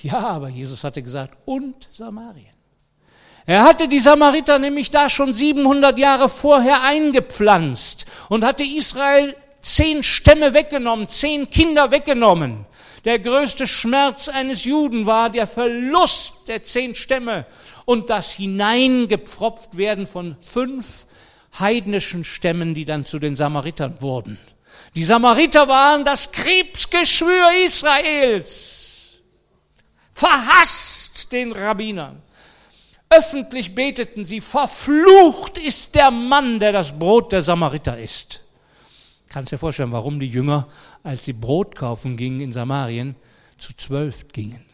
Ja, 0.00 0.18
aber 0.20 0.48
Jesus 0.48 0.84
hatte 0.84 1.02
gesagt, 1.02 1.36
und 1.44 1.86
Samarien. 1.90 2.52
Er 3.44 3.64
hatte 3.64 3.88
die 3.88 4.00
Samariter 4.00 4.58
nämlich 4.58 4.90
da 4.90 5.08
schon 5.08 5.34
700 5.34 5.98
Jahre 5.98 6.28
vorher 6.28 6.82
eingepflanzt 6.82 8.06
und 8.28 8.44
hatte 8.44 8.62
Israel 8.62 9.36
zehn 9.60 10.02
Stämme 10.02 10.54
weggenommen, 10.54 11.08
zehn 11.08 11.50
Kinder 11.50 11.90
weggenommen. 11.90 12.66
Der 13.04 13.18
größte 13.18 13.66
Schmerz 13.66 14.28
eines 14.28 14.64
Juden 14.64 15.06
war 15.06 15.28
der 15.28 15.48
Verlust 15.48 16.46
der 16.46 16.62
zehn 16.62 16.94
Stämme 16.94 17.46
und 17.84 18.10
das 18.10 18.30
Hineingepfropft 18.32 19.76
werden 19.76 20.06
von 20.06 20.36
fünf 20.40 21.06
heidnischen 21.58 22.24
Stämmen, 22.24 22.74
die 22.74 22.84
dann 22.84 23.04
zu 23.04 23.18
den 23.18 23.34
Samaritern 23.34 23.96
wurden. 24.00 24.38
Die 24.94 25.04
Samariter 25.04 25.66
waren 25.66 26.04
das 26.04 26.30
Krebsgeschwür 26.30 27.50
Israels 27.64 28.81
verhasst 30.12 31.32
den 31.32 31.52
Rabbinern. 31.52 32.22
Öffentlich 33.10 33.74
beteten 33.74 34.24
sie, 34.24 34.40
verflucht 34.40 35.58
ist 35.58 35.94
der 35.94 36.10
Mann, 36.10 36.60
der 36.60 36.72
das 36.72 36.98
Brot 36.98 37.32
der 37.32 37.42
Samariter 37.42 37.98
isst. 37.98 38.42
Kannst 39.28 39.52
dir 39.52 39.58
vorstellen, 39.58 39.92
warum 39.92 40.20
die 40.20 40.28
Jünger, 40.28 40.68
als 41.02 41.24
sie 41.24 41.32
Brot 41.32 41.74
kaufen 41.74 42.16
gingen 42.16 42.40
in 42.40 42.52
Samarien, 42.52 43.16
zu 43.58 43.76
zwölf 43.76 44.28
gingen. 44.28 44.64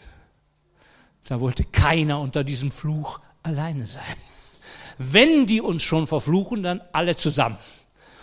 Da 1.29 1.41
wollte 1.41 1.65
keiner 1.65 2.21
unter 2.21 2.43
diesem 2.43 2.71
Fluch 2.71 3.21
alleine 3.43 3.87
sein. 3.87 4.17
Wenn 4.99 5.47
die 5.47 5.61
uns 5.61 5.83
schon 5.83 6.07
verfluchen, 6.07 6.63
dann 6.63 6.81
alle 6.93 7.17
zusammen. 7.17 7.59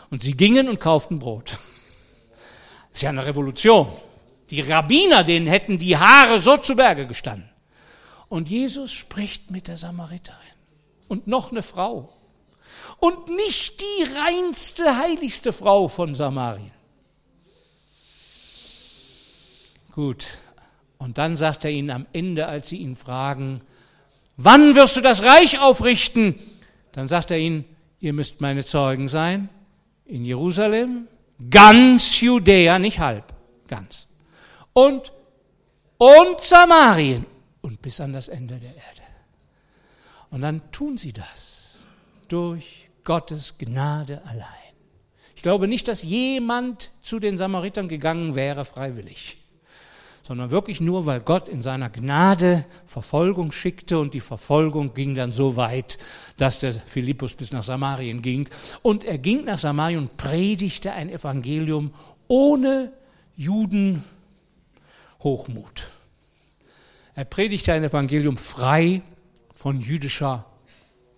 Und 0.10 0.24
sie 0.24 0.36
gingen 0.36 0.68
und 0.68 0.80
kauften 0.80 1.20
Brot. 1.20 1.58
Das 2.90 3.00
ist 3.00 3.02
ja 3.02 3.10
eine 3.10 3.26
Revolution. 3.26 3.88
Die 4.50 4.62
Rabbiner, 4.62 5.24
denen 5.24 5.48
hätten 5.48 5.80
die 5.80 5.98
Haare 5.98 6.40
so 6.40 6.58
zu 6.58 6.76
Berge 6.76 7.08
gestanden. 7.08 7.50
Und 8.30 8.50
Jesus 8.50 8.92
spricht 8.92 9.52
mit 9.52 9.68
der 9.68 9.78
Samariterin. 9.78 10.40
Und 11.08 11.28
noch 11.28 11.52
eine 11.52 11.64
Frau. 11.64 12.12
Und 13.00 13.30
nicht 13.30 13.82
die 13.82 14.04
reinste, 14.04 14.98
heiligste 14.98 15.52
Frau 15.54 15.88
von 15.88 16.16
Samarien. 16.16 16.72
Gut. 19.92 20.40
Und 20.98 21.18
dann 21.18 21.38
sagt 21.38 21.66
er 21.66 21.72
ihnen 21.72 21.90
am 21.90 22.06
Ende, 22.14 22.48
als 22.48 22.70
sie 22.70 22.78
ihn 22.78 22.96
fragen, 22.96 23.62
wann 24.38 24.76
wirst 24.76 24.98
du 24.98 25.02
das 25.02 25.24
Reich 25.24 25.60
aufrichten? 25.60 26.40
Dann 26.92 27.08
sagt 27.08 27.32
er 27.32 27.38
ihnen, 27.38 27.66
ihr 28.00 28.14
müsst 28.14 28.42
meine 28.42 28.64
Zeugen 28.64 29.08
sein 29.08 29.50
in 30.06 30.26
Jerusalem, 30.26 31.08
ganz 31.50 32.22
Judäa, 32.22 32.80
nicht 32.80 33.00
halb, 33.00 33.34
ganz 33.68 34.05
und, 34.76 35.14
und 35.98 36.42
Samarien 36.42 37.26
und 37.62 37.82
bis 37.82 38.00
an 38.02 38.14
das 38.14 38.28
Ende 38.28 38.58
der 38.58 38.76
Erde. 38.76 39.02
Und 40.30 40.42
dann 40.42 40.62
tun 40.72 40.98
sie 40.98 41.14
das 41.14 41.80
durch 42.28 42.90
Gottes 43.06 43.58
Gnade 43.58 44.22
allein. 44.26 44.46
Ich 45.36 45.42
glaube 45.42 45.68
nicht, 45.68 45.88
dass 45.88 46.04
jemand 46.04 46.92
zu 47.02 47.20
den 47.20 47.38
Samaritern 47.38 47.88
gegangen 47.88 48.36
wäre 48.36 48.66
freiwillig, 48.66 49.38
sondern 50.24 50.52
wirklich 50.52 50.82
nur, 50.82 51.06
weil 51.06 51.22
Gott 51.22 51.48
in 51.48 51.62
seiner 51.62 51.90
Gnade 51.90 52.66
Verfolgung 52.86 53.54
schickte 53.54 53.98
und 53.98 54.14
die 54.14 54.20
Verfolgung 54.20 54.94
ging 54.94 55.16
dann 55.16 55.32
so 55.32 55.56
weit, 55.56 56.00
dass 56.36 56.60
der 56.60 56.74
Philippus 56.74 57.36
bis 57.36 57.52
nach 57.52 57.64
Samarien 57.64 58.22
ging. 58.22 58.50
Und 58.82 59.06
er 59.06 59.20
ging 59.20 59.46
nach 59.46 59.60
Samarien 59.60 60.00
und 60.00 60.18
predigte 60.18 60.92
ein 60.92 61.10
Evangelium 61.10 61.94
ohne 62.28 62.92
Juden 63.38 64.04
Hochmut. 65.26 65.92
Er 67.16 67.26
predigt 67.26 67.68
ein 67.70 67.84
Evangelium 67.84 68.38
frei 68.38 69.02
von 69.56 69.82
jüdischer, 69.82 70.46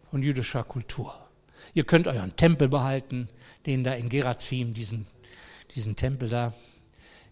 von 0.10 0.24
jüdischer 0.24 0.64
Kultur. 0.64 1.14
Ihr 1.74 1.84
könnt 1.84 2.08
euren 2.08 2.36
Tempel 2.38 2.70
behalten, 2.70 3.28
den 3.66 3.84
da 3.84 3.93
in 3.93 4.08
Gerazim, 4.08 4.74
diesen, 4.74 5.08
diesen 5.76 5.97
Tempel 5.97 6.30
da. 6.30 6.53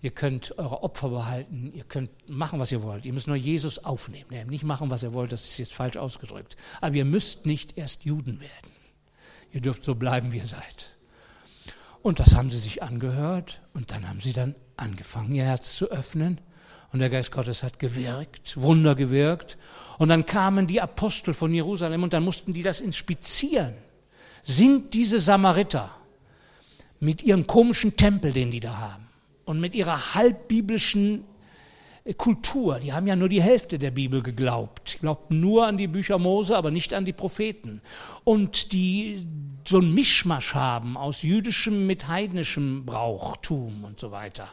Ihr 0.02 0.12
könnt 0.12 0.60
eure 0.60 0.84
Opfer 0.84 1.10
behalten, 1.10 1.72
ihr 1.74 1.86
könnt 1.86 2.12
machen, 2.28 2.60
was 2.60 2.74
ihr 2.74 2.84
wollt. 2.84 3.06
Ihr 3.06 3.14
müsst 3.14 3.28
nur 3.28 3.38
Jesus 3.38 3.86
aufnehmen. 3.86 4.50
Nicht 4.50 4.66
machen, 4.66 4.92
was 4.92 5.02
ihr 5.02 5.14
wollt, 5.14 5.32
das 5.32 5.46
ist 5.46 5.58
jetzt 5.58 5.74
falsch 5.74 5.96
ausgedrückt. 5.96 6.58
Aber 6.82 6.94
ihr 6.96 7.06
müsst 7.06 7.46
nicht 7.46 7.78
erst 7.78 8.04
Juden 8.04 8.42
werden. 8.42 8.72
Ihr 9.54 9.62
dürft 9.62 9.86
so 9.86 9.96
bleiben, 9.96 10.34
wie 10.34 10.40
ihr 10.40 10.46
seid. 10.46 10.98
Und 12.02 12.20
das 12.20 12.36
haben 12.36 12.50
sie 12.50 12.58
sich 12.58 12.84
angehört 12.84 13.62
und 13.74 13.92
dann 13.92 14.10
haben 14.10 14.20
sie 14.20 14.34
dann 14.34 14.56
angefangen, 14.76 15.34
ihr 15.34 15.46
Herz 15.46 15.78
zu 15.78 15.90
öffnen. 15.90 16.42
Und 16.96 17.00
der 17.00 17.10
Geist 17.10 17.34
Gottes 17.34 17.62
hat 17.62 17.78
gewirkt, 17.78 18.56
Wunder 18.56 18.96
gewirkt. 18.96 19.58
Und 19.98 20.08
dann 20.08 20.26
kamen 20.26 20.66
die 20.66 20.80
Apostel 20.80 21.34
von 21.34 21.54
Jerusalem 21.54 22.04
und 22.04 22.14
dann 22.14 22.24
mussten 22.24 22.54
die 22.54 22.64
das 22.64 22.80
inspizieren. 22.80 23.74
Sind 24.44 24.94
diese 24.94 25.20
Samariter 25.20 25.94
mit 27.02 27.22
ihrem 27.22 27.48
komischen 27.48 27.98
Tempel, 27.98 28.32
den 28.32 28.50
die 28.50 28.62
da 28.62 28.78
haben, 28.78 29.10
und 29.44 29.60
mit 29.60 29.76
ihrer 29.76 30.16
halbbiblischen 30.16 31.26
äh, 32.06 32.14
Kultur, 32.14 32.80
die 32.80 32.94
haben 32.94 33.08
ja 33.08 33.18
nur 33.18 33.28
die 33.28 33.44
Hälfte 33.44 33.78
der 33.78 33.92
Bibel 33.92 34.24
geglaubt, 34.24 35.00
glaubten 35.02 35.42
nur 35.42 35.68
an 35.68 35.78
die 35.78 35.88
Bücher 35.88 36.18
Mose, 36.18 36.56
aber 36.56 36.72
nicht 36.72 36.94
an 36.94 37.04
die 37.04 37.12
Propheten. 37.12 37.82
Und 38.24 38.72
die 38.72 39.28
so 39.68 39.80
ein 39.80 39.94
Mischmasch 39.94 40.54
haben 40.54 40.96
aus 40.96 41.24
jüdischem 41.24 41.88
mit 41.88 42.08
heidnischem 42.08 42.86
Brauchtum 42.86 43.84
und 43.84 44.00
so 44.00 44.12
weiter. 44.12 44.48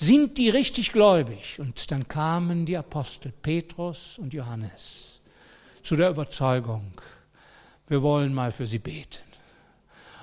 Sind 0.00 0.38
die 0.38 0.48
richtig 0.48 0.92
gläubig? 0.92 1.58
Und 1.58 1.90
dann 1.90 2.06
kamen 2.06 2.66
die 2.66 2.76
Apostel 2.76 3.32
Petrus 3.42 4.16
und 4.18 4.32
Johannes 4.32 5.20
zu 5.82 5.96
der 5.96 6.10
Überzeugung, 6.10 6.92
wir 7.88 8.02
wollen 8.02 8.32
mal 8.32 8.52
für 8.52 8.66
sie 8.66 8.78
beten. 8.78 9.24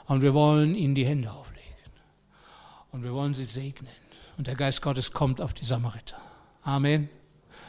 Und 0.05 0.21
wir 0.21 0.33
wollen 0.33 0.75
ihnen 0.75 0.95
die 0.95 1.05
Hände 1.05 1.29
auflegen. 1.29 1.65
Und 2.91 3.03
wir 3.03 3.13
wollen 3.13 3.33
sie 3.33 3.43
segnen. 3.43 3.91
Und 4.37 4.47
der 4.47 4.55
Geist 4.55 4.81
Gottes 4.81 5.11
kommt 5.11 5.41
auf 5.41 5.53
die 5.53 5.65
Samariter. 5.65 6.21
Amen. 6.61 7.09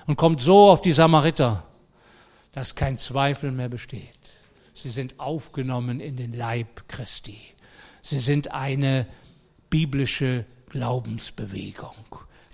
Und 0.06 0.16
kommt 0.16 0.40
so 0.40 0.70
auf 0.70 0.82
die 0.82 0.92
Samariter, 0.92 1.64
dass 2.52 2.74
kein 2.76 2.98
Zweifel 2.98 3.50
mehr 3.50 3.68
besteht. 3.68 4.12
Sie 4.74 4.90
sind 4.90 5.18
aufgenommen 5.18 5.98
in 5.98 6.16
den 6.16 6.34
Leib 6.34 6.86
Christi. 6.86 7.40
Sie 8.02 8.20
sind 8.20 8.52
eine 8.52 9.06
biblische 9.70 10.44
Glaubensbewegung, 10.76 12.04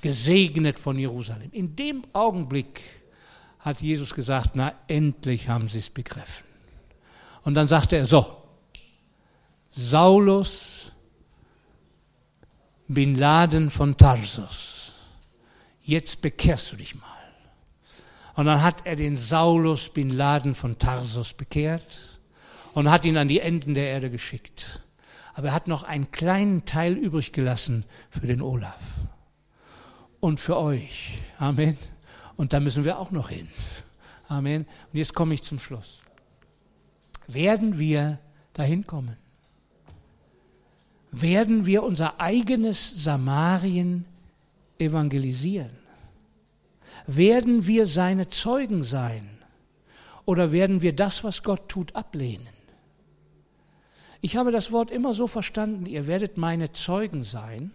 gesegnet 0.00 0.78
von 0.78 0.96
Jerusalem. 0.96 1.50
In 1.50 1.74
dem 1.74 2.02
Augenblick 2.12 2.80
hat 3.58 3.80
Jesus 3.80 4.14
gesagt, 4.14 4.50
na 4.54 4.74
endlich 4.86 5.48
haben 5.48 5.66
sie 5.66 5.78
es 5.78 5.90
begriffen. 5.90 6.46
Und 7.42 7.54
dann 7.54 7.66
sagte 7.66 7.96
er 7.96 8.06
so, 8.06 8.36
Saulus 9.68 10.92
bin 12.86 13.16
Laden 13.16 13.70
von 13.70 13.96
Tarsus, 13.96 14.92
jetzt 15.82 16.22
bekehrst 16.22 16.70
du 16.72 16.76
dich 16.76 16.94
mal. 16.94 17.06
Und 18.36 18.46
dann 18.46 18.62
hat 18.62 18.86
er 18.86 18.94
den 18.94 19.16
Saulus 19.16 19.88
bin 19.88 20.10
Laden 20.10 20.54
von 20.54 20.78
Tarsus 20.78 21.32
bekehrt 21.32 21.98
und 22.72 22.88
hat 22.88 23.04
ihn 23.04 23.16
an 23.16 23.26
die 23.26 23.40
Enden 23.40 23.74
der 23.74 23.88
Erde 23.88 24.10
geschickt. 24.10 24.81
Aber 25.34 25.48
er 25.48 25.54
hat 25.54 25.68
noch 25.68 25.82
einen 25.82 26.10
kleinen 26.10 26.64
Teil 26.64 26.92
übrig 26.94 27.32
gelassen 27.32 27.84
für 28.10 28.26
den 28.26 28.42
Olaf 28.42 28.84
und 30.20 30.38
für 30.40 30.58
euch. 30.58 31.18
Amen. 31.38 31.76
Und 32.36 32.52
da 32.52 32.60
müssen 32.60 32.84
wir 32.84 32.98
auch 32.98 33.10
noch 33.10 33.30
hin. 33.30 33.48
Amen. 34.28 34.62
Und 34.92 34.98
jetzt 34.98 35.14
komme 35.14 35.34
ich 35.34 35.42
zum 35.42 35.58
Schluss. 35.58 36.02
Werden 37.28 37.78
wir 37.78 38.18
dahin 38.52 38.86
kommen? 38.86 39.16
Werden 41.10 41.66
wir 41.66 41.82
unser 41.82 42.20
eigenes 42.20 43.04
Samarien 43.04 44.06
evangelisieren? 44.78 45.70
Werden 47.06 47.66
wir 47.66 47.86
seine 47.86 48.28
Zeugen 48.28 48.82
sein? 48.82 49.28
Oder 50.24 50.52
werden 50.52 50.82
wir 50.82 50.94
das, 50.94 51.24
was 51.24 51.42
Gott 51.42 51.68
tut, 51.68 51.94
ablehnen? 51.96 52.48
Ich 54.24 54.36
habe 54.36 54.52
das 54.52 54.70
Wort 54.70 54.92
immer 54.92 55.12
so 55.12 55.26
verstanden, 55.26 55.84
ihr 55.84 56.06
werdet 56.06 56.38
meine 56.38 56.72
Zeugen 56.72 57.24
sein, 57.24 57.72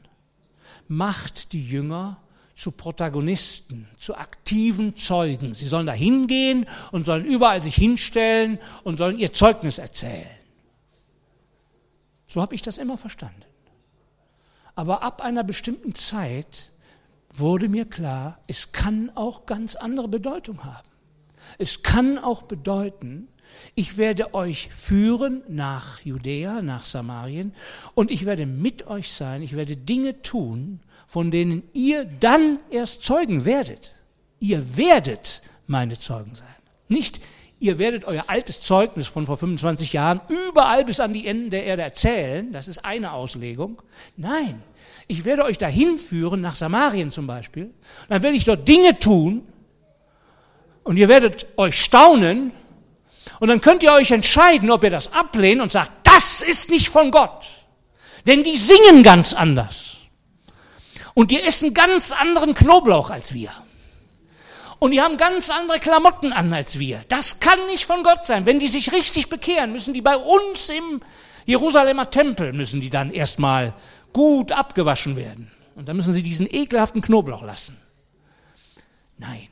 macht 0.87 1.51
die 1.51 1.63
Jünger 1.63 2.17
zu 2.55 2.71
Protagonisten, 2.71 3.85
zu 3.99 4.15
aktiven 4.15 4.95
Zeugen. 4.95 5.53
Sie 5.53 5.67
sollen 5.67 5.85
da 5.85 5.93
hingehen 5.93 6.65
und 6.93 7.05
sollen 7.05 7.25
überall 7.25 7.61
sich 7.61 7.75
hinstellen 7.75 8.59
und 8.85 8.97
sollen 8.97 9.19
ihr 9.19 9.33
Zeugnis 9.33 9.77
erzählen. 9.77 10.25
So 12.27 12.41
habe 12.41 12.55
ich 12.55 12.61
das 12.61 12.77
immer 12.77 12.97
verstanden. 12.97 13.43
Aber 14.73 15.01
ab 15.03 15.21
einer 15.21 15.43
bestimmten 15.43 15.95
Zeit 15.95 16.71
wurde 17.33 17.67
mir 17.67 17.85
klar, 17.85 18.39
es 18.47 18.71
kann 18.71 19.11
auch 19.15 19.45
ganz 19.45 19.75
andere 19.75 20.07
Bedeutung 20.07 20.63
haben. 20.63 20.87
Es 21.57 21.83
kann 21.83 22.17
auch 22.17 22.43
bedeuten, 22.43 23.27
ich 23.75 23.97
werde 23.97 24.33
euch 24.33 24.69
führen 24.69 25.43
nach 25.47 26.01
Judäa, 26.01 26.61
nach 26.61 26.85
Samarien, 26.85 27.53
und 27.93 28.11
ich 28.11 28.25
werde 28.25 28.45
mit 28.45 28.87
euch 28.87 29.11
sein, 29.11 29.41
ich 29.41 29.55
werde 29.55 29.75
Dinge 29.75 30.21
tun, 30.21 30.79
von 31.07 31.31
denen 31.31 31.63
ihr 31.73 32.05
dann 32.05 32.59
erst 32.69 33.03
Zeugen 33.03 33.45
werdet. 33.45 33.93
Ihr 34.39 34.77
werdet 34.77 35.41
meine 35.67 35.97
Zeugen 35.97 36.35
sein. 36.35 36.47
Nicht, 36.89 37.21
ihr 37.59 37.79
werdet 37.79 38.05
euer 38.05 38.25
altes 38.27 38.61
Zeugnis 38.61 39.07
von 39.07 39.25
vor 39.25 39.37
25 39.37 39.93
Jahren 39.93 40.21
überall 40.29 40.85
bis 40.85 40.99
an 40.99 41.13
die 41.13 41.27
Enden 41.27 41.49
der 41.49 41.63
Erde 41.63 41.81
erzählen, 41.81 42.51
das 42.51 42.67
ist 42.67 42.83
eine 42.85 43.13
Auslegung. 43.13 43.81
Nein, 44.15 44.61
ich 45.07 45.25
werde 45.25 45.43
euch 45.43 45.57
dahin 45.57 45.97
führen, 45.97 46.41
nach 46.41 46.55
Samarien 46.55 47.11
zum 47.11 47.27
Beispiel, 47.27 47.71
dann 48.09 48.21
werde 48.21 48.37
ich 48.37 48.43
dort 48.43 48.67
Dinge 48.67 48.99
tun, 48.99 49.43
und 50.83 50.95
ihr 50.95 51.09
werdet 51.09 51.47
euch 51.57 51.83
staunen, 51.83 52.53
und 53.39 53.49
dann 53.49 53.61
könnt 53.61 53.83
ihr 53.83 53.93
euch 53.93 54.11
entscheiden, 54.11 54.71
ob 54.71 54.83
ihr 54.83 54.89
das 54.89 55.13
ablehnt 55.13 55.61
und 55.61 55.71
sagt, 55.71 55.91
das 56.03 56.41
ist 56.41 56.69
nicht 56.69 56.89
von 56.89 57.11
Gott. 57.11 57.45
Denn 58.25 58.43
die 58.43 58.57
singen 58.57 59.03
ganz 59.03 59.33
anders. 59.33 59.97
Und 61.13 61.31
die 61.31 61.41
essen 61.41 61.73
ganz 61.73 62.11
anderen 62.11 62.53
Knoblauch 62.53 63.09
als 63.09 63.33
wir. 63.33 63.51
Und 64.79 64.91
die 64.91 65.01
haben 65.01 65.17
ganz 65.17 65.49
andere 65.49 65.79
Klamotten 65.79 66.33
an 66.33 66.53
als 66.53 66.77
wir. 66.77 67.03
Das 67.07 67.39
kann 67.39 67.57
nicht 67.67 67.85
von 67.85 68.03
Gott 68.03 68.25
sein. 68.25 68.45
Wenn 68.45 68.59
die 68.59 68.67
sich 68.67 68.91
richtig 68.91 69.29
bekehren, 69.29 69.71
müssen 69.71 69.93
die 69.93 70.01
bei 70.01 70.15
uns 70.15 70.69
im 70.69 71.01
Jerusalemer 71.45 72.11
Tempel, 72.11 72.53
müssen 72.53 72.81
die 72.81 72.89
dann 72.89 73.11
erstmal 73.11 73.73
gut 74.13 74.51
abgewaschen 74.51 75.15
werden. 75.15 75.51
Und 75.75 75.87
dann 75.87 75.95
müssen 75.95 76.13
sie 76.13 76.23
diesen 76.23 76.51
ekelhaften 76.53 77.01
Knoblauch 77.01 77.43
lassen. 77.43 77.77
Nein. 79.17 79.47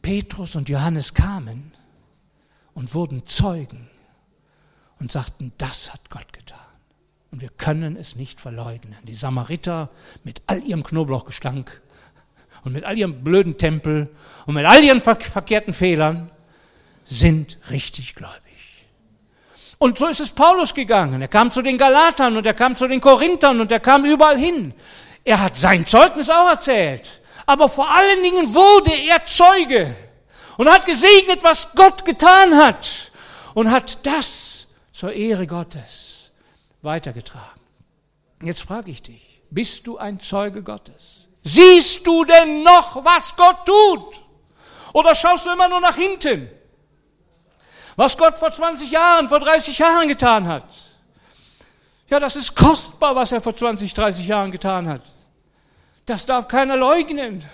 Petrus 0.00 0.56
und 0.56 0.68
Johannes 0.68 1.12
kamen 1.14 1.72
und 2.74 2.94
wurden 2.94 3.26
Zeugen 3.26 3.88
und 4.98 5.10
sagten, 5.10 5.52
das 5.58 5.92
hat 5.92 6.10
Gott 6.10 6.32
getan. 6.32 6.58
Und 7.30 7.40
wir 7.40 7.48
können 7.48 7.96
es 7.96 8.16
nicht 8.16 8.40
verleugnen. 8.40 8.96
Die 9.04 9.14
Samariter 9.14 9.90
mit 10.22 10.42
all 10.46 10.62
ihrem 10.62 10.82
Knoblauchgestank 10.82 11.80
und 12.64 12.72
mit 12.72 12.84
all 12.84 12.98
ihrem 12.98 13.24
blöden 13.24 13.58
Tempel 13.58 14.08
und 14.46 14.54
mit 14.54 14.66
all 14.66 14.82
ihren 14.84 15.00
verkehrten 15.00 15.72
Fehlern 15.72 16.30
sind 17.04 17.58
richtig 17.70 18.14
gläubig. 18.14 18.42
Und 19.78 19.98
so 19.98 20.06
ist 20.06 20.20
es 20.20 20.30
Paulus 20.30 20.74
gegangen. 20.74 21.20
Er 21.20 21.28
kam 21.28 21.50
zu 21.50 21.62
den 21.62 21.76
Galatern 21.76 22.36
und 22.36 22.46
er 22.46 22.54
kam 22.54 22.76
zu 22.76 22.86
den 22.86 23.00
Korinthern 23.00 23.60
und 23.60 23.72
er 23.72 23.80
kam 23.80 24.04
überall 24.04 24.38
hin. 24.38 24.74
Er 25.24 25.40
hat 25.40 25.56
sein 25.56 25.86
Zeugnis 25.86 26.30
auch 26.30 26.48
erzählt. 26.48 27.20
Aber 27.46 27.68
vor 27.68 27.90
allen 27.90 28.22
Dingen 28.22 28.54
wurde 28.54 28.92
er 28.92 29.24
Zeuge 29.24 29.92
und 30.62 30.70
hat 30.70 30.86
gesegnet, 30.86 31.42
was 31.42 31.72
Gott 31.74 32.04
getan 32.04 32.56
hat 32.56 33.10
und 33.54 33.68
hat 33.72 34.06
das 34.06 34.68
zur 34.92 35.12
Ehre 35.12 35.44
Gottes 35.44 36.30
weitergetragen. 36.82 37.60
Jetzt 38.40 38.62
frage 38.62 38.92
ich 38.92 39.02
dich, 39.02 39.40
bist 39.50 39.88
du 39.88 39.98
ein 39.98 40.20
Zeuge 40.20 40.62
Gottes? 40.62 41.26
Siehst 41.42 42.06
du 42.06 42.24
denn 42.24 42.62
noch, 42.62 43.04
was 43.04 43.34
Gott 43.34 43.66
tut? 43.66 44.22
Oder 44.92 45.16
schaust 45.16 45.46
du 45.46 45.50
immer 45.50 45.68
nur 45.68 45.80
nach 45.80 45.96
hinten? 45.96 46.48
Was 47.96 48.16
Gott 48.16 48.38
vor 48.38 48.52
20 48.52 48.88
Jahren, 48.88 49.26
vor 49.26 49.40
30 49.40 49.76
Jahren 49.76 50.06
getan 50.06 50.46
hat. 50.46 50.68
Ja, 52.06 52.20
das 52.20 52.36
ist 52.36 52.54
kostbar, 52.54 53.16
was 53.16 53.32
er 53.32 53.40
vor 53.40 53.56
20, 53.56 53.92
30 53.94 54.28
Jahren 54.28 54.52
getan 54.52 54.88
hat. 54.88 55.02
Das 56.06 56.24
darf 56.24 56.46
keiner 56.46 56.76
leugnen. 56.76 57.44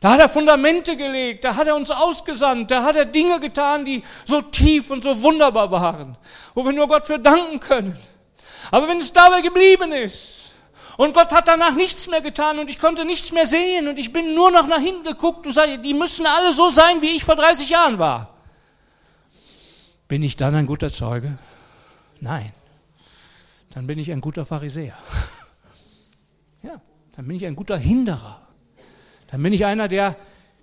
Da 0.00 0.12
hat 0.12 0.20
er 0.20 0.28
Fundamente 0.28 0.96
gelegt, 0.96 1.44
da 1.44 1.56
hat 1.56 1.66
er 1.66 1.74
uns 1.74 1.90
ausgesandt, 1.90 2.70
da 2.70 2.82
hat 2.82 2.96
er 2.96 3.06
Dinge 3.06 3.40
getan, 3.40 3.84
die 3.84 4.02
so 4.24 4.42
tief 4.42 4.90
und 4.90 5.02
so 5.02 5.22
wunderbar 5.22 5.70
waren, 5.70 6.18
wo 6.54 6.64
wir 6.64 6.72
nur 6.72 6.86
Gott 6.86 7.06
für 7.06 7.18
danken 7.18 7.60
können. 7.60 7.98
Aber 8.70 8.88
wenn 8.88 8.98
es 8.98 9.12
dabei 9.12 9.40
geblieben 9.42 9.92
ist 9.92 10.36
Und 10.96 11.14
Gott 11.14 11.32
hat 11.32 11.46
danach 11.48 11.74
nichts 11.74 12.08
mehr 12.08 12.22
getan 12.22 12.58
und 12.58 12.70
ich 12.70 12.78
konnte 12.78 13.04
nichts 13.04 13.30
mehr 13.32 13.46
sehen 13.46 13.86
und 13.88 13.98
ich 13.98 14.12
bin 14.12 14.34
nur 14.34 14.50
noch 14.50 14.66
nach 14.66 14.80
hinten 14.80 15.04
geguckt 15.04 15.46
und 15.46 15.52
sage, 15.52 15.78
die 15.78 15.92
müssen 15.92 16.26
alle 16.26 16.54
so 16.54 16.70
sein, 16.70 17.02
wie 17.02 17.16
ich 17.16 17.24
vor 17.24 17.36
30 17.36 17.68
Jahren 17.68 17.98
war. 17.98 18.34
Bin 20.08 20.22
ich 20.22 20.36
dann 20.36 20.54
ein 20.54 20.66
guter 20.66 20.90
Zeuge? 20.90 21.36
Nein. 22.20 22.52
Dann 23.74 23.86
bin 23.86 23.98
ich 23.98 24.10
ein 24.10 24.20
guter 24.20 24.46
Pharisäer. 24.46 24.96
Ja, 26.62 26.80
dann 27.12 27.28
bin 27.28 27.36
ich 27.36 27.46
ein 27.46 27.54
guter 27.54 27.76
Hinderer. 27.76 28.45
Dann 29.28 29.42
bin 29.42 29.52
ich 29.52 29.64
einer, 29.64 29.88
der 29.88 30.16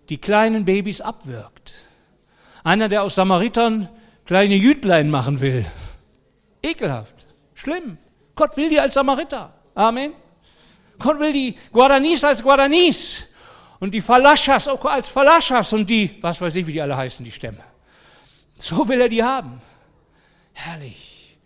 die 0.09 0.17
kleinen 0.17 0.65
Babys 0.65 1.01
abwirkt. 1.01 1.73
Einer, 2.63 2.89
der 2.89 3.03
aus 3.03 3.15
Samaritern 3.15 3.89
kleine 4.25 4.55
Jütlein 4.55 5.09
machen 5.09 5.41
will. 5.41 5.65
Ekelhaft. 6.61 7.15
Schlimm. 7.53 7.97
Gott 8.35 8.57
will 8.57 8.69
die 8.69 8.79
als 8.79 8.93
Samariter. 8.93 9.53
Amen. 9.75 10.13
Gott 10.99 11.19
will 11.19 11.33
die 11.33 11.55
Guaranis 11.71 12.23
als 12.23 12.41
Guaranis 12.41 13.27
und 13.79 13.91
die 13.93 14.01
Falashas 14.01 14.67
auch 14.67 14.85
als 14.85 15.09
Falashas 15.09 15.73
und 15.73 15.89
die, 15.89 16.17
was 16.21 16.39
weiß 16.39 16.55
ich, 16.55 16.67
wie 16.67 16.73
die 16.73 16.81
alle 16.81 16.95
heißen, 16.95 17.23
die 17.25 17.31
Stämme. 17.31 17.63
So 18.53 18.87
will 18.87 19.01
er 19.01 19.09
die 19.09 19.23
haben. 19.23 19.61
Herrlich. 20.53 21.37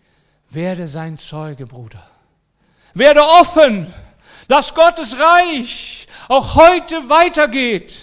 Werde 0.50 0.86
sein 0.86 1.18
Zeuge, 1.18 1.66
Bruder. 1.66 2.06
Werde 2.94 3.22
offen, 3.22 3.92
dass 4.46 4.74
Gottes 4.74 5.16
Reich 5.18 6.07
auch 6.28 6.54
heute 6.54 7.08
weitergeht. 7.08 7.96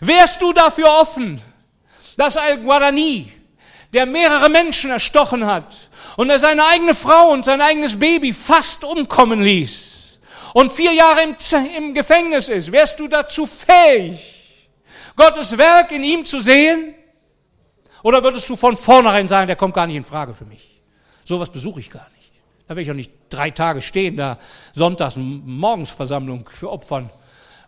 Wärst 0.00 0.42
du 0.42 0.52
dafür 0.52 0.92
offen, 0.92 1.40
dass 2.16 2.36
ein 2.36 2.62
Guarani, 2.62 3.32
der 3.92 4.06
mehrere 4.06 4.48
Menschen 4.48 4.90
erstochen 4.90 5.46
hat 5.46 5.74
und 6.16 6.28
er 6.30 6.38
seine 6.38 6.66
eigene 6.66 6.94
Frau 6.94 7.30
und 7.30 7.44
sein 7.44 7.60
eigenes 7.60 7.98
Baby 7.98 8.32
fast 8.32 8.84
umkommen 8.84 9.42
ließ, 9.42 9.94
und 10.54 10.70
vier 10.70 10.92
Jahre 10.92 11.22
im, 11.22 11.34
im 11.76 11.94
Gefängnis 11.94 12.48
ist, 12.48 12.70
wärst 12.70 13.00
du 13.00 13.08
dazu 13.08 13.44
fähig, 13.44 14.70
Gottes 15.16 15.58
Werk 15.58 15.90
in 15.90 16.04
ihm 16.04 16.24
zu 16.24 16.40
sehen? 16.40 16.94
Oder 18.04 18.22
würdest 18.22 18.48
du 18.48 18.54
von 18.54 18.76
vornherein 18.76 19.26
sagen, 19.26 19.48
der 19.48 19.56
kommt 19.56 19.74
gar 19.74 19.88
nicht 19.88 19.96
in 19.96 20.04
Frage 20.04 20.32
für 20.32 20.44
mich? 20.44 20.80
Sowas 21.24 21.50
besuche 21.50 21.80
ich 21.80 21.90
gar 21.90 22.06
nicht. 22.10 22.13
Da 22.66 22.70
werde 22.70 22.82
ich 22.82 22.90
auch 22.90 22.94
nicht 22.94 23.12
drei 23.28 23.50
Tage 23.50 23.82
stehen, 23.82 24.16
da 24.16 24.38
sonntags 24.72 25.16
Morgensversammlung 25.16 26.48
für 26.48 26.70
Opfern, 26.70 27.10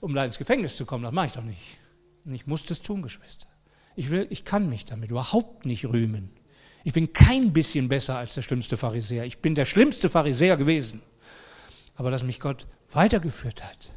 um 0.00 0.14
da 0.14 0.24
ins 0.24 0.38
Gefängnis 0.38 0.76
zu 0.76 0.86
kommen. 0.86 1.04
Das 1.04 1.12
mache 1.12 1.26
ich 1.26 1.32
doch 1.32 1.42
nicht. 1.42 1.78
Und 2.24 2.34
ich 2.34 2.46
muss 2.46 2.64
das 2.64 2.80
tun, 2.80 3.02
Geschwister. 3.02 3.46
Ich 3.94 4.10
will, 4.10 4.26
ich 4.30 4.44
kann 4.44 4.68
mich 4.68 4.84
damit 4.84 5.10
überhaupt 5.10 5.66
nicht 5.66 5.84
rühmen. 5.84 6.30
Ich 6.84 6.92
bin 6.92 7.12
kein 7.12 7.52
bisschen 7.52 7.88
besser 7.88 8.16
als 8.16 8.34
der 8.34 8.42
schlimmste 8.42 8.76
Pharisäer. 8.76 9.24
Ich 9.24 9.38
bin 9.38 9.54
der 9.54 9.64
schlimmste 9.64 10.08
Pharisäer 10.08 10.56
gewesen. 10.56 11.02
Aber 11.96 12.10
dass 12.10 12.22
mich 12.22 12.40
Gott 12.40 12.66
weitergeführt 12.90 13.64
hat, 13.64 13.90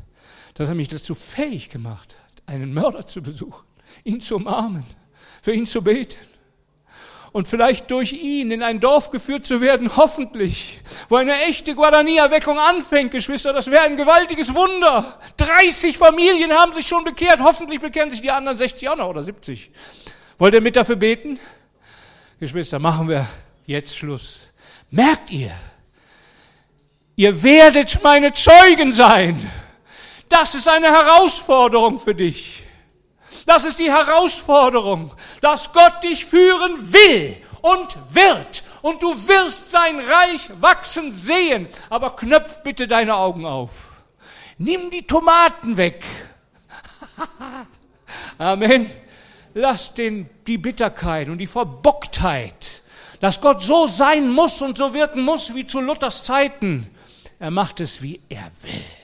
dass 0.55 0.69
er 0.69 0.75
mich 0.75 0.87
dazu 0.87 1.15
fähig 1.15 1.69
gemacht 1.69 2.15
hat, 2.15 2.43
einen 2.45 2.73
Mörder 2.73 3.05
zu 3.05 3.21
besuchen, 3.21 3.65
ihn 4.03 4.21
zu 4.21 4.37
umarmen, 4.37 4.83
für 5.41 5.53
ihn 5.53 5.65
zu 5.65 5.81
beten 5.81 6.17
und 7.31 7.47
vielleicht 7.47 7.91
durch 7.91 8.13
ihn 8.13 8.51
in 8.51 8.63
ein 8.63 8.79
Dorf 8.79 9.11
geführt 9.11 9.45
zu 9.45 9.61
werden, 9.61 9.95
hoffentlich, 9.95 10.79
wo 11.09 11.17
eine 11.17 11.41
echte 11.43 11.75
Guarani-Erweckung 11.75 12.57
anfängt, 12.57 13.11
Geschwister, 13.11 13.53
das 13.53 13.69
wäre 13.69 13.83
ein 13.83 13.97
gewaltiges 13.97 14.53
Wunder. 14.53 15.19
30 15.37 15.97
Familien 15.97 16.51
haben 16.51 16.73
sich 16.73 16.87
schon 16.87 17.03
bekehrt, 17.03 17.39
hoffentlich 17.39 17.81
bekehren 17.81 18.09
sich 18.09 18.21
die 18.21 18.31
anderen 18.31 18.57
60 18.57 18.89
auch 18.89 18.97
noch 18.97 19.09
oder 19.09 19.23
70. 19.23 19.71
Wollt 20.37 20.53
ihr 20.53 20.61
mit 20.61 20.75
dafür 20.75 20.95
beten? 20.95 21.39
Geschwister, 22.39 22.79
machen 22.79 23.07
wir 23.07 23.27
jetzt 23.65 23.97
Schluss. 23.97 24.53
Merkt 24.89 25.29
ihr, 25.29 25.51
Ihr 27.19 27.43
werdet 27.43 28.01
meine 28.01 28.31
Zeugen 28.31 28.93
sein. 28.93 29.37
Das 30.29 30.55
ist 30.55 30.69
eine 30.69 30.87
Herausforderung 30.87 31.99
für 31.99 32.15
dich. 32.15 32.63
Das 33.49 33.65
ist 33.65 33.79
die 33.79 33.91
Herausforderung, 33.91 35.11
dass 35.41 35.73
Gott 35.73 36.03
dich 36.03 36.23
führen 36.23 36.93
will 36.93 37.35
und 37.61 37.97
wird. 38.13 38.63
Und 38.83 39.01
du 39.01 39.07
wirst 39.27 39.71
sein 39.71 39.99
Reich 39.99 40.51
wachsen 40.61 41.11
sehen. 41.11 41.67
Aber 41.89 42.15
knöpf 42.15 42.59
bitte 42.61 42.87
deine 42.87 43.15
Augen 43.15 43.47
auf. 43.47 44.03
Nimm 44.59 44.91
die 44.91 45.07
Tomaten 45.07 45.77
weg. 45.77 46.03
Amen. 48.37 48.87
Lass 49.55 49.95
den, 49.95 50.29
die 50.45 50.59
Bitterkeit 50.59 51.27
und 51.27 51.39
die 51.39 51.47
Verbocktheit, 51.47 52.83
dass 53.19 53.41
Gott 53.41 53.63
so 53.63 53.87
sein 53.87 54.29
muss 54.29 54.61
und 54.61 54.77
so 54.77 54.93
wirken 54.93 55.23
muss 55.23 55.55
wie 55.55 55.65
zu 55.65 55.81
Luthers 55.81 56.23
Zeiten 56.23 56.87
er 57.39 57.51
macht 57.51 57.79
es, 57.79 58.01
wie 58.01 58.21
er 58.27 58.51
will. 58.61 58.98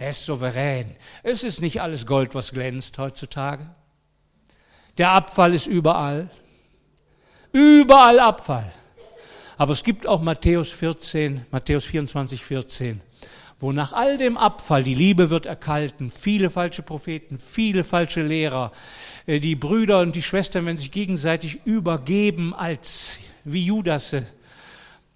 Er 0.00 0.10
ist 0.10 0.24
souverän. 0.24 0.96
Es 1.22 1.42
ist 1.42 1.60
nicht 1.60 1.82
alles 1.82 2.06
Gold, 2.06 2.34
was 2.34 2.52
glänzt 2.52 2.96
heutzutage. 2.96 3.68
Der 4.96 5.10
Abfall 5.10 5.52
ist 5.52 5.66
überall. 5.66 6.30
Überall 7.52 8.18
Abfall. 8.18 8.72
Aber 9.58 9.72
es 9.72 9.84
gibt 9.84 10.06
auch 10.06 10.22
Matthäus 10.22 10.70
14, 10.70 11.44
Matthäus 11.50 11.84
24, 11.84 12.42
14, 12.42 13.02
wo 13.58 13.72
nach 13.72 13.92
all 13.92 14.16
dem 14.16 14.38
Abfall 14.38 14.84
die 14.84 14.94
Liebe 14.94 15.28
wird 15.28 15.44
erkalten, 15.44 16.10
viele 16.10 16.48
falsche 16.48 16.80
Propheten, 16.80 17.38
viele 17.38 17.84
falsche 17.84 18.22
Lehrer, 18.22 18.72
äh, 19.26 19.38
die 19.38 19.54
Brüder 19.54 20.00
und 20.00 20.16
die 20.16 20.22
Schwestern 20.22 20.64
werden 20.64 20.78
sich 20.78 20.92
gegenseitig 20.92 21.66
übergeben 21.66 22.54
als 22.54 23.18
wie 23.44 23.66
Judasse 23.66 24.24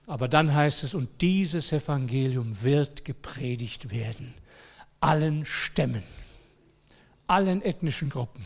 aber 0.07 0.29
dann 0.29 0.55
heißt 0.55 0.85
es, 0.85 0.95
und 0.95 1.09
dieses 1.21 1.73
Evangelium 1.73 2.63
wird 2.63 3.05
gepredigt 3.05 3.91
werden. 3.91 4.35
Allen 5.05 5.45
Stämmen, 5.45 6.03
allen 7.27 7.61
ethnischen 7.61 8.09
Gruppen. 8.09 8.43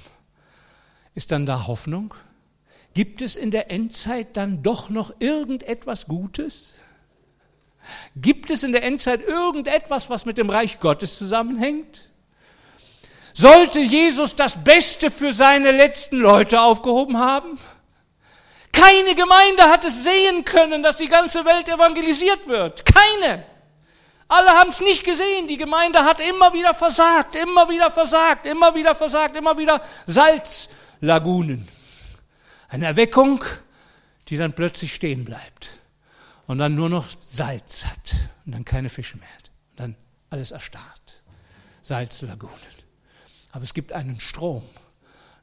Ist 1.14 1.30
dann 1.30 1.46
da 1.46 1.68
Hoffnung? 1.68 2.14
Gibt 2.94 3.22
es 3.22 3.36
in 3.36 3.52
der 3.52 3.70
Endzeit 3.70 4.36
dann 4.36 4.64
doch 4.64 4.90
noch 4.90 5.14
irgendetwas 5.20 6.08
Gutes? 6.08 6.74
Gibt 8.16 8.50
es 8.50 8.64
in 8.64 8.72
der 8.72 8.82
Endzeit 8.82 9.22
irgendetwas, 9.22 10.10
was 10.10 10.26
mit 10.26 10.36
dem 10.36 10.50
Reich 10.50 10.80
Gottes 10.80 11.16
zusammenhängt? 11.16 12.10
Sollte 13.32 13.78
Jesus 13.78 14.34
das 14.34 14.64
Beste 14.64 15.12
für 15.12 15.32
seine 15.32 15.70
letzten 15.70 16.18
Leute 16.18 16.60
aufgehoben 16.60 17.18
haben? 17.18 17.56
Keine 18.72 19.14
Gemeinde 19.14 19.62
hat 19.62 19.84
es 19.84 20.02
sehen 20.02 20.44
können, 20.44 20.82
dass 20.82 20.96
die 20.96 21.06
ganze 21.06 21.44
Welt 21.44 21.68
evangelisiert 21.68 22.48
wird. 22.48 22.84
Keine. 22.84 23.44
Alle 24.28 24.50
haben 24.50 24.68
es 24.70 24.80
nicht 24.80 25.04
gesehen. 25.04 25.48
Die 25.48 25.56
Gemeinde 25.56 26.04
hat 26.04 26.20
immer 26.20 26.52
wieder 26.52 26.74
versagt, 26.74 27.34
immer 27.34 27.68
wieder 27.68 27.90
versagt, 27.90 28.46
immer 28.46 28.74
wieder 28.74 28.94
versagt, 28.94 29.36
immer 29.36 29.56
wieder 29.56 29.80
Salzlagunen. 30.06 31.66
Eine 32.68 32.86
Erweckung, 32.86 33.42
die 34.28 34.36
dann 34.36 34.52
plötzlich 34.52 34.94
stehen 34.94 35.24
bleibt 35.24 35.70
und 36.46 36.58
dann 36.58 36.74
nur 36.74 36.90
noch 36.90 37.06
Salz 37.18 37.86
hat 37.86 38.14
und 38.44 38.52
dann 38.52 38.64
keine 38.66 38.90
Fische 38.90 39.16
mehr 39.16 39.28
hat 39.28 39.50
und 39.70 39.80
dann 39.80 39.96
alles 40.28 40.50
erstarrt. 40.50 41.22
Salzlagunen. 41.82 42.54
Aber 43.52 43.64
es 43.64 43.72
gibt 43.72 43.92
einen 43.92 44.20
Strom, 44.20 44.62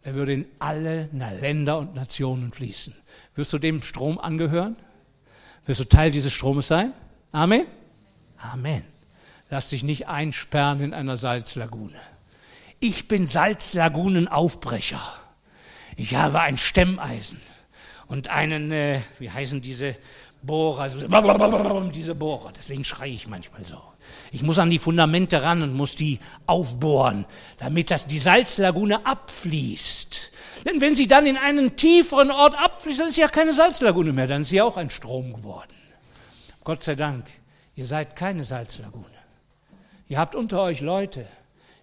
der 0.04 0.14
würde 0.14 0.34
in 0.34 0.46
alle 0.60 1.10
Länder 1.12 1.80
und 1.80 1.96
Nationen 1.96 2.52
fließen. 2.52 2.96
Wirst 3.34 3.52
du 3.52 3.58
dem 3.58 3.82
Strom 3.82 4.20
angehören? 4.20 4.76
Wirst 5.66 5.80
du 5.80 5.86
Teil 5.86 6.12
dieses 6.12 6.32
Stromes 6.32 6.68
sein? 6.68 6.94
Amen? 7.32 7.66
Amen. 8.38 8.84
Lass 9.50 9.70
dich 9.70 9.84
nicht 9.84 10.08
einsperren 10.08 10.82
in 10.82 10.94
einer 10.94 11.18
Salzlagune. 11.18 12.00
Ich 12.80 13.08
bin 13.08 13.28
Salzlagunenaufbrecher. 13.28 15.02
Ich 15.96 16.16
habe 16.16 16.42
ein 16.42 16.58
Stemmeisen 16.58 17.40
und 18.08 18.28
einen, 18.28 18.72
äh, 18.72 19.02
wie 19.20 19.32
heißen 19.32 19.62
diese 19.62 19.96
Bohrer, 20.42 20.84
also 20.84 21.00
diese 21.90 22.16
Bohrer. 22.16 22.52
Deswegen 22.56 22.84
schreie 22.84 23.12
ich 23.12 23.28
manchmal 23.28 23.64
so. 23.64 23.82
Ich 24.32 24.44
muss 24.44 24.60
an 24.60 24.70
die 24.70 24.80
Fundamente 24.80 25.42
ran 25.42 25.62
und 25.62 25.74
muss 25.74 25.96
die 25.96 26.20
aufbohren, 26.46 27.26
damit 27.58 27.92
das, 27.92 28.06
die 28.08 28.20
Salzlagune 28.20 29.06
abfließt. 29.06 30.32
Denn 30.66 30.82
wenn 30.82 30.96
sie 30.96 31.08
dann 31.08 31.26
in 31.26 31.38
einen 31.38 31.76
tieferen 31.76 32.32
Ort 32.32 32.56
abfließt, 32.56 33.00
dann 33.00 33.08
ist 33.10 33.16
sie 33.16 33.22
ja 33.22 33.28
keine 33.28 33.54
Salzlagune 33.54 34.14
mehr, 34.14 34.28
dann 34.28 34.44
ist 34.44 34.50
sie 34.50 34.62
auch 34.62 34.78
ein 34.78 34.90
Strom 34.90 35.34
geworden. 35.34 35.74
Gott 36.64 36.84
sei 36.84 36.96
Dank, 36.96 37.26
ihr 37.76 37.86
seid 37.86 38.16
keine 38.16 38.44
Salzlagune. 38.44 39.06
Ihr 40.08 40.20
habt 40.20 40.36
unter 40.36 40.62
euch 40.62 40.82
Leute, 40.82 41.26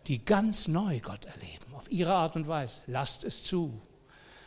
die 0.06 0.24
ganz 0.24 0.68
neu 0.68 1.00
Gott 1.00 1.24
erleben, 1.24 1.74
auf 1.74 1.90
ihre 1.90 2.14
Art 2.14 2.36
und 2.36 2.48
Weise. 2.48 2.78
Lasst 2.86 3.24
es 3.24 3.44
zu, 3.44 3.80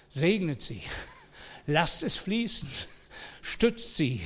segnet 0.10 0.62
sie, 0.62 0.82
lasst 1.66 2.04
es 2.04 2.18
fließen, 2.18 2.70
stützt 3.42 3.96
sie, 3.96 4.22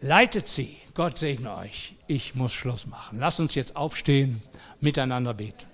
leitet 0.00 0.48
sie. 0.48 0.76
Gott 0.94 1.18
segne 1.18 1.56
euch. 1.56 1.94
Ich 2.08 2.34
muss 2.34 2.52
Schluss 2.52 2.86
machen. 2.86 3.20
Lasst 3.20 3.40
uns 3.40 3.54
jetzt 3.54 3.76
aufstehen, 3.76 4.42
miteinander 4.80 5.34
beten. 5.34 5.69